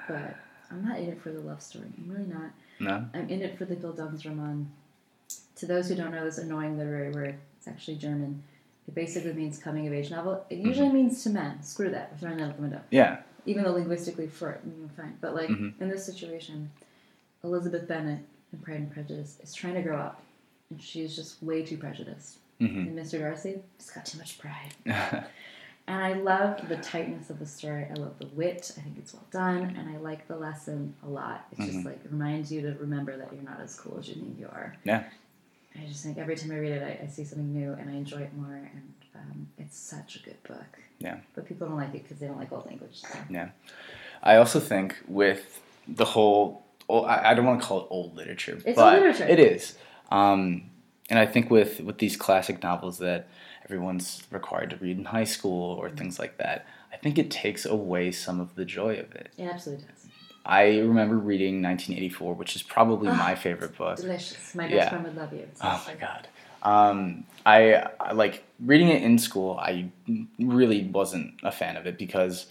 but 0.08 0.36
I'm 0.70 0.86
not 0.88 1.00
in 1.00 1.10
it 1.10 1.22
for 1.22 1.32
the 1.32 1.40
love 1.40 1.64
story. 1.64 1.88
I'm 1.98 2.12
really 2.12 2.28
not. 2.28 2.52
No. 2.80 3.06
I'm 3.14 3.28
in 3.30 3.42
it 3.42 3.58
for 3.58 3.66
the 3.66 3.76
Bildungsroman. 3.76 4.68
To 5.56 5.66
those 5.66 5.90
who 5.90 5.96
don't 5.96 6.12
know 6.12 6.26
this 6.26 6.38
annoying 6.38 6.78
literary 6.78 7.12
word, 7.12 7.36
it's 7.58 7.68
actually 7.68 7.96
German. 7.96 8.44
It 8.88 8.94
basically 8.94 9.34
means 9.34 9.58
coming 9.58 9.88
of 9.88 9.94
age 9.94 10.12
novel. 10.12 10.46
It 10.50 10.60
usually 10.60 10.90
means 10.90 11.24
to 11.24 11.30
men. 11.30 11.64
Screw 11.64 11.90
that. 11.90 12.12
We're 12.12 12.18
throwing 12.18 12.38
that 12.38 12.50
out 12.50 12.56
the 12.58 12.62
window. 12.62 12.82
Yeah. 12.92 13.20
Even 13.46 13.64
though 13.64 13.72
linguistically, 13.74 14.28
for 14.28 14.52
it, 14.52 14.62
mm, 14.68 14.90
fine. 14.92 15.18
But 15.22 15.36
like 15.36 15.50
Mhm. 15.50 15.74
in 15.82 15.90
this 15.90 16.06
situation, 16.06 16.72
Elizabeth 17.44 17.88
Bennet 17.88 18.22
in 18.54 18.60
Pride 18.60 18.78
and 18.80 18.92
Prejudice 18.92 19.40
is 19.44 19.54
trying 19.54 19.74
to 19.76 19.82
grow 19.82 19.98
up, 19.98 20.22
and 20.70 20.82
she's 20.82 21.16
just 21.16 21.42
way 21.44 21.64
too 21.64 21.78
prejudiced. 21.78 22.38
hmm 22.60 22.66
And 22.66 22.98
Mr. 22.98 23.20
Darcy 23.20 23.62
he's 23.78 23.90
got 23.92 24.06
too 24.06 24.18
much 24.18 24.38
pride. 24.40 24.74
And 25.86 26.02
I 26.02 26.14
love 26.14 26.70
the 26.70 26.78
tightness 26.78 27.30
of 27.30 27.40
the 27.40 27.46
story. 27.46 27.86
I 27.90 27.94
love 27.96 28.18
the 28.18 28.28
wit. 28.28 28.72
I 28.78 28.82
think 28.82 28.98
it's 28.98 29.14
well 29.14 29.26
done, 29.32 29.76
and 29.78 29.90
I 29.90 29.98
like 29.98 30.30
the 30.30 30.38
lesson 30.38 30.96
a 31.04 31.10
lot. 31.10 31.46
It 31.52 31.58
just 31.66 31.80
Mhm. 31.80 31.86
like 31.86 32.00
reminds 32.10 32.54
you 32.54 32.62
to 32.62 32.74
remember 32.80 33.18
that 33.18 33.34
you're 33.34 33.44
not 33.44 33.60
as 33.60 33.76
cool 33.76 34.00
as 34.00 34.08
you 34.08 34.16
think 34.16 34.40
you 34.40 34.48
are. 34.48 34.78
Yeah. 34.86 35.04
I 35.76 35.86
just 35.86 36.02
think 36.02 36.18
every 36.18 36.38
time 36.38 36.52
I 36.52 36.60
read 36.60 36.72
it, 36.72 36.84
I, 37.02 37.04
I 37.04 37.08
see 37.08 37.26
something 37.26 37.52
new, 37.52 37.74
and 37.74 37.90
I 37.90 37.94
enjoy 37.96 38.22
it 38.22 38.34
more. 38.34 38.56
And 38.56 38.94
um, 39.16 39.48
it's 39.58 39.78
such 39.78 40.16
a 40.18 40.20
good 40.20 40.42
book. 40.44 40.80
Yeah. 41.00 41.18
But 41.36 41.46
people 41.46 41.68
don't 41.68 41.78
like 41.78 41.94
it 41.96 42.04
because 42.04 42.18
they 42.20 42.28
don't 42.28 42.38
like 42.38 42.52
old 42.52 42.66
language. 42.66 43.02
So. 43.02 43.50
I 44.24 44.38
also 44.38 44.60
think 44.60 44.96
with 45.08 45.62
the 45.88 46.06
whole, 46.06 46.66
oh, 46.90 47.04
I, 47.04 47.34
don't 47.34 47.46
want 47.46 47.62
to 47.62 47.68
call 47.68 47.82
it 47.82 47.88
old 47.90 48.16
literature, 48.16 48.60
It's 48.66 48.76
but 48.76 48.94
literature. 49.00 49.26
it 49.28 49.40
is. 49.40 49.78
Um, 50.12 50.70
and 51.10 51.20
I 51.20 51.26
think 51.26 51.52
with 51.52 51.82
with 51.82 51.98
these 51.98 52.16
classic 52.16 52.64
novels 52.64 53.00
that 53.00 53.28
everyone's 53.66 54.24
required 54.32 54.70
to 54.70 54.78
read 54.78 54.98
in 54.98 55.06
high 55.06 55.26
school 55.26 55.74
or 55.76 55.90
things 55.90 56.18
like 56.20 56.38
that, 56.38 56.66
I 56.94 56.98
think 56.98 57.18
it 57.18 57.30
takes 57.30 57.66
away 57.66 58.12
some 58.12 58.40
of 58.40 58.56
the 58.56 58.64
joy 58.64 58.94
of 58.96 59.14
it. 59.14 59.30
It 59.38 59.44
absolutely 59.44 59.86
does. 59.86 60.08
I 60.46 60.80
remember 60.80 61.18
reading 61.18 61.62
1984, 61.62 62.34
which 62.36 62.56
is 62.56 62.64
probably 62.64 63.10
Ah, 63.10 63.16
my 63.16 63.36
favorite 63.36 63.78
book. 63.78 63.98
Delicious. 63.98 64.54
My 64.56 64.64
best 64.66 64.74
Yeah. 64.76 64.90
friend 64.90 65.04
would 65.06 65.16
love 65.16 65.34
you. 65.34 65.40
It's 65.40 65.60
Oh 65.64 65.84
my 65.88 65.96
god. 65.96 66.28
Um, 66.64 67.26
I, 67.46 67.88
I 68.00 68.14
like 68.14 68.44
reading 68.60 68.88
it 68.90 69.04
in 69.04 69.18
school. 69.20 69.58
I 69.60 69.90
really 70.40 70.86
wasn't 70.86 71.36
a 71.44 71.52
fan 71.52 71.78
of 71.78 71.86
it 71.86 71.98
because 71.98 72.48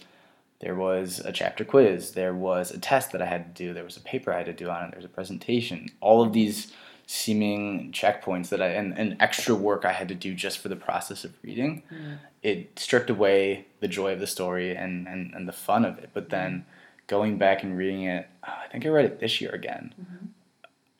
there 0.59 0.75
was 0.75 1.19
a 1.19 1.31
chapter 1.31 1.65
quiz, 1.65 2.11
there 2.11 2.33
was 2.33 2.71
a 2.71 2.79
test 2.79 3.11
that 3.11 3.21
I 3.21 3.25
had 3.25 3.53
to 3.53 3.63
do, 3.63 3.73
there 3.73 3.83
was 3.83 3.97
a 3.97 4.01
paper 4.01 4.31
I 4.31 4.37
had 4.37 4.45
to 4.45 4.53
do 4.53 4.69
on 4.69 4.83
it, 4.85 4.91
there 4.91 4.99
was 4.99 5.05
a 5.05 5.09
presentation. 5.09 5.89
All 5.99 6.21
of 6.21 6.31
these 6.31 6.71
seeming 7.05 7.91
checkpoints 7.91 8.47
that 8.49 8.61
I 8.61 8.67
and, 8.67 8.97
and 8.97 9.17
extra 9.19 9.55
work 9.55 9.83
I 9.83 9.91
had 9.91 10.07
to 10.07 10.15
do 10.15 10.33
just 10.33 10.59
for 10.59 10.69
the 10.69 10.77
process 10.77 11.25
of 11.25 11.33
reading. 11.43 11.83
Mm. 11.91 12.17
It 12.41 12.79
stripped 12.79 13.09
away 13.09 13.65
the 13.81 13.89
joy 13.89 14.13
of 14.13 14.21
the 14.21 14.27
story 14.27 14.73
and, 14.73 15.05
and, 15.07 15.33
and 15.33 15.47
the 15.47 15.51
fun 15.51 15.83
of 15.83 15.97
it. 15.97 16.11
But 16.13 16.29
then 16.29 16.65
going 17.07 17.37
back 17.37 17.63
and 17.63 17.77
reading 17.77 18.03
it, 18.03 18.27
I 18.41 18.67
think 18.71 18.85
I 18.85 18.89
read 18.89 19.05
it 19.05 19.19
this 19.19 19.41
year 19.41 19.51
again. 19.51 19.93
Mhm. 19.99 20.27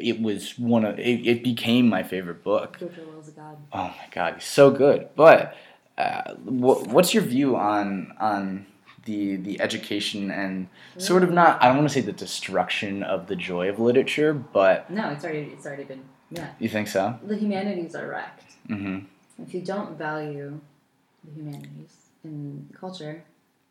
It 0.03 0.21
was 0.21 0.57
one 0.59 0.83
of 0.85 0.99
it, 0.99 1.25
it 1.25 1.43
became 1.43 1.87
my 1.87 2.03
favorite 2.03 2.43
book. 2.43 2.77
George 2.79 2.97
Orwell's 2.99 3.29
a 3.29 3.31
god. 3.31 3.57
Oh 3.71 3.87
my 3.87 4.07
god, 4.11 4.35
he's 4.35 4.45
so 4.45 4.69
good. 4.71 5.09
But 5.15 5.55
uh, 5.97 6.33
wh- 6.35 6.85
what's 6.93 7.13
your 7.13 7.23
view 7.23 7.55
on 7.55 8.13
on 8.19 8.65
the 9.05 9.37
the 9.37 9.61
education 9.61 10.29
and 10.31 10.67
sort 10.97 11.23
of 11.23 11.31
not? 11.31 11.61
I 11.61 11.67
don't 11.67 11.77
want 11.77 11.87
to 11.89 11.93
say 11.93 12.01
the 12.01 12.11
destruction 12.11 13.03
of 13.03 13.27
the 13.27 13.35
joy 13.35 13.69
of 13.69 13.79
literature, 13.79 14.33
but 14.33 14.89
No, 14.89 15.09
it's 15.11 15.23
already 15.23 15.51
it's 15.53 15.65
already 15.65 15.85
been 15.85 16.03
yeah. 16.31 16.49
you 16.59 16.69
think 16.69 16.87
so? 16.87 17.17
The 17.23 17.37
humanities 17.37 17.95
are 17.95 18.07
wrecked. 18.07 18.43
Mm-hmm. 18.69 19.05
If 19.43 19.53
you 19.53 19.61
don't 19.61 19.97
value 19.97 20.59
the 21.23 21.31
humanities 21.31 21.95
in 22.23 22.69
culture, 22.79 23.23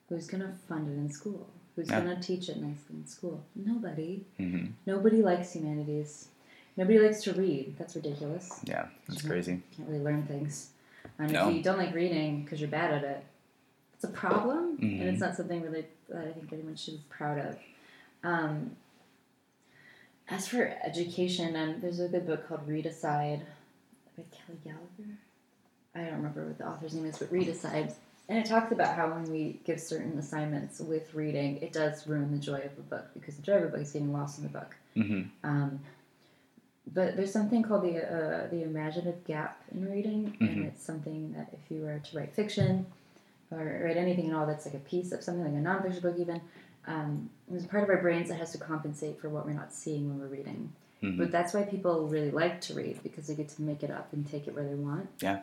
who's 0.08 0.26
gonna 0.26 0.54
fund 0.68 0.88
it 0.88 0.96
in 0.98 1.10
school? 1.10 1.48
Who's 1.76 1.88
Yeah. 1.88 2.00
gonna 2.00 2.20
teach 2.20 2.48
it 2.48 2.56
nicely 2.58 2.96
in 2.96 3.06
school? 3.06 3.42
Nobody. 3.54 4.24
Mm-hmm. 4.38 4.72
Nobody 4.86 5.22
likes 5.22 5.52
humanities. 5.54 6.28
Nobody 6.76 6.98
likes 6.98 7.22
to 7.24 7.32
read. 7.32 7.76
That's 7.78 7.94
ridiculous. 7.96 8.60
Yeah, 8.64 8.88
that's 9.06 9.22
Mhm. 9.22 9.28
crazy. 9.28 9.62
Can't 9.76 9.88
really 9.88 10.02
learn 10.02 10.24
things. 10.26 10.70
And 11.18 11.32
No. 11.32 11.48
if 11.48 11.56
you 11.56 11.62
don't 11.62 11.78
like 11.78 11.94
reading 11.94 12.42
because 12.44 12.60
you're 12.60 12.70
bad 12.70 12.92
at 12.92 13.04
it, 13.04 13.24
it's 13.94 14.04
a 14.04 14.08
problem, 14.08 14.76
Mhm. 14.78 15.00
and 15.00 15.02
it's 15.10 15.20
not 15.20 15.34
something 15.34 15.62
really 15.62 15.86
that 16.08 16.28
I 16.28 16.32
think 16.32 16.52
anyone 16.52 16.76
should 16.76 16.94
be 16.94 17.04
proud 17.08 17.38
of. 17.38 17.58
Um, 18.22 18.76
as 20.28 20.46
for 20.48 20.64
education, 20.82 21.56
um, 21.56 21.80
there's 21.80 22.00
a 22.00 22.08
good 22.08 22.26
book 22.26 22.46
called 22.48 22.66
Readicide 22.68 23.46
by 24.16 24.24
Kelly 24.30 24.58
Gallagher. 24.64 25.18
I 25.94 26.04
don't 26.04 26.16
remember 26.16 26.46
what 26.46 26.58
the 26.58 26.66
author's 26.68 26.94
name 26.94 27.06
is, 27.06 27.18
but 27.18 27.30
Readicide. 27.32 27.94
And 28.28 28.38
it 28.38 28.46
talks 28.46 28.72
about 28.72 28.96
how 28.96 29.10
when 29.10 29.24
we 29.24 29.60
give 29.64 29.80
certain 29.80 30.18
assignments 30.18 30.80
with 30.80 31.12
reading, 31.14 31.58
it 31.60 31.72
does 31.72 32.06
ruin 32.06 32.30
the 32.30 32.38
joy 32.38 32.60
of 32.60 32.76
the 32.76 32.82
book 32.82 33.06
because 33.14 33.36
the 33.36 33.42
joy 33.42 33.54
of 33.54 33.64
a 33.64 33.68
book 33.68 33.80
is 33.80 33.92
getting 33.92 34.12
lost 34.12 34.38
in 34.38 34.44
the 34.44 34.50
book. 34.50 34.76
Mm-hmm. 34.96 35.22
Um, 35.44 35.80
but 36.92 37.16
there's 37.16 37.32
something 37.32 37.62
called 37.62 37.82
the 37.82 37.98
uh, 37.98 38.48
the 38.48 38.62
imaginative 38.62 39.24
gap 39.24 39.62
in 39.70 39.90
reading, 39.90 40.36
Mhm. 40.40 40.48
and 40.52 40.64
it's 40.66 40.82
something 40.82 41.32
that 41.32 41.48
if 41.52 41.70
you 41.70 41.82
were 41.82 41.98
to 41.98 42.16
write 42.16 42.34
fiction 42.34 42.86
or 43.50 43.82
write 43.84 43.96
anything 43.96 44.30
at 44.30 44.34
all 44.34 44.46
that's 44.46 44.66
like 44.66 44.74
a 44.74 44.78
piece 44.78 45.12
of 45.12 45.22
something 45.22 45.44
like 45.44 45.52
a 45.52 45.64
nonfiction 45.64 46.02
book, 46.02 46.16
even 46.18 46.40
um, 46.86 47.30
there's 47.48 47.64
a 47.64 47.68
part 47.68 47.84
of 47.84 47.90
our 47.90 48.00
brains 48.00 48.28
that 48.28 48.38
has 48.38 48.52
to 48.52 48.58
compensate 48.58 49.20
for 49.20 49.28
what 49.28 49.46
we're 49.46 49.52
not 49.52 49.72
seeing 49.72 50.08
when 50.08 50.18
we're 50.18 50.34
reading. 50.34 50.72
Mm-hmm. 51.02 51.18
But 51.18 51.30
that's 51.30 51.52
why 51.54 51.62
people 51.62 52.08
really 52.08 52.30
like 52.30 52.60
to 52.62 52.74
read 52.74 53.02
because 53.02 53.26
they 53.26 53.34
get 53.34 53.48
to 53.50 53.62
make 53.62 53.82
it 53.82 53.90
up 53.90 54.12
and 54.12 54.28
take 54.28 54.46
it 54.48 54.54
where 54.54 54.64
they 54.64 54.74
want. 54.74 55.08
Yeah. 55.20 55.40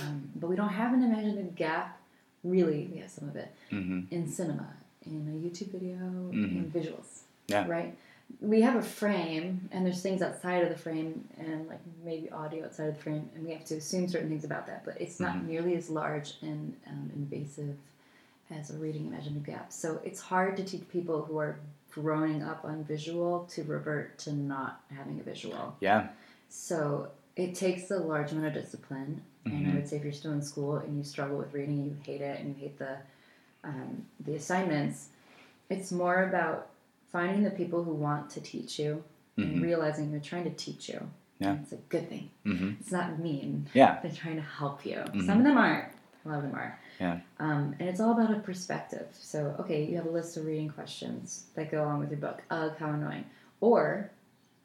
Um, 0.00 0.30
but 0.36 0.48
we 0.48 0.56
don't 0.56 0.68
have 0.68 0.92
an 0.92 1.02
imaginative 1.02 1.54
gap. 1.56 2.00
Really, 2.44 2.88
we 2.92 2.98
have 3.00 3.10
some 3.10 3.28
of 3.28 3.36
it 3.36 3.48
Mm-hmm. 3.72 4.00
in 4.14 4.30
cinema, 4.30 4.68
in 5.06 5.26
a 5.28 5.46
YouTube 5.46 5.72
video, 5.72 5.96
Mhm. 5.96 6.56
in 6.56 6.70
visuals. 6.70 7.22
Yeah. 7.48 7.66
Right? 7.66 7.96
We 8.40 8.60
have 8.62 8.76
a 8.76 8.82
frame, 8.82 9.68
and 9.72 9.84
there's 9.84 10.02
things 10.02 10.22
outside 10.22 10.62
of 10.62 10.68
the 10.68 10.76
frame, 10.78 11.26
and 11.38 11.66
like 11.68 11.80
maybe 12.04 12.30
audio 12.30 12.64
outside 12.64 12.88
of 12.88 12.96
the 12.96 13.02
frame, 13.02 13.28
and 13.34 13.44
we 13.46 13.52
have 13.52 13.64
to 13.66 13.76
assume 13.76 14.08
certain 14.08 14.28
things 14.28 14.44
about 14.44 14.66
that, 14.66 14.84
but 14.84 15.00
it's 15.00 15.20
not 15.20 15.36
Mhm. 15.36 15.46
nearly 15.48 15.74
as 15.74 15.90
large 15.90 16.34
and 16.42 16.74
um, 16.86 17.10
invasive 17.14 17.76
as 18.50 18.70
a 18.70 18.78
reading 18.78 19.06
imaginative 19.06 19.44
gap. 19.44 19.72
So 19.72 20.00
it's 20.04 20.20
hard 20.20 20.56
to 20.58 20.64
teach 20.64 20.86
people 20.90 21.22
who 21.24 21.38
are 21.38 21.56
growing 21.90 22.42
up 22.42 22.64
on 22.64 22.84
visual 22.84 23.44
to 23.50 23.62
revert 23.64 24.18
to 24.18 24.32
not 24.32 24.82
having 24.94 25.18
a 25.20 25.22
visual. 25.22 25.76
Yeah. 25.80 26.08
So 26.48 27.08
it 27.36 27.54
takes 27.54 27.90
a 27.90 27.98
large 27.98 28.32
amount 28.32 28.48
of 28.56 28.62
discipline. 28.62 29.22
And 29.44 29.66
I 29.66 29.70
Mhm. 29.70 29.74
would 29.74 29.88
say 29.88 29.96
if 29.96 30.04
you're 30.04 30.12
still 30.12 30.32
in 30.32 30.42
school 30.42 30.76
and 30.76 30.96
you 30.96 31.04
struggle 31.04 31.36
with 31.36 31.52
reading, 31.52 31.84
you 31.84 31.96
hate 32.04 32.20
it, 32.22 32.40
and 32.40 32.48
you 32.48 32.54
hate 32.54 32.78
the 32.78 32.96
um, 33.62 34.04
the 34.20 34.34
assignments, 34.34 35.08
it's 35.70 35.90
more 35.90 36.24
about 36.28 36.68
finding 37.10 37.42
the 37.44 37.50
people 37.50 37.82
who 37.82 37.94
want 37.94 38.28
to 38.28 38.40
teach 38.42 38.78
you 38.78 39.02
and 39.38 39.56
Mhm. 39.56 39.62
realizing 39.62 40.10
they're 40.10 40.20
trying 40.20 40.44
to 40.44 40.50
teach 40.50 40.90
you. 40.90 41.00
Yeah. 41.38 41.56
It's 41.62 41.72
a 41.72 41.76
good 41.88 42.08
thing. 42.10 42.28
Mm-hmm. 42.44 42.72
It's 42.80 42.92
not 42.92 43.18
mean. 43.18 43.66
Yeah. 43.72 44.00
They're 44.02 44.12
trying 44.12 44.36
to 44.36 44.42
help 44.42 44.84
you. 44.84 44.96
Mhm. 44.98 45.24
Some 45.24 45.38
of 45.38 45.44
them 45.44 45.56
aren't. 45.56 45.88
A 46.24 46.28
lot 46.28 46.36
of 46.38 46.42
them 46.42 46.54
are. 46.54 46.78
Yeah. 47.00 47.20
Um, 47.40 47.74
and 47.78 47.88
it's 47.88 48.00
all 48.00 48.12
about 48.12 48.34
a 48.36 48.38
perspective. 48.40 49.06
So, 49.18 49.56
okay, 49.60 49.82
you 49.86 49.96
have 49.96 50.04
a 50.06 50.10
list 50.10 50.36
of 50.36 50.44
reading 50.44 50.68
questions 50.68 51.46
that 51.54 51.70
go 51.70 51.82
along 51.84 52.00
with 52.00 52.10
your 52.10 52.20
book. 52.20 52.42
Ugh, 52.50 52.72
how 52.78 52.90
annoying. 52.90 53.24
Or 53.62 54.10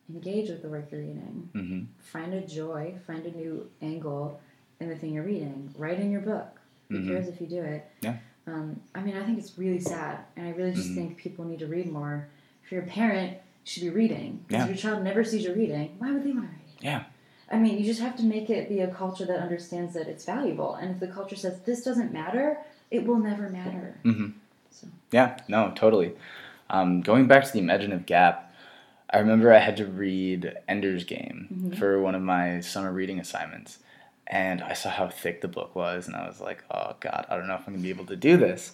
engage 0.09 0.49
with 0.49 0.61
the 0.61 0.67
work 0.69 0.91
you're 0.91 0.99
reading 1.01 1.49
Mm-hmm. 1.53 1.85
find 1.99 2.33
a 2.33 2.41
joy, 2.45 2.95
find 3.07 3.25
a 3.25 3.31
new 3.31 3.69
angle, 3.81 4.41
in 4.79 4.89
the 4.89 4.95
thing 4.95 5.13
you're 5.13 5.23
reading. 5.23 5.73
Write 5.77 5.99
in 5.99 6.11
your 6.11 6.21
book. 6.21 6.59
Who 6.89 6.99
Mhm. 6.99 7.07
cares 7.07 7.27
if 7.27 7.39
you 7.41 7.47
do 7.47 7.61
it? 7.61 7.85
Yeah. 8.01 8.15
Um, 8.47 8.79
I 8.95 9.01
mean, 9.01 9.15
I 9.15 9.23
think 9.23 9.37
it's 9.37 9.57
really 9.57 9.79
sad, 9.79 10.19
and 10.35 10.47
I 10.47 10.51
really 10.51 10.71
just 10.73 10.89
Mhm. 10.91 10.95
think 10.95 11.17
people 11.17 11.45
need 11.45 11.59
to 11.59 11.67
read 11.67 11.91
more. 11.91 12.27
If 12.63 12.71
you're 12.71 12.81
a 12.81 12.87
parent, 12.87 13.33
you 13.33 13.37
should 13.65 13.83
be 13.83 13.89
reading. 13.89 14.43
Yeah. 14.49 14.63
if 14.63 14.69
your 14.69 14.77
child 14.77 15.03
never 15.03 15.23
sees 15.23 15.43
you 15.43 15.53
reading, 15.53 15.95
why 15.99 16.11
would 16.11 16.23
they 16.23 16.31
want 16.31 16.45
to 16.45 16.51
read? 16.51 16.81
Yeah. 16.81 17.03
I 17.51 17.57
mean, 17.57 17.77
you 17.77 17.83
just 17.85 17.99
have 18.01 18.15
to 18.17 18.23
make 18.23 18.49
it 18.49 18.69
be 18.69 18.79
a 18.79 18.87
culture 18.87 19.25
that 19.25 19.39
understands 19.39 19.93
that 19.95 20.07
it's 20.07 20.25
valuable. 20.25 20.75
And 20.75 20.91
if 20.91 20.99
the 20.99 21.07
culture 21.07 21.35
says 21.35 21.59
this 21.61 21.83
doesn't 21.83 22.13
matter, 22.13 22.59
it 22.91 23.05
will 23.05 23.17
never 23.19 23.49
matter. 23.49 23.97
Mm-hmm. 24.03 24.27
So. 24.71 24.87
Yeah, 25.11 25.37
no, 25.47 25.71
totally. 25.75 26.13
Um, 26.69 27.01
going 27.01 27.27
back 27.27 27.43
to 27.45 27.51
the 27.51 27.59
imaginative 27.59 28.05
gap, 28.05 28.53
I 29.11 29.17
remember 29.19 29.51
I 29.51 29.57
had 29.59 29.77
to 29.77 29.85
read 29.87 30.53
Ender's 30.67 31.03
Game 31.03 31.47
Mhm. 31.51 31.77
for 31.77 31.99
one 31.99 32.13
of 32.15 32.21
my 32.21 32.59
summer 32.59 32.91
reading 32.91 33.19
assignments, 33.19 33.79
and 34.29 34.61
I 34.61 34.73
saw 34.73 34.89
how 34.89 35.09
thick 35.09 35.41
the 35.41 35.47
book 35.47 35.75
was, 35.75 36.07
and 36.07 36.15
I 36.15 36.27
was 36.27 36.39
like, 36.39 36.63
"Oh 36.71 36.95
God, 36.99 37.25
I 37.29 37.35
don't 37.35 37.47
know 37.47 37.55
if 37.55 37.61
I'm 37.67 37.73
gonna 37.73 37.83
be 37.83 37.89
able 37.89 38.05
to 38.05 38.15
do 38.15 38.37
this." 38.37 38.73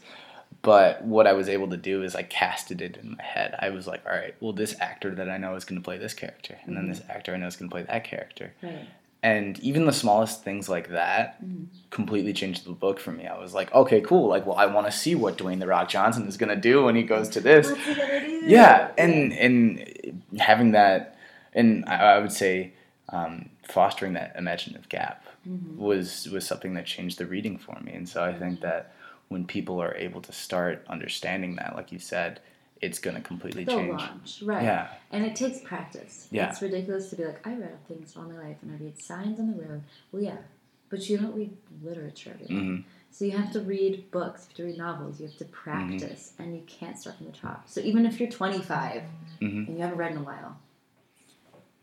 But 0.62 1.03
what 1.03 1.28
I 1.28 1.34
was 1.34 1.47
able 1.49 1.70
to 1.70 1.78
do 1.78 2.01
is 2.03 2.16
I 2.16 2.24
casted 2.24 2.82
it 2.82 2.97
in 2.97 3.16
my 3.18 3.24
head. 3.24 3.56
I 3.60 3.70
was 3.70 3.88
like, 3.88 4.03
"All 4.06 4.12
right, 4.16 4.36
well, 4.39 4.53
this 4.53 4.76
actor 4.82 5.14
that 5.16 5.30
I 5.30 5.38
know 5.38 5.56
is 5.56 5.64
gonna 5.66 5.82
play 5.82 5.97
this 5.97 6.14
character, 6.14 6.58
and 6.66 6.76
then 6.76 6.86
Mhm. 6.86 6.89
this 6.89 7.01
actor 7.10 7.34
I 7.34 7.38
know 7.38 7.47
is 7.47 7.56
gonna 7.56 7.72
play 7.72 7.84
that 7.84 8.03
character." 8.03 8.53
Right. 8.62 8.88
And 9.24 9.60
even 9.60 9.86
the 9.86 9.93
smallest 9.93 10.43
things 10.43 10.70
like 10.70 10.89
that 10.89 11.43
Mhm. 11.43 11.66
completely 11.89 12.32
changed 12.34 12.66
the 12.66 12.72
book 12.72 12.99
for 12.99 13.12
me. 13.12 13.26
I 13.26 13.38
was 13.39 13.53
like, 13.56 13.74
okay, 13.74 14.01
cool. 14.01 14.28
Like, 14.28 14.45
well, 14.45 14.56
I 14.58 14.66
want 14.68 14.86
to 14.86 14.91
see 14.91 15.16
what 15.16 15.38
Dwayne 15.38 15.60
the 15.60 15.66
Rock 15.68 15.89
Johnson 15.89 16.28
is 16.28 16.38
gonna 16.38 16.56
do 16.56 16.84
when 16.86 16.95
he 16.95 17.03
goes 17.03 17.30
to 17.30 17.41
this. 17.41 17.70
What's 17.72 17.84
he 17.86 17.95
gonna 17.95 18.22
do? 18.22 18.41
Yeah, 18.47 18.91
and 18.97 19.34
and 19.34 20.22
having 20.39 20.72
that, 20.74 21.16
and 21.53 21.86
I, 21.88 21.95
I 22.16 22.20
would 22.20 22.32
say, 22.32 22.74
um, 23.10 23.49
fostering 23.64 24.14
that 24.14 24.36
imaginative 24.38 24.89
gap 24.89 25.26
Mhm. 25.48 25.76
was 25.78 26.28
was 26.30 26.46
something 26.46 26.74
that 26.76 26.86
changed 26.86 27.18
the 27.18 27.26
reading 27.26 27.58
for 27.58 27.80
me. 27.82 27.93
And 27.93 28.08
so 28.08 28.24
I 28.24 28.34
think 28.34 28.62
that 28.62 28.93
when 29.28 29.46
people 29.46 29.82
are 29.82 29.96
able 29.96 30.22
to 30.22 30.32
start 30.32 30.84
understanding 30.88 31.56
that, 31.58 31.76
like 31.76 31.91
you 31.91 32.00
said, 32.00 32.39
it's 32.82 33.00
gonna 33.00 33.22
completely 33.22 33.66
They'll 33.66 33.78
change. 33.78 33.91
launch. 33.91 34.41
Right. 34.43 34.64
Yeah, 34.64 34.88
And 35.12 35.26
it 35.26 35.36
takes 35.36 35.60
practice. 35.62 36.28
Yeah. 36.32 36.50
It's 36.50 36.62
ridiculous 36.62 37.10
to 37.10 37.16
be 37.16 37.26
like, 37.26 37.46
I 37.48 37.54
read 37.56 37.88
things 37.88 38.16
all 38.16 38.24
my 38.24 38.38
life 38.38 38.58
and 38.62 38.72
I 38.72 38.84
read 38.84 39.00
signs 39.02 39.39
on 39.39 39.48
the 39.52 39.62
road. 39.64 39.82
Well, 40.12 40.22
yeah, 40.22 40.38
but 40.89 41.10
you 41.10 41.18
don't 41.18 41.34
read 41.36 41.56
literature. 41.84 42.32
every 42.34 42.48
day. 42.48 42.54
hmm 42.54 42.78
So 43.12 43.26
you 43.26 43.32
have 43.32 43.52
to 43.54 43.62
read 43.62 44.12
books, 44.12 44.41
you 44.43 44.48
have 44.50 44.56
to 44.58 44.64
read 44.66 44.78
novels, 44.78 45.20
you 45.20 45.28
have 45.28 45.38
to 45.38 45.46
Mm-hmm. 45.46 45.54
practice, 45.54 46.34
and 46.38 46.56
you 46.56 46.62
can't 46.68 46.98
start 47.00 47.18
from 47.18 47.28
the 47.28 47.32
top. 47.32 47.68
So 47.68 47.80
even 47.82 48.06
if 48.06 48.20
you're 48.20 48.30
25 48.30 49.04
hmm 49.39 49.46
and 49.46 49.70
you 49.76 49.80
haven't 49.82 49.98
read 49.98 50.12
in 50.12 50.18
a 50.18 50.24
while, 50.24 50.58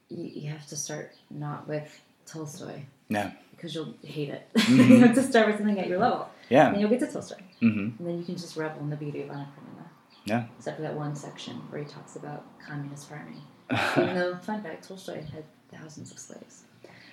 you, 0.08 0.24
you 0.42 0.50
have 0.50 0.66
to 0.68 0.76
start 0.76 1.14
not 1.30 1.66
with 1.66 2.00
Tolstoy 2.26 2.82
Yeah. 3.08 3.32
Because 3.62 3.74
you'll 3.76 3.94
hate 4.02 4.28
it. 4.28 4.48
Mhm. 4.56 4.88
you 4.88 4.98
have 5.00 5.14
to 5.14 5.22
start 5.22 5.46
with 5.46 5.56
something 5.58 5.78
at 5.78 5.86
your 5.86 5.98
level. 6.00 6.28
yeah, 6.48 6.70
Then 6.72 6.80
you'll 6.80 6.90
get 6.90 6.98
to 7.00 7.06
Tolstoy. 7.06 7.36
Mm-hmm. 7.62 7.78
And 7.98 8.08
then 8.08 8.18
you 8.18 8.24
can 8.24 8.36
just 8.36 8.56
revel 8.56 8.80
in 8.82 8.90
the 8.90 8.96
beauty 8.96 9.22
of 9.22 9.30
Anna 9.30 9.48
Karenina. 9.54 9.88
Yeah. 10.24 10.44
Except 10.58 10.76
for 10.78 10.82
that 10.82 10.94
one 10.94 11.14
section 11.14 11.54
where 11.70 11.80
he 11.80 11.86
talks 11.88 12.16
about 12.16 12.44
communist 12.66 13.08
farming. 13.08 13.40
Even 13.96 14.14
though, 14.16 14.36
fun 14.36 14.62
fact, 14.64 14.88
Tolstoy 14.88 15.22
had 15.22 15.44
thousands 15.72 16.10
of 16.10 16.18
slaves. 16.18 16.64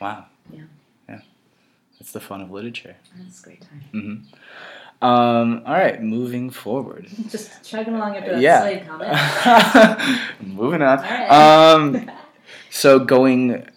wow. 0.01 0.25
Yeah. 0.51 0.61
Yeah. 1.07 1.19
That's 1.99 2.11
the 2.13 2.19
fun 2.19 2.41
of 2.41 2.49
literature. 2.51 2.95
That's 3.17 3.39
a 3.41 3.43
great 3.43 3.61
time. 3.61 3.83
hmm 3.91 5.05
Um, 5.05 5.61
all 5.65 5.73
right, 5.73 6.01
moving 6.01 6.49
forward. 6.49 7.07
Just 7.29 7.63
chugging 7.63 7.93
along 7.95 8.15
after 8.17 8.31
that 8.33 8.41
Yeah. 8.41 8.61
slave 8.61 8.87
comment. 8.87 10.11
moving 10.41 10.81
on. 10.81 10.97
Right. 10.99 11.29
Um, 11.29 12.09
so 12.69 12.99
going, 12.99 13.67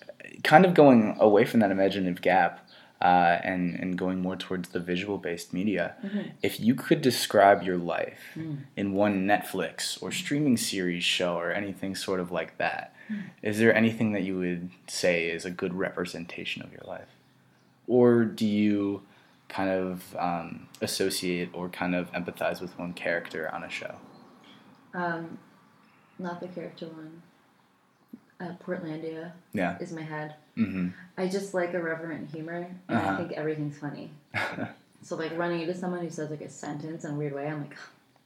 kind 0.43 0.65
of 0.65 0.75
going 0.75 1.17
away 1.21 1.45
from 1.45 1.61
that 1.61 1.71
imaginative 1.71 2.21
gap, 2.23 2.69
uh, 3.01 3.39
and 3.43 3.75
and 3.81 3.99
going 3.99 4.21
more 4.21 4.37
towards 4.37 4.69
the 4.71 4.79
visual 4.81 5.19
based 5.19 5.53
media. 5.53 5.95
Mhm. 6.05 6.31
If 6.43 6.61
you 6.61 6.75
could 6.75 7.01
describe 7.03 7.63
your 7.63 7.77
life 7.77 8.21
Mm. 8.37 8.59
in 8.77 8.93
one 8.93 9.27
Netflix 9.27 10.01
or 10.03 10.13
streaming 10.13 10.57
series 10.57 11.03
show 11.05 11.35
or 11.37 11.51
anything 11.53 11.97
sort 11.97 12.21
of 12.21 12.31
like 12.31 12.59
that, 12.59 12.95
Mm. 13.11 13.23
is 13.43 13.59
there 13.59 13.75
anything 13.75 14.13
that 14.13 14.23
you 14.23 14.39
would 14.39 14.71
say 14.87 15.27
is 15.29 15.45
a 15.45 15.51
good 15.51 15.75
representation 15.75 16.63
of 16.63 16.71
your 16.73 16.85
life, 16.87 17.09
or 17.89 18.25
do 18.25 18.47
you 18.47 19.03
kind 19.49 19.69
of 19.71 20.17
um, 20.17 20.69
associate 20.81 21.51
or 21.53 21.69
kind 21.69 21.95
of 21.95 22.11
empathize 22.13 22.61
with 22.61 22.79
one 22.79 22.93
character 22.95 23.53
on 23.53 23.63
a 23.65 23.69
show? 23.69 23.97
Um, 24.95 25.39
not 26.19 26.41
the 26.41 26.49
character 26.49 26.87
one. 26.87 27.23
Uh, 28.43 28.53
Portlandia 28.65 29.31
Yeah. 29.53 29.79
is 29.79 29.93
my 29.93 30.03
head. 30.03 30.35
hmm 30.57 30.89
I 31.17 31.29
just 31.29 31.55
like 31.55 31.75
irreverent 31.75 32.31
humor, 32.31 32.67
and 32.89 32.99
Uh-huh. 32.99 33.11
I 33.13 33.17
think 33.17 33.33
everything's 33.33 33.79
funny. 33.79 34.11
So 35.05 35.17
like 35.17 35.37
running 35.37 35.61
into 35.63 35.75
someone 35.75 36.01
who 36.01 36.11
says 36.11 36.31
like 36.31 36.43
a 36.43 36.49
sentence 36.49 37.05
in 37.05 37.11
a 37.11 37.15
weird 37.15 37.33
way, 37.35 37.49
I'm 37.49 37.61
like, 37.61 37.77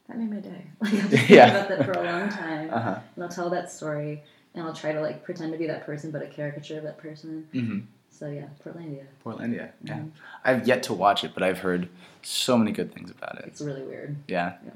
that 0.09 0.19
made 0.19 0.31
my 0.31 0.41
day. 0.41 0.63
Like 0.81 0.93
I'll 0.93 1.01
just 1.09 1.11
think 1.11 1.31
Yeah. 1.31 1.51
about 1.51 1.69
that 1.71 1.85
for 1.87 1.93
a 1.93 2.03
long 2.05 2.29
time, 2.29 2.69
uh-huh. 2.71 3.01
and 3.15 3.25
I'll 3.25 3.31
tell 3.31 3.49
that 3.51 3.71
story, 3.73 4.23
and 4.55 4.63
I'll 4.65 4.75
try 4.75 4.93
to 4.93 5.01
like 5.01 5.25
pretend 5.25 5.53
to 5.53 5.59
be 5.59 5.67
that 5.69 5.87
person, 5.87 6.11
but 6.11 6.23
a 6.23 6.27
caricature 6.27 6.77
of 6.79 6.85
that 6.85 6.99
person. 6.99 7.49
hmm 7.53 7.81
So 8.11 8.29
yeah, 8.29 8.49
Portlandia. 8.63 9.05
Portlandia. 9.25 9.71
Yeah. 9.85 9.99
Mhm. 10.01 10.11
I've 10.45 10.67
yet 10.69 10.83
to 10.85 10.93
watch 10.95 11.25
it, 11.25 11.33
but 11.35 11.43
I've 11.43 11.61
heard 11.61 11.89
so 12.23 12.57
many 12.59 12.73
good 12.73 12.93
things 12.95 13.11
about 13.11 13.39
it. 13.39 13.47
It's 13.47 13.61
really 13.63 13.83
weird. 13.83 14.17
Yeah. 14.29 14.55
Yeah. 14.65 14.71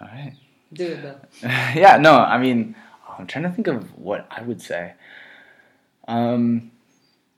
All 0.00 0.08
right. 0.08 0.34
Do 0.72 0.84
it 0.94 1.02
though. 1.02 1.20
yeah, 1.84 1.96
no, 1.96 2.14
I 2.18 2.38
mean, 2.38 2.74
I'm 3.18 3.26
trying 3.26 3.44
to 3.44 3.50
think 3.50 3.66
of 3.66 3.96
what 3.98 4.26
I 4.30 4.42
would 4.42 4.60
say. 4.62 4.94
Um, 6.08 6.70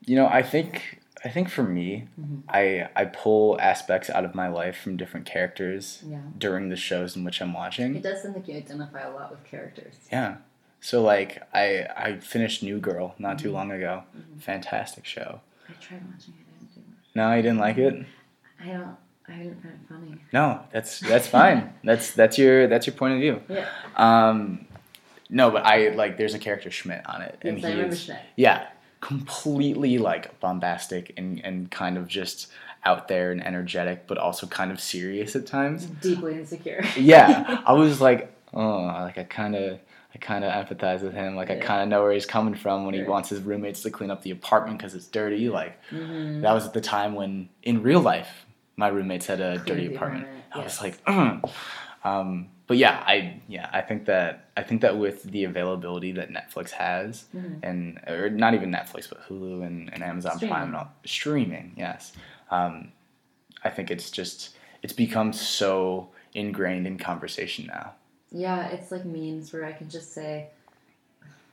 you 0.07 0.17
know, 0.17 0.27
I 0.27 0.43
think 0.43 0.99
I 1.25 1.29
think 1.29 1.49
for 1.51 1.63
me, 1.63 2.09
Mhm. 2.21 2.43
I 2.49 2.89
I 2.97 3.05
pull 3.05 3.61
aspects 3.61 4.11
out 4.11 4.25
of 4.25 4.35
my 4.35 4.49
life 4.49 4.77
from 4.77 4.97
different 4.97 5.25
characters 5.27 6.03
Yeah. 6.07 6.19
during 6.37 6.69
the 6.69 6.77
shows 6.77 7.17
in 7.17 7.23
which 7.25 7.41
I'm 7.41 7.53
watching. 7.53 7.95
It 7.97 8.03
does 8.03 8.23
seem 8.23 8.33
like 8.33 8.49
you 8.49 8.57
identify 8.57 9.01
a 9.03 9.11
lot 9.11 9.31
with 9.31 9.45
characters. 9.45 9.95
Yeah. 10.11 10.37
So 10.81 11.01
like 11.03 11.43
I 11.55 11.87
I 11.97 12.17
finished 12.19 12.63
New 12.63 12.81
Girl 12.81 13.15
not 13.19 13.39
too 13.39 13.51
Mhm. 13.51 13.55
long 13.55 13.71
ago. 13.71 14.03
Mhm. 14.17 14.41
Fantastic 14.43 15.05
show. 15.05 15.41
I 15.69 15.73
tried 15.81 16.03
watching 16.11 16.35
it. 16.35 16.47
I 16.49 16.59
didn't 16.59 16.75
do 16.75 16.81
much. 16.91 17.07
No, 17.15 17.35
you 17.35 17.43
didn't 17.43 17.59
like 17.59 17.79
it? 17.79 18.05
I 18.61 18.67
don't. 18.67 18.97
I 19.29 19.33
didn't 19.35 19.63
find 19.63 19.75
it 19.75 19.89
funny. 19.89 20.17
No, 20.33 20.61
that's 20.73 20.99
that's 20.99 21.29
fine. 21.29 21.73
that's 21.85 22.13
that's 22.15 22.37
your 22.37 22.67
that's 22.67 22.87
your 22.89 22.97
point 22.97 23.15
of 23.15 23.21
view. 23.21 23.41
Yeah. 23.49 23.67
Um, 23.97 24.67
no, 25.33 25.51
but 25.51 25.65
I 25.67 25.89
like 25.89 26.17
there's 26.19 26.35
a 26.35 26.39
character 26.39 26.71
Schmidt 26.71 27.03
on 27.09 27.23
it, 27.23 27.39
and 27.43 27.57
Yes, 27.59 27.65
I 27.65 27.71
remember 27.73 27.97
Schmidt. 27.97 28.21
yeah, 28.37 28.67
completely 29.01 29.99
like 29.99 30.39
bombastic 30.41 31.13
and 31.17 31.41
and 31.45 31.71
kind 31.71 31.97
of 31.99 32.07
just 32.09 32.49
out 32.85 33.09
there 33.09 33.31
and 33.33 33.45
energetic, 33.45 34.07
but 34.07 34.19
also 34.19 34.47
kind 34.47 34.71
of 34.73 34.81
serious 34.81 35.35
at 35.37 35.47
times. 35.47 35.87
Deeply 35.87 36.35
insecure. 36.35 36.85
Yeah, 36.97 37.63
I 37.67 37.73
was 37.73 38.01
like, 38.01 38.33
oh, 38.55 38.83
like 38.85 39.19
I 39.19 39.25
kind 39.25 39.57
of. 39.57 39.79
I 40.15 40.19
kind 40.19 40.45
of 40.45 40.53
empathize 40.53 41.01
with 41.01 41.15
him. 41.15 41.37
Like 41.37 41.49
I 41.51 41.57
kind 41.57 41.83
of 41.83 41.89
know 41.89 42.03
where 42.03 42.13
he's 42.13 42.27
coming 42.27 42.55
from 42.55 42.85
when 42.85 42.93
he 42.95 43.03
wants 43.03 43.31
his 43.31 43.41
roommates 43.41 43.81
to 43.85 43.91
clean 43.91 44.11
up 44.11 44.21
the 44.21 44.31
apartment 44.31 44.77
because 44.77 44.95
it's 44.95 45.07
dirty. 45.07 45.49
Like 45.49 45.79
hmm 45.89 46.43
that 46.43 46.53
was 46.53 46.67
at 46.67 46.75
the 46.75 46.83
time 46.83 47.15
when, 47.15 47.49
in 47.63 47.83
real 47.83 48.01
life, 48.01 48.45
my 48.77 48.89
roommates 48.89 49.25
had 49.25 49.41
a 49.41 49.55
Clean 49.55 49.65
dirty 49.65 49.87
apartment. 49.95 50.25
apartment, 50.25 50.45
I 50.55 50.59
was 50.65 50.83
like, 50.83 50.99
"Ugh." 51.07 51.51
um, 52.05 52.49
but 52.73 52.79
yeah, 52.79 53.05
I 53.07 53.39
yeah, 53.49 53.69
I 53.71 53.83
think 53.83 54.07
that 54.07 54.49
I 54.57 54.63
think 54.63 54.81
that 54.81 54.97
with 54.97 55.25
the 55.25 55.45
availability 55.45 56.13
that 56.13 56.31
Netflix 56.31 56.71
has, 56.71 57.25
Mhm. 57.37 57.59
and 57.63 58.01
or 58.09 58.31
not 58.31 58.55
even 58.55 58.71
Netflix, 58.71 59.11
but 59.11 59.21
Hulu 59.29 59.63
and, 59.67 59.93
and 59.93 60.03
Amazon 60.03 60.39
Prime 60.39 60.39
Streaming. 60.39 60.63
and 60.69 60.75
all 60.77 60.89
streaming, 61.05 61.73
yes, 61.77 62.13
um, 62.51 62.93
I 63.63 63.69
think 63.69 63.91
it's 63.91 64.11
just 64.11 64.57
it's 64.83 64.95
become 64.95 65.35
so 65.35 66.09
ingrained 66.33 66.87
in 66.87 66.97
conversation 66.97 67.67
now. 67.67 67.93
Yeah, 68.31 68.69
it's 68.69 68.91
like 68.91 69.05
memes 69.05 69.53
where 69.53 69.67
I 69.67 69.73
can 69.73 69.91
just 69.91 70.15
say, 70.15 70.49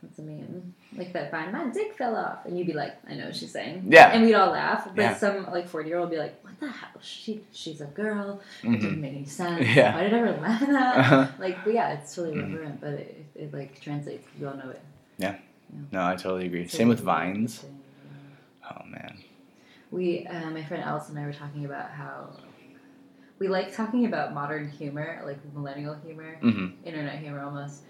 "What's 0.02 0.20
a 0.20 0.22
meme?" 0.22 0.74
Like 0.96 1.14
that 1.14 1.32
vine, 1.32 1.52
my 1.52 1.66
dick 1.68 1.96
fell 1.98 2.16
off, 2.16 2.46
and 2.46 2.58
you'd 2.58 2.68
be 2.68 2.74
like, 2.74 2.96
"I 3.08 3.16
know 3.16 3.26
what 3.26 3.36
she's 3.36 3.52
saying." 3.52 3.86
Yeah. 3.90 4.12
and 4.12 4.24
we'd 4.24 4.34
all 4.34 4.52
laugh. 4.52 4.86
But 4.96 5.02
Yeah. 5.02 5.16
some 5.16 5.46
like 5.52 5.68
forty 5.68 5.90
year 5.90 5.98
old 6.00 6.10
would 6.10 6.16
be 6.16 6.20
like, 6.22 6.44
"What 6.44 6.60
the 6.60 6.70
hell? 6.70 6.90
She 7.02 7.42
she's 7.52 7.82
a 7.82 7.86
girl. 7.86 8.42
It 8.64 8.68
Mhm. 8.68 8.80
didn't 8.82 9.02
make 9.02 9.14
any 9.14 9.26
sense. 9.26 9.68
Yeah. 9.76 9.94
Why 9.96 10.04
did 10.04 10.14
I 10.14 10.18
ever 10.20 10.32
laugh 10.42 10.62
at 10.62 10.70
that?" 10.70 10.98
Uh-huh. 10.98 11.28
Like, 11.40 11.64
but 11.64 11.74
yeah, 11.74 11.94
it's 11.94 12.18
really 12.18 12.32
Mhm. 12.36 12.54
reverent, 12.54 12.82
but 12.82 12.94
it, 12.94 13.26
it, 13.36 13.42
it 13.44 13.54
like 13.54 13.80
translates. 13.82 14.28
We 14.40 14.46
all 14.48 14.56
know 14.56 14.70
it. 14.70 14.82
Yeah. 15.18 15.36
No, 15.92 16.06
I 16.06 16.16
totally 16.16 16.46
agree. 16.48 16.68
So 16.68 16.78
Same 16.78 16.88
with 16.90 17.02
vines. 17.02 17.64
Oh 18.72 18.84
man. 18.88 19.18
We, 19.92 20.26
uh, 20.28 20.50
my 20.52 20.64
friend 20.64 20.84
Alice 20.84 21.10
and 21.10 21.18
I 21.18 21.26
were 21.26 21.34
talking 21.34 21.66
about 21.66 21.90
how 21.90 22.30
we 23.40 23.48
like 23.48 23.76
talking 23.76 24.06
about 24.06 24.34
modern 24.34 24.70
humor, 24.70 25.22
like 25.26 25.38
millennial 25.54 25.96
humor, 25.96 26.38
hmm 26.42 26.68
internet 26.84 27.20
humor 27.20 27.42
almost. 27.42 27.84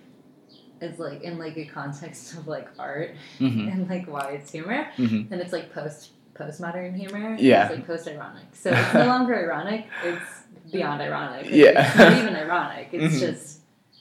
It's 0.81 0.99
like 0.99 1.21
in 1.21 1.37
like 1.37 1.57
a 1.57 1.65
context 1.65 2.33
of 2.35 2.47
like 2.47 2.67
art 2.79 3.15
hmm 3.37 3.67
and 3.67 3.89
like 3.89 4.07
why 4.07 4.31
it's 4.31 4.51
humor, 4.51 4.87
hmm 4.95 5.23
and 5.31 5.41
it's 5.41 5.53
like 5.53 5.73
post 5.73 6.11
postmodern 6.35 6.95
humor. 6.95 7.35
Yeah. 7.39 7.67
it's 7.67 7.75
like 7.77 7.87
post 7.87 8.07
ironic. 8.07 8.45
So 8.53 8.71
it's 8.71 8.93
no 8.93 9.05
longer 9.13 9.35
ironic; 9.35 9.87
it's 10.03 10.43
beyond 10.71 11.01
ironic. 11.01 11.47
Yeah. 11.49 11.85
it's 11.87 11.97
not 11.97 12.13
even 12.17 12.35
ironic. 12.35 12.89
It's 12.93 13.15
Mhm. 13.15 13.19
just 13.19 13.59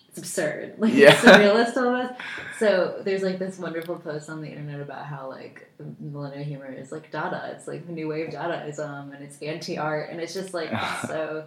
it's 0.08 0.18
absurd. 0.18 0.74
Like 0.78 0.94
Yeah. 0.94 1.10
it's 1.12 1.20
surrealist 1.22 1.76
almost. 1.76 2.14
So 2.58 3.00
there's 3.04 3.22
like 3.22 3.38
this 3.38 3.58
wonderful 3.58 3.96
post 3.96 4.30
on 4.30 4.40
the 4.40 4.48
internet 4.48 4.80
about 4.80 5.04
how 5.06 5.28
like 5.28 5.68
millennial 6.00 6.44
humor 6.44 6.72
is 6.72 6.92
like 6.92 7.10
Dada. 7.10 7.50
It's 7.56 7.66
like 7.66 7.86
the 7.86 7.92
new 7.92 8.08
wave 8.08 8.30
Dadaism 8.30 9.14
and 9.14 9.22
it's 9.24 9.40
anti 9.42 9.78
art 9.78 10.10
and 10.10 10.20
it's 10.20 10.34
just 10.34 10.54
like 10.54 10.70
so. 11.06 11.44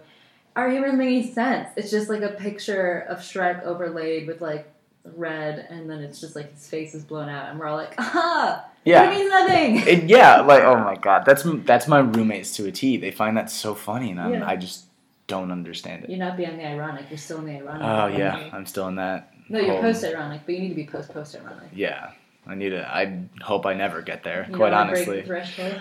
Our 0.54 0.68
humor 0.68 0.88
doesn't 0.88 0.98
make 0.98 1.06
any 1.06 1.32
sense. 1.32 1.70
It's 1.76 1.90
just 1.90 2.10
like 2.10 2.20
a 2.20 2.28
picture 2.28 3.06
of 3.08 3.20
Shrek 3.20 3.62
overlaid 3.64 4.26
with 4.26 4.42
like 4.42 4.70
red, 5.04 5.66
and 5.70 5.88
then 5.90 6.00
it's 6.00 6.20
just 6.20 6.36
like 6.36 6.52
his 6.52 6.66
face 6.68 6.94
is 6.94 7.04
blown 7.04 7.28
out, 7.28 7.48
and 7.50 7.58
we're 7.58 7.66
all 7.66 7.76
like, 7.76 7.94
ah, 7.98 8.64
Yeah. 8.84 9.10
it 9.10 9.16
means 9.16 9.30
nothing. 9.30 9.76
It, 9.86 10.04
yeah, 10.04 10.40
like 10.40 10.62
oh 10.62 10.76
my 10.78 10.96
god, 10.96 11.24
that's 11.26 11.44
that's 11.64 11.88
my 11.88 11.98
roommates 12.00 12.54
to 12.56 12.66
a 12.66 12.72
T. 12.72 12.96
They 12.96 13.10
find 13.10 13.36
that 13.36 13.50
so 13.50 13.74
funny, 13.74 14.10
and 14.10 14.20
I'm, 14.20 14.32
Yeah. 14.34 14.46
I 14.46 14.56
just 14.56 14.84
don't 15.26 15.50
understand 15.50 16.04
it. 16.04 16.10
You're 16.10 16.18
not 16.18 16.36
being 16.36 16.56
the 16.56 16.66
ironic. 16.66 17.06
You're 17.08 17.18
still 17.18 17.38
in 17.38 17.46
the 17.46 17.56
ironic. 17.56 17.82
Oh 17.82 18.06
yeah. 18.18 18.50
I'm 18.52 18.66
still 18.66 18.88
in 18.88 18.96
that. 18.96 19.32
No, 19.48 19.58
you're 19.60 19.80
post 19.80 20.04
ironic, 20.04 20.42
but 20.46 20.54
you 20.54 20.60
need 20.62 20.68
to 20.70 20.74
be 20.74 20.86
post 20.86 21.12
post 21.12 21.36
ironic. 21.36 21.68
Yeah, 21.74 22.10
I 22.46 22.54
need 22.54 22.70
to. 22.70 22.86
I 22.86 23.22
hope 23.42 23.66
I 23.66 23.74
never 23.74 24.02
get 24.02 24.22
there. 24.24 24.46
You 24.48 24.54
quite 24.56 24.72
honestly. 24.72 25.24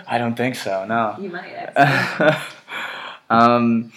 I 0.07 0.17
don't 0.17 0.35
think 0.35 0.55
so. 0.55 0.85
No. 0.85 1.15
You 1.19 1.29
might. 1.29 1.53
Actually. 1.75 2.35
um, 3.29 3.91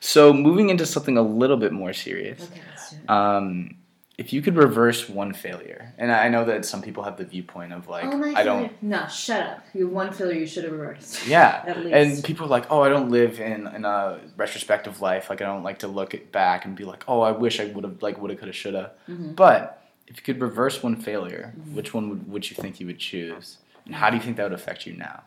so 0.00 0.32
moving 0.32 0.70
into 0.70 0.86
something 0.86 1.16
a 1.16 1.22
little 1.22 1.56
bit 1.56 1.72
more 1.72 1.92
serious. 1.92 2.42
okay, 2.50 2.60
let's 2.70 2.90
do 2.90 2.96
it. 2.96 3.10
Um, 3.10 3.76
if 4.22 4.32
you 4.32 4.40
could 4.40 4.54
reverse 4.54 5.08
one 5.08 5.32
failure, 5.32 5.92
and 5.98 6.12
I 6.12 6.28
know 6.28 6.44
that 6.44 6.64
some 6.64 6.80
people 6.80 7.02
have 7.02 7.16
the 7.16 7.24
viewpoint 7.24 7.72
of 7.72 7.88
like, 7.88 8.04
oh 8.04 8.32
I 8.36 8.44
don't. 8.44 8.70
No, 8.80 9.08
shut 9.08 9.42
up. 9.44 9.64
You 9.74 9.86
have 9.86 9.92
one 9.92 10.12
failure 10.12 10.38
you 10.38 10.46
should 10.46 10.62
have 10.62 10.72
reversed. 10.72 11.26
Yeah, 11.26 11.64
At 11.66 11.78
least. 11.84 11.92
and 11.92 12.22
people 12.24 12.46
are 12.46 12.48
like, 12.48 12.66
oh, 12.70 12.82
I 12.82 12.88
don't 12.88 13.10
live 13.10 13.40
in, 13.40 13.66
in 13.66 13.84
a 13.84 14.20
retrospective 14.36 15.00
life. 15.00 15.28
Like, 15.28 15.42
I 15.42 15.44
don't 15.46 15.64
like 15.64 15.80
to 15.80 15.88
look 15.88 16.14
it 16.14 16.30
back 16.30 16.64
and 16.64 16.76
be 16.76 16.84
like, 16.84 17.02
oh, 17.08 17.20
I 17.20 17.32
wish 17.32 17.58
I 17.58 17.64
would 17.64 17.82
have, 17.82 18.00
like, 18.00 18.18
woulda, 18.18 18.36
coulda, 18.36 18.52
shoulda. 18.52 18.92
Mhm. 19.08 19.34
But 19.34 19.82
if 20.06 20.18
you 20.18 20.22
could 20.22 20.40
reverse 20.40 20.84
one 20.84 20.94
failure, 20.94 21.52
Mhm. 21.58 21.74
which 21.74 21.92
one 21.92 22.08
would, 22.08 22.28
would 22.30 22.48
you 22.48 22.54
think 22.54 22.78
you 22.78 22.86
would 22.86 23.00
choose? 23.00 23.58
And 23.86 23.96
how 23.96 24.08
do 24.08 24.16
you 24.16 24.22
think 24.22 24.36
that 24.36 24.44
would 24.44 24.52
affect 24.52 24.86
you 24.86 24.92
now? 24.92 25.24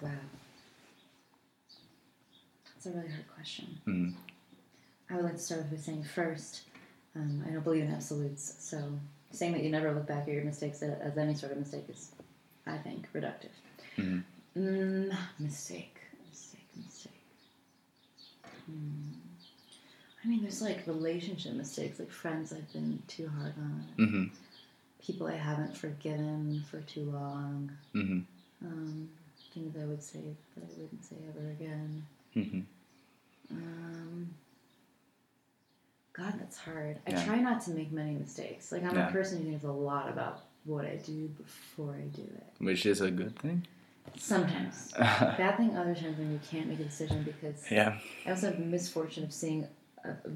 Wow. 0.00 0.10
That's 2.74 2.86
a 2.86 2.90
really 2.90 3.08
hard 3.08 3.28
question. 3.34 3.80
Mm. 3.88 4.14
I 5.10 5.16
would 5.16 5.24
like 5.24 5.34
to 5.34 5.40
start 5.40 5.68
by 5.68 5.76
saying 5.78 6.04
first, 6.04 6.62
um, 7.16 7.44
I 7.46 7.50
don't 7.52 7.62
believe 7.64 7.84
in 7.84 7.92
absolutes, 7.92 8.54
so 8.58 8.78
saying 9.30 9.52
that 9.52 9.62
you 9.62 9.70
never 9.70 9.92
look 9.92 10.06
back 10.06 10.22
at 10.28 10.34
your 10.34 10.44
mistakes 10.44 10.82
as 10.82 11.16
any 11.18 11.34
sort 11.34 11.52
of 11.52 11.58
mistake 11.58 11.84
is, 11.88 12.10
I 12.66 12.76
think, 12.78 13.08
reductive. 13.12 13.50
Mhm. 13.96 14.22
Mm, 14.56 15.16
mistake, 15.40 15.98
mistake, 16.30 16.66
mistake. 16.76 17.12
Hmm. 18.66 19.12
I 20.24 20.28
mean, 20.28 20.42
there's 20.42 20.62
like 20.62 20.86
relationship 20.86 21.52
mistakes, 21.54 21.98
like 21.98 22.10
friends 22.10 22.52
I've 22.52 22.72
been 22.72 23.02
too 23.08 23.28
hard 23.28 23.54
on, 23.58 23.84
hmm 23.96 24.24
people 25.04 25.26
I 25.26 25.34
haven't 25.36 25.76
forgiven 25.76 26.64
for 26.70 26.80
too 26.80 27.04
long, 27.10 27.70
hmm 27.92 28.20
um, 28.64 29.08
things 29.52 29.76
I 29.76 29.84
would 29.84 30.02
say 30.02 30.20
that 30.54 30.64
I 30.64 30.80
wouldn't 30.80 31.04
say 31.04 31.16
ever 31.28 31.50
again. 31.50 32.06
hmm 32.32 32.60
Um, 33.50 34.34
God, 36.14 36.34
that's 36.38 36.56
hard. 36.56 36.98
I 37.06 37.10
Yeah. 37.10 37.24
try 37.24 37.40
not 37.40 37.60
to 37.64 37.72
make 37.72 37.90
many 37.92 38.12
mistakes. 38.14 38.70
Like 38.72 38.84
I'm 38.84 38.94
Yeah. 38.96 39.08
a 39.08 39.12
person 39.12 39.38
who 39.38 39.44
thinks 39.50 39.64
a 39.64 39.70
lot 39.70 40.08
about 40.08 40.42
what 40.64 40.84
I 40.86 40.96
do 40.96 41.28
before 41.28 41.94
I 41.94 42.06
do 42.16 42.22
it. 42.22 42.46
Which 42.58 42.86
is 42.86 43.00
a 43.00 43.10
good 43.10 43.36
thing. 43.38 43.66
Sometimes 44.16 44.92
bad 44.98 45.56
thing. 45.56 45.76
Other 45.76 45.94
times 45.94 46.16
when 46.18 46.32
you 46.32 46.40
can't 46.48 46.68
make 46.68 46.78
a 46.80 46.84
decision 46.84 47.24
because 47.24 47.70
yeah. 47.70 47.98
I 48.26 48.30
also 48.30 48.46
have 48.46 48.58
the 48.58 48.64
misfortune 48.64 49.24
of 49.24 49.32
seeing, 49.32 49.66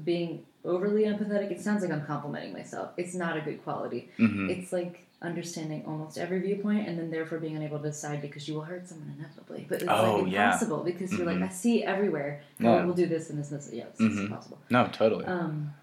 being 0.03 0.45
overly 0.65 1.03
empathetic. 1.03 1.51
It 1.51 1.61
sounds 1.61 1.81
like 1.83 1.91
I'm 1.91 2.05
complimenting 2.05 2.53
myself. 2.53 2.91
It's 2.97 3.13
not 3.15 3.37
a 3.37 3.41
good 3.41 3.63
quality. 3.63 4.09
hmm 4.17 4.49
It's 4.49 4.71
like 4.73 5.05
understanding 5.21 5.83
almost 5.85 6.17
every 6.17 6.39
viewpoint 6.39 6.87
and 6.87 6.97
then 6.97 7.11
therefore 7.11 7.39
being 7.39 7.55
unable 7.57 7.77
to 7.79 7.89
decide 7.89 8.21
because 8.21 8.47
you 8.47 8.53
will 8.55 8.61
hurt 8.61 8.87
someone 8.87 9.13
inevitably. 9.17 9.65
But 9.67 9.81
it's 9.81 9.91
Oh, 9.91 10.21
like 10.23 10.31
yeah. 10.31 10.45
impossible 10.45 10.83
because 10.83 11.13
you're 11.17 11.27
Mhm. 11.27 11.41
like, 11.41 11.49
I 11.49 11.53
see 11.53 11.83
everywhere. 11.83 12.41
Yeah. 12.59 12.81
Oh, 12.81 12.85
we'll 12.85 12.95
do 12.95 13.05
this 13.05 13.29
and 13.29 13.37
this 13.39 13.51
and 13.51 13.59
this. 13.61 13.69
Yeah, 13.73 13.83
it's, 13.85 13.99
Mhm. 14.01 14.07
it's 14.11 14.19
impossible. 14.21 14.59
No, 14.69 14.87
totally. 14.87 15.25
Um, 15.25 15.73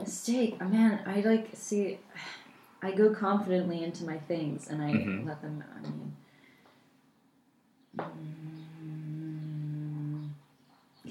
mistake. 0.00 0.56
Oh, 0.60 0.68
man, 0.68 1.00
I 1.06 1.20
like 1.20 1.48
see. 1.54 1.98
I 2.82 2.90
go 2.90 3.14
confidently 3.14 3.84
into 3.84 4.04
my 4.04 4.18
things 4.18 4.68
and 4.68 4.82
I 4.82 4.92
Mhm. 4.92 5.24
let 5.26 5.40
them. 5.40 5.62
I 5.76 5.80
mean, 5.80 6.12
mm, 7.96 8.61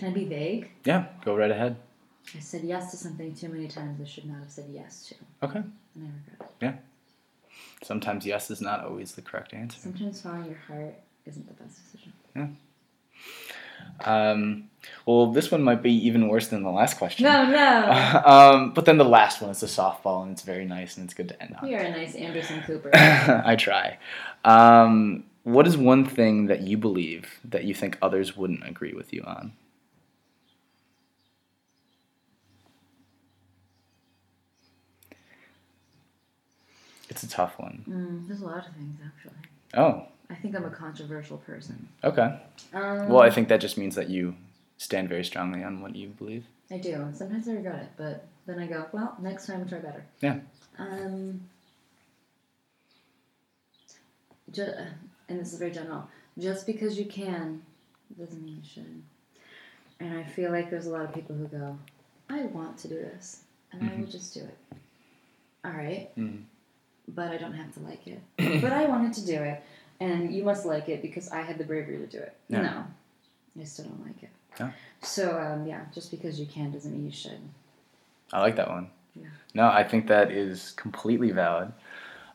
can 0.01 0.09
I 0.09 0.13
be 0.15 0.25
vague? 0.25 0.67
yeah, 0.83 1.05
go 1.23 1.35
right 1.35 1.51
ahead. 1.51 1.75
I 2.35 2.39
said 2.39 2.63
yes 2.63 2.89
to 2.89 2.97
something 2.97 3.35
too 3.35 3.49
many 3.49 3.67
times 3.67 4.01
I 4.01 4.05
should 4.05 4.25
not 4.25 4.39
have 4.39 4.49
said 4.49 4.65
yes 4.73 5.07
to, 5.09 5.45
Okay. 5.45 5.59
and 5.59 5.73
I 5.95 6.31
regret 6.31 6.39
it. 6.39 6.47
Yeah. 6.59 6.73
Sometimes 7.83 8.25
yes 8.25 8.49
is 8.49 8.61
not 8.61 8.83
always 8.83 9.11
the 9.13 9.21
correct 9.21 9.53
answer. 9.53 9.79
Sometimes 9.79 10.19
following 10.21 10.45
your 10.45 10.57
heart 10.67 10.95
isn't 11.27 11.47
the 11.47 11.53
best 11.63 11.77
decision. 11.83 12.13
Yeah. 12.35 12.47
Um, 14.03 14.69
well, 15.05 15.31
this 15.31 15.51
one 15.51 15.61
might 15.61 15.83
be 15.83 15.93
even 16.07 16.27
worse 16.29 16.47
than 16.47 16.63
the 16.63 16.71
last 16.71 16.97
question. 16.97 17.25
No, 17.25 17.45
no. 17.47 18.21
um, 18.25 18.73
but 18.73 18.85
then 18.85 18.97
the 18.97 19.05
last 19.05 19.39
one 19.39 19.51
is 19.51 19.61
a 19.61 19.67
softball, 19.67 20.23
and 20.23 20.31
it's 20.31 20.41
very 20.41 20.65
nice, 20.65 20.97
and 20.97 21.05
it's 21.05 21.13
good 21.13 21.27
to 21.29 21.39
end 21.43 21.55
on. 21.61 21.69
You're 21.69 21.79
a 21.81 21.91
nice 21.91 22.15
Anderson 22.15 22.63
Cooper. 22.63 22.89
I 22.93 23.55
try. 23.55 23.99
Um, 24.45 25.25
what 25.43 25.67
is 25.67 25.77
one 25.77 26.05
thing 26.05 26.47
that 26.47 26.61
you 26.61 26.77
believe 26.77 27.39
that 27.45 27.65
you 27.65 27.75
think 27.75 27.99
others 28.01 28.35
wouldn't 28.35 28.67
agree 28.67 28.93
with 28.93 29.13
you 29.13 29.21
on? 29.27 29.53
It's 37.11 37.23
a 37.23 37.29
tough 37.29 37.59
one. 37.59 37.83
Mm, 37.89 38.25
there's 38.27 38.39
a 38.41 38.45
lot 38.45 38.65
of 38.65 38.73
things 38.73 38.97
actually. 39.05 39.35
Oh, 39.73 40.07
I 40.29 40.35
think 40.35 40.55
I'm 40.55 40.63
a 40.63 40.69
controversial 40.69 41.37
person. 41.39 41.89
okay. 42.05 42.39
Um, 42.73 43.09
Well, 43.09 43.19
I 43.21 43.29
think 43.29 43.49
that 43.49 43.59
just 43.59 43.77
means 43.77 43.95
that 43.95 44.09
you 44.09 44.33
stand 44.77 45.09
very 45.09 45.25
strongly 45.25 45.61
on 45.61 45.81
what 45.81 45.93
you 45.93 46.07
believe. 46.07 46.45
I 46.71 46.77
do. 46.77 46.93
and 46.93 47.13
Sometimes 47.15 47.49
I 47.49 47.51
regret 47.53 47.79
it, 47.83 47.89
but 47.97 48.25
then 48.45 48.59
I 48.59 48.67
go, 48.67 48.85
well, 48.93 49.17
next 49.21 49.45
time 49.45 49.67
try 49.67 49.79
better. 49.79 50.05
Yeah. 50.21 50.39
Um. 50.79 51.41
And 55.27 55.39
this 55.39 55.51
is 55.53 55.59
very 55.59 55.71
general. 55.71 56.07
Just 56.37 56.65
because 56.65 56.97
you 56.97 57.05
can 57.05 57.61
doesn't 58.17 58.41
mean 58.43 58.57
you 58.63 58.69
should. 58.69 59.01
And 59.99 60.17
I 60.17 60.23
feel 60.23 60.51
like 60.51 60.69
there's 60.69 60.87
a 60.87 60.91
lot 60.91 61.03
of 61.05 61.13
people 61.13 61.35
who 61.35 61.47
go, 61.47 61.77
I 62.29 62.43
want 62.47 62.77
to 62.79 62.87
do 62.87 62.95
this, 62.95 63.43
and 63.71 63.89
I 63.89 63.95
will 63.99 64.07
just 64.07 64.33
do 64.33 64.41
it. 64.41 64.57
All 65.63 65.71
right, 65.71 66.09
Mhm. 66.17 66.43
But 67.15 67.31
I 67.31 67.37
don't 67.37 67.53
have 67.53 67.73
to 67.73 67.79
like 67.81 68.07
it. 68.07 68.21
but 68.61 68.71
I 68.71 68.85
wanted 68.85 69.13
to 69.13 69.25
do 69.25 69.41
it, 69.41 69.63
and 69.99 70.33
you 70.33 70.43
must 70.43 70.65
like 70.65 70.89
it 70.89 71.01
because 71.01 71.29
I 71.29 71.41
had 71.41 71.57
the 71.57 71.63
bravery 71.63 71.97
to 71.97 72.07
do 72.07 72.17
it. 72.19 72.35
Yeah. 72.49 72.61
No, 72.61 72.85
I 73.61 73.63
still 73.65 73.85
don't 73.85 74.05
like 74.05 74.23
it. 74.23 74.29
Yeah. 74.59 74.71
So 75.01 75.39
um, 75.39 75.65
yeah, 75.65 75.85
just 75.93 76.11
because 76.11 76.39
you 76.39 76.45
can 76.45 76.71
doesn't 76.71 76.91
mean 76.91 77.05
you 77.05 77.11
should. 77.11 77.39
I 78.33 78.39
like 78.39 78.55
that 78.55 78.69
one. 78.69 78.89
Yeah. 79.15 79.27
No, 79.53 79.67
I 79.67 79.83
think 79.83 80.07
that 80.07 80.31
is 80.31 80.71
completely 80.71 81.31
valid. 81.31 81.71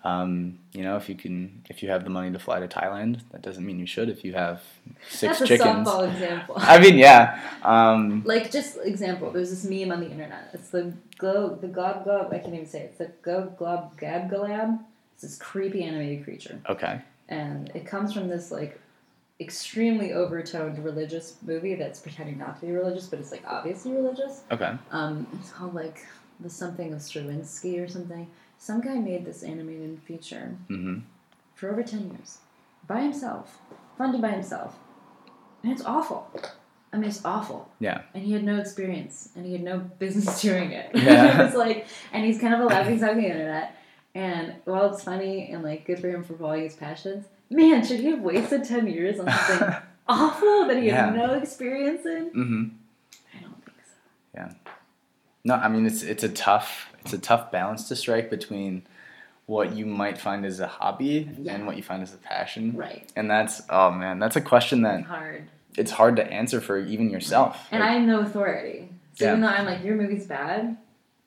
Um, 0.05 0.61
you 0.73 0.83
know, 0.83 0.97
if 0.97 1.09
you 1.09 1.17
can, 1.17 1.65
if 1.69 1.83
you 1.83 1.89
have 1.91 2.05
the 2.05 2.11
money 2.11 2.31
to 2.31 2.39
fly 2.39 2.61
to 2.61 2.69
Thailand, 2.69 3.21
that 3.33 3.43
doesn't 3.43 3.65
mean 3.65 3.79
you 3.79 3.87
should. 3.87 4.09
If 4.09 4.25
you 4.25 4.35
have 4.35 4.63
six 5.09 5.39
That's 5.39 5.41
a 5.41 5.47
chickens, 5.47 5.89
softball 5.89 6.13
example. 6.13 6.55
I 6.59 6.79
mean, 6.79 6.97
yeah. 6.97 7.41
Um, 7.63 8.23
like 8.25 8.51
just 8.53 8.79
example, 8.85 9.33
there's 9.33 9.51
this 9.51 9.65
meme 9.65 9.91
on 9.91 10.01
the 10.01 10.11
internet. 10.11 10.51
It's 10.53 10.71
the 10.71 10.93
go 11.19 11.57
the 11.61 11.69
gob 11.69 12.05
gob. 12.05 12.33
I 12.33 12.39
can't 12.39 12.55
even 12.55 12.67
say 12.67 12.83
it. 12.83 12.85
It's 12.91 12.99
the 12.99 13.13
go 13.23 13.53
glob 13.59 13.99
gab 13.99 14.31
galab. 14.31 14.79
It's 15.15 15.23
this 15.23 15.39
creepy 15.39 15.83
animated 15.83 16.25
creature, 16.25 16.61
okay. 16.69 17.01
and 17.31 17.71
it 17.75 17.87
comes 17.87 18.13
from 18.13 18.29
this 18.29 18.53
like 18.53 18.79
extremely 19.41 20.11
overtoned 20.11 20.83
religious 20.83 21.37
movie 21.43 21.75
that's 21.75 22.01
pretending 22.01 22.39
not 22.39 22.59
to 22.61 22.67
be 22.67 22.73
religious, 22.73 23.07
but 23.07 23.19
it's 23.19 23.31
like 23.31 23.43
obviously 23.47 23.93
religious. 23.93 24.43
Okay. 24.51 24.73
Um, 24.91 25.27
it's 25.41 25.51
called 25.51 25.75
like 25.75 26.07
the 26.41 26.51
something 26.51 26.93
of 26.93 27.03
Stravinsky 27.03 27.79
or 27.79 27.89
something. 27.89 28.27
Some 28.59 28.81
guy 28.81 28.95
made 28.97 29.25
this 29.25 29.43
animated 29.43 30.01
feature 30.07 30.57
Mm-hmm. 30.71 31.01
for 31.55 31.71
over 31.71 31.83
10 31.83 32.11
years 32.11 32.39
by 32.87 33.01
himself, 33.01 33.59
funded 33.99 34.21
by 34.23 34.31
himself. 34.31 34.77
And 35.63 35.73
it's 35.73 35.85
awful. 35.85 36.31
I 36.93 36.99
mean, 36.99 37.09
it's 37.09 37.25
awful. 37.25 37.69
Yeah. 37.81 38.03
And 38.15 38.23
he 38.25 38.33
had 38.33 38.45
no 38.45 38.59
experience 38.59 39.31
and 39.35 39.45
he 39.45 39.53
had 39.53 39.63
no 39.63 39.79
business 39.79 40.41
doing 40.49 40.71
it. 40.73 40.91
Yeah. 40.95 41.41
it 41.41 41.45
was 41.45 41.55
like, 41.55 41.87
and 42.13 42.25
he's 42.25 42.41
kind 42.41 42.55
of 42.55 42.61
a 42.61 42.65
laughing 42.65 42.99
stock 42.99 43.11
on 43.11 43.17
the 43.19 43.27
internet. 43.27 43.77
And 44.15 44.55
while 44.65 44.93
it's 44.93 45.03
funny 45.05 45.51
and 45.51 45.63
like 45.63 45.85
good 45.85 45.99
for 45.99 46.09
him 46.09 46.25
for 46.25 46.35
following 46.35 46.63
his 46.63 46.75
passions, 46.75 47.27
man, 47.51 47.85
should 47.85 48.01
he 48.01 48.07
have 48.11 48.21
wasted 48.23 48.65
10 48.65 48.87
years 48.87 49.21
on 49.21 49.29
something 49.31 49.77
awful 50.09 50.67
that 50.69 50.79
he 50.79 50.87
Yeah. 50.87 51.07
had 51.07 51.17
no 51.17 51.35
experience 51.35 52.07
in? 52.07 52.31
Mm-hmm. 52.31 52.65
I 53.37 53.43
don't 53.43 53.65
think 53.65 53.77
so. 53.85 53.93
Yeah. 54.35 54.53
No, 55.45 55.55
I 55.55 55.69
mean 55.69 55.87
it's 55.87 56.03
it's 56.03 56.25
a 56.25 56.29
tough 56.29 56.93
it's 57.07 57.15
a 57.15 57.19
tough 57.19 57.51
balance 57.53 57.89
to 57.89 57.97
strike 57.97 58.31
between 58.31 58.83
what 59.47 59.73
you 59.77 59.87
might 59.87 60.19
find 60.19 60.45
as 60.45 60.59
a 60.59 60.67
hobby 60.67 61.31
Yeah. 61.41 61.55
and 61.55 61.67
what 61.67 61.77
you 61.77 61.83
find 61.83 62.03
as 62.03 62.13
a 62.13 62.17
passion. 62.19 62.77
Right. 62.77 63.11
And 63.15 63.31
that's 63.31 63.63
oh 63.71 63.91
man, 63.93 64.19
that's 64.19 64.35
a 64.37 64.41
question 64.41 64.83
that 64.83 65.03
Hard. 65.05 65.49
it's 65.77 65.93
hard 65.93 66.17
to 66.17 66.27
answer 66.27 66.61
for 66.61 66.79
even 66.79 67.11
yourself. 67.11 67.69
And 67.71 67.81
Like, 67.81 67.91
I 67.91 67.93
have 67.95 68.03
no 68.07 68.21
authority. 68.21 68.91
So 69.15 69.25
Yeah. 69.25 69.31
even 69.31 69.41
though 69.43 69.49
I'm 69.49 69.65
like, 69.67 69.85
your 69.85 69.95
movie's 69.95 70.27
bad, 70.27 70.77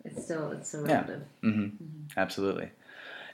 it's 0.03 0.23
still 0.25 0.51
it's 0.51 0.69
so 0.69 0.85
Yeah. 0.85 0.95
relative. 0.95 1.23
hmm 1.41 1.67
Absolutely. 2.17 2.69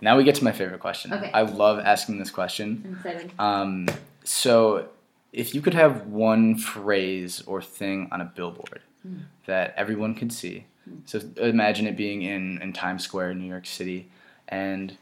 Now 0.02 0.18
we 0.18 0.24
get 0.24 0.36
to 0.36 0.44
my 0.44 0.52
favorite 0.52 0.82
question. 0.82 1.12
Okay. 1.14 1.32
I 1.34 1.42
love 1.42 1.80
asking 1.80 2.20
this 2.20 2.30
question. 2.30 2.84
I'm 2.86 2.94
excited. 2.96 3.32
Um, 3.40 3.88
so, 4.24 4.90
if 5.34 5.56
you 5.56 5.62
could 5.62 5.74
have 5.74 6.06
one 6.08 6.56
phrase 6.58 7.42
or 7.48 7.62
thing 7.62 8.08
on 8.12 8.22
a 8.22 8.26
billboard 8.26 8.82
Hmm. 9.04 9.18
that 9.48 9.74
everyone 9.78 10.14
could 10.16 10.32
see, 10.32 10.66
so 11.06 11.22
imagine 11.38 11.88
it 11.88 11.98
being 11.98 12.22
in, 12.22 12.62
in 12.62 12.74
Times 12.74 13.04
Square 13.04 13.32
in 13.32 13.40
New 13.40 13.48
York 13.48 13.66
City, 13.66 14.10
and 14.48 14.98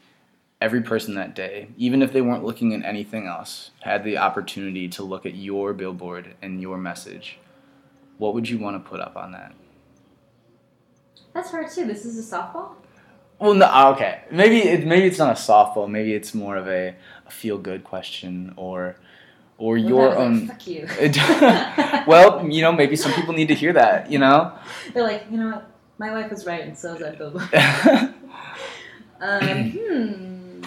every 0.60 0.80
person 0.80 1.14
that 1.14 1.34
day, 1.34 1.68
even 1.76 2.02
if 2.02 2.12
they 2.12 2.22
weren't 2.22 2.44
looking 2.44 2.72
at 2.72 2.84
anything 2.84 3.26
else, 3.26 3.70
had 3.80 4.04
the 4.04 4.16
opportunity 4.16 4.88
to 4.88 5.02
look 5.02 5.26
at 5.26 5.34
your 5.34 5.74
billboard 5.74 6.34
and 6.40 6.60
your 6.60 6.78
message, 6.78 7.38
what 8.18 8.34
would 8.34 8.48
you 8.48 8.58
want 8.58 8.82
to 8.82 8.88
put 8.88 9.00
up 9.00 9.16
on 9.16 9.32
that? 9.32 9.52
That's 11.34 11.50
hard 11.50 11.70
too. 11.70 11.84
This 11.84 12.04
is 12.04 12.18
a 12.18 12.36
softball. 12.36 12.76
Well, 13.38 13.54
no, 13.54 13.66
ah, 13.68 13.92
okay. 13.92 14.22
Maybe 14.30 14.60
it, 14.60 14.86
maybe 14.86 15.06
it's 15.06 15.18
not 15.18 15.30
a 15.30 15.40
softball. 15.40 15.90
Maybe 15.90 16.14
it's 16.14 16.32
more 16.32 16.56
of 16.56 16.68
a, 16.68 16.94
a 17.26 17.30
feel 17.30 17.58
good 17.58 17.84
question 17.84 18.54
or 18.56 18.96
or 19.58 19.76
if 19.76 19.84
your 19.84 20.08
was 20.08 20.16
like, 20.16 20.18
own. 20.18 20.46
Fuck 20.48 20.66
you. 20.66 20.88
well, 22.06 22.48
you 22.48 22.62
know, 22.62 22.72
maybe 22.72 22.96
some 22.96 23.12
people 23.12 23.34
need 23.34 23.48
to 23.48 23.54
hear 23.54 23.72
that. 23.72 24.10
You 24.10 24.18
know. 24.18 24.52
They're 24.92 25.02
like, 25.02 25.26
you 25.30 25.36
know 25.36 25.50
what? 25.50 25.73
My 25.98 26.10
wife 26.12 26.30
was 26.30 26.44
right, 26.46 26.62
and 26.62 26.76
so 26.76 26.94
is 26.94 27.00
that 27.00 27.18
billboard. 27.18 27.48
Um, 29.20 29.70
hmm. 29.70 30.62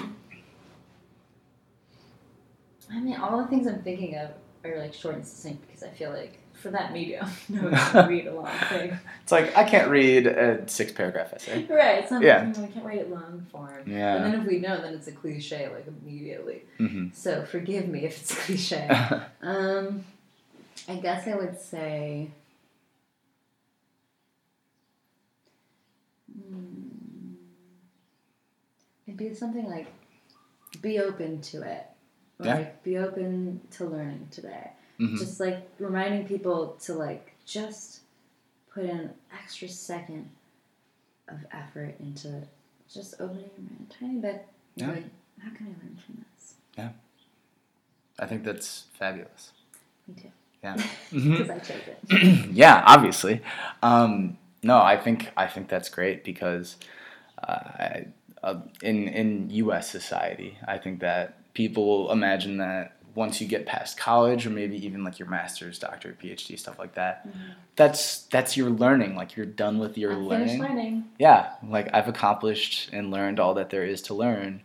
I 2.91 2.99
mean, 2.99 3.15
all 3.17 3.38
the 3.39 3.47
things 3.47 3.67
I'm 3.67 3.84
thinking 3.84 4.15
of 4.17 4.32
are 4.63 4.80
like 4.80 4.93
short 4.95 5.15
and 5.15 5.28
succinct 5.28 5.67
because 5.67 5.84
I 5.84 5.89
feel 5.89 6.11
like 6.11 6.39
for 6.53 6.71
that 6.71 6.91
medium, 6.91 7.28
no 7.49 7.63
one 7.63 7.75
can 7.75 8.07
read 8.09 8.25
a 8.25 8.34
long 8.34 8.47
thing. 8.69 8.97
it's 9.21 9.32
like 9.32 9.55
I 9.55 9.63
can't 9.63 9.91
read 9.91 10.25
a 10.25 10.67
six 10.67 10.91
paragraph 10.91 11.34
essay. 11.34 11.65
Right. 11.69 11.99
It's 12.01 12.09
not 12.09 12.23
Yeah. 12.23 12.47
you 12.47 12.53
know, 12.53 12.63
I 12.63 12.67
can't 12.67 12.86
write 12.86 12.97
it 12.99 13.11
long 13.11 13.45
form. 13.51 13.84
Yeah. 13.86 14.15
And 14.15 14.25
then 14.34 14.41
if 14.41 14.47
we 14.47 14.57
know, 14.59 14.82
then 14.82 14.93
it's 14.95 15.07
a 15.07 15.11
cliche 15.11 15.69
like 15.71 15.86
immediately. 15.86 16.63
Mm-hmm. 16.80 17.09
So 17.13 17.45
forgive 17.45 17.88
me 17.88 18.05
if 18.05 18.19
it's 18.21 18.45
cliche. 18.45 18.88
um, 19.43 20.03
I 20.88 20.95
guess 20.95 21.28
I 21.28 21.36
would 21.36 21.59
say. 21.61 22.32
Hmm, 26.49 27.34
it'd 29.05 29.07
be 29.18 29.34
something 29.34 29.65
like, 29.70 29.88
be 30.82 30.99
open 30.99 31.41
to 31.41 31.61
it. 31.63 31.86
Yeah. 32.41 32.55
Like, 32.55 32.84
be 32.84 32.97
open 32.97 33.61
to 33.72 33.86
learning 33.86 34.28
today. 34.32 34.72
hmm 34.97 35.18
Just 35.18 35.39
like 35.39 35.68
reminding 35.80 36.28
people 36.28 36.78
to 36.82 36.93
like 36.93 37.34
just 37.45 38.01
put 38.74 38.84
in 38.86 38.91
an 38.91 39.09
extra 39.34 39.68
second 39.68 40.30
of 41.28 41.39
effort 41.51 41.95
into 41.99 42.43
just 42.93 43.15
opening 43.20 43.49
your 43.57 43.65
mind 43.65 43.88
a 43.89 43.93
tiny 43.93 44.20
bit. 44.20 44.47
Yeah. 44.76 44.91
Like, 44.91 45.03
how 45.43 45.49
can 45.49 45.65
I 45.68 45.70
learn 45.70 45.99
from 46.05 46.24
this? 46.34 46.53
Yeah. 46.78 46.89
I 48.20 48.26
think 48.26 48.43
that's 48.43 48.86
fabulous. 48.93 49.51
Me 50.07 50.15
too. 50.22 50.32
Yeah. 50.63 50.76
Because 51.11 51.49
I 51.49 51.59
chose 51.59 51.82
it. 51.88 52.49
yeah, 52.51 52.84
obviously. 52.86 53.41
Um, 53.84 54.38
no, 54.63 54.80
I 54.80 54.97
think 54.97 55.32
I 55.38 55.47
think 55.47 55.70
that's 55.70 55.89
great 55.89 56.24
because 56.24 56.78
uh, 57.43 57.99
uh, 58.43 58.61
in 58.81 59.07
in 59.07 59.49
U.S. 59.51 59.89
society, 59.89 60.57
I 60.67 60.77
think 60.77 60.99
that 61.01 61.53
people 61.53 62.11
imagine 62.11 62.57
that 62.57 62.93
once 63.15 63.41
you 63.41 63.47
get 63.47 63.65
past 63.65 63.97
college 63.97 64.45
or 64.45 64.51
maybe 64.51 64.77
even 64.85 65.03
like 65.03 65.17
your 65.17 65.27
master's, 65.27 65.79
doctorate, 65.79 66.19
PhD, 66.19 66.57
stuff 66.59 66.77
like 66.77 66.93
that, 66.93 67.27
that's 67.75 68.23
that's 68.23 68.55
your 68.55 68.69
learning. 68.69 69.15
Like 69.15 69.35
you're 69.35 69.45
done 69.47 69.79
with 69.79 69.97
your 69.97 70.15
learning. 70.15 70.61
learning. 70.61 71.05
Yeah, 71.17 71.53
like 71.67 71.89
I've 71.93 72.07
accomplished 72.07 72.89
and 72.93 73.09
learned 73.09 73.39
all 73.39 73.55
that 73.55 73.69
there 73.71 73.85
is 73.85 74.01
to 74.03 74.13
learn. 74.13 74.61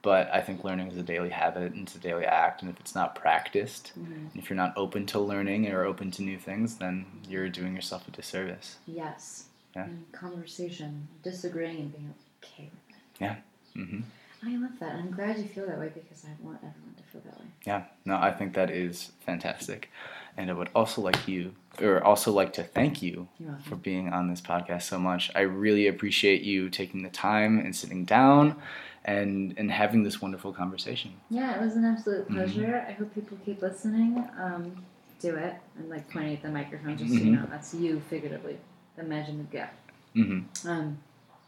But 0.00 0.34
I 0.34 0.40
think 0.40 0.64
learning 0.64 0.88
is 0.90 0.96
a 0.96 1.02
daily 1.02 1.28
habit 1.30 1.72
and 1.74 1.82
it's 1.86 1.94
a 1.94 1.98
daily 1.98 2.24
act, 2.24 2.60
and 2.62 2.68
if 2.70 2.80
it's 2.80 2.94
not 2.94 3.14
practiced, 3.14 3.92
Mhm. 3.96 4.36
if 4.36 4.50
you're 4.50 4.56
not 4.56 4.72
open 4.76 5.06
to 5.06 5.20
learning 5.20 5.68
or 5.70 5.84
open 5.84 6.10
to 6.12 6.22
new 6.22 6.38
things, 6.38 6.76
then 6.78 7.06
you're 7.28 7.48
doing 7.48 7.76
yourself 7.76 8.08
a 8.08 8.10
disservice. 8.10 8.78
Yes. 8.84 9.44
Yeah. 9.74 9.84
And 9.84 10.12
conversation, 10.12 11.08
disagreeing 11.22 11.76
and 11.78 11.92
being 11.92 12.14
okay 12.42 12.70
with 12.72 12.96
it. 12.96 13.02
Yeah. 13.20 13.36
Mm-hmm. 13.76 14.00
I 14.44 14.56
love 14.56 14.72
that. 14.80 14.96
I'm 14.96 15.10
glad 15.12 15.38
you 15.38 15.44
feel 15.44 15.66
that 15.66 15.78
way 15.78 15.90
because 15.94 16.24
I 16.24 16.30
want 16.44 16.58
everyone 16.58 16.94
to 16.96 17.02
feel 17.04 17.20
that 17.24 17.38
way. 17.38 17.46
Yeah, 17.64 17.84
no, 18.04 18.16
I 18.16 18.32
think 18.32 18.54
that 18.54 18.70
is 18.70 19.12
fantastic, 19.24 19.88
and 20.36 20.50
I 20.50 20.52
would 20.52 20.68
also 20.74 21.00
like 21.00 21.28
you, 21.28 21.54
or 21.80 22.02
also 22.02 22.32
like 22.32 22.52
to 22.54 22.64
thank 22.64 23.02
you 23.02 23.28
for 23.62 23.76
being 23.76 24.08
on 24.12 24.28
this 24.28 24.40
podcast 24.40 24.82
so 24.82 24.98
much. 24.98 25.30
I 25.36 25.42
really 25.42 25.86
appreciate 25.86 26.42
you 26.42 26.70
taking 26.70 27.04
the 27.04 27.08
time 27.08 27.60
and 27.60 27.74
sitting 27.74 28.04
down, 28.04 28.56
and 29.04 29.54
and 29.56 29.70
having 29.70 30.02
this 30.02 30.20
wonderful 30.20 30.52
conversation. 30.52 31.12
Yeah, 31.30 31.54
it 31.54 31.60
was 31.62 31.76
an 31.76 31.84
absolute 31.84 32.28
Mhm. 32.28 32.34
pleasure. 32.34 32.84
I 32.88 32.92
hope 32.92 33.14
people 33.14 33.38
keep 33.44 33.62
listening. 33.62 34.28
Um, 34.36 34.84
do 35.20 35.36
it. 35.36 35.54
I'm 35.78 35.88
like 35.88 36.10
pointing 36.10 36.34
at 36.34 36.42
the 36.42 36.50
microphone 36.50 36.96
just 36.96 37.12
so 37.12 37.18
you 37.20 37.26
Mhm. 37.26 37.42
know 37.42 37.46
that's 37.48 37.72
you 37.74 38.00
figuratively. 38.10 38.58
Imagine 38.98 39.38
the 39.38 39.44
gap. 39.44 39.74
hmm 40.14 40.40
Um, 40.66 40.98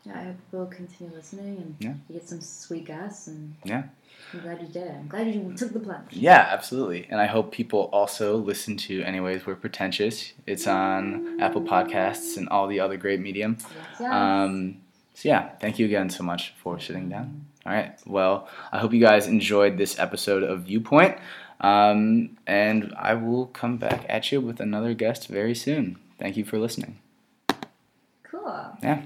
yeah, 0.05 0.19
I 0.21 0.23
hope 0.25 0.37
people 0.51 0.67
continue 0.67 1.15
listening 1.15 1.57
and 1.59 1.77
Yeah. 1.79 1.95
you 2.09 2.15
get 2.19 2.29
some 2.29 2.41
sweet 2.41 2.85
guests. 2.87 3.27
And 3.29 3.55
Yeah. 3.65 3.85
I'm 4.33 4.41
glad 4.41 4.61
you 4.61 4.69
did 4.69 4.83
it. 4.87 4.91
I'm 4.95 5.09
glad 5.09 5.27
you 5.29 5.53
took 5.57 5.73
the 5.73 5.81
plunge. 5.81 6.13
Yeah, 6.13 6.47
absolutely. 6.51 7.07
And 7.11 7.21
I 7.21 7.27
hope 7.27 7.53
people 7.53 7.89
also 7.93 8.37
listen 8.37 8.77
to 8.79 9.03
Anyways 9.03 9.47
We're 9.47 9.55
Pretentious. 9.57 10.33
It's 10.47 10.67
on 10.67 11.41
Apple 11.41 11.63
Podcasts 11.63 12.37
and 12.37 12.49
all 12.49 12.67
the 12.67 12.81
other 12.81 12.97
great 12.97 13.21
medium. 13.21 13.59
Yes, 13.61 13.71
yes. 14.01 14.13
Um, 14.13 14.77
so 15.15 15.29
yeah, 15.29 15.51
thank 15.61 15.79
you 15.79 15.87
again 15.87 16.11
so 16.11 16.23
much 16.25 16.53
for 16.63 16.79
sitting 16.81 17.09
down. 17.09 17.47
All 17.67 17.73
right. 17.73 17.99
Well, 18.07 18.49
I 18.73 18.79
hope 18.79 18.93
you 18.93 19.01
guys 19.01 19.27
enjoyed 19.27 19.79
this 19.79 19.99
episode 19.99 20.43
of 20.43 20.63
Viewpoint. 20.63 21.17
Um, 21.61 22.37
and 22.47 22.93
I 22.99 23.15
will 23.15 23.47
come 23.47 23.77
back 23.79 24.05
at 24.09 24.31
you 24.33 24.41
with 24.41 24.61
another 24.61 24.93
guest 24.93 25.29
very 25.29 25.55
soon. 25.55 25.97
Thank 26.19 26.37
you 26.37 26.45
for 26.45 26.59
listening. 26.59 26.99
Yeah. 28.83 29.03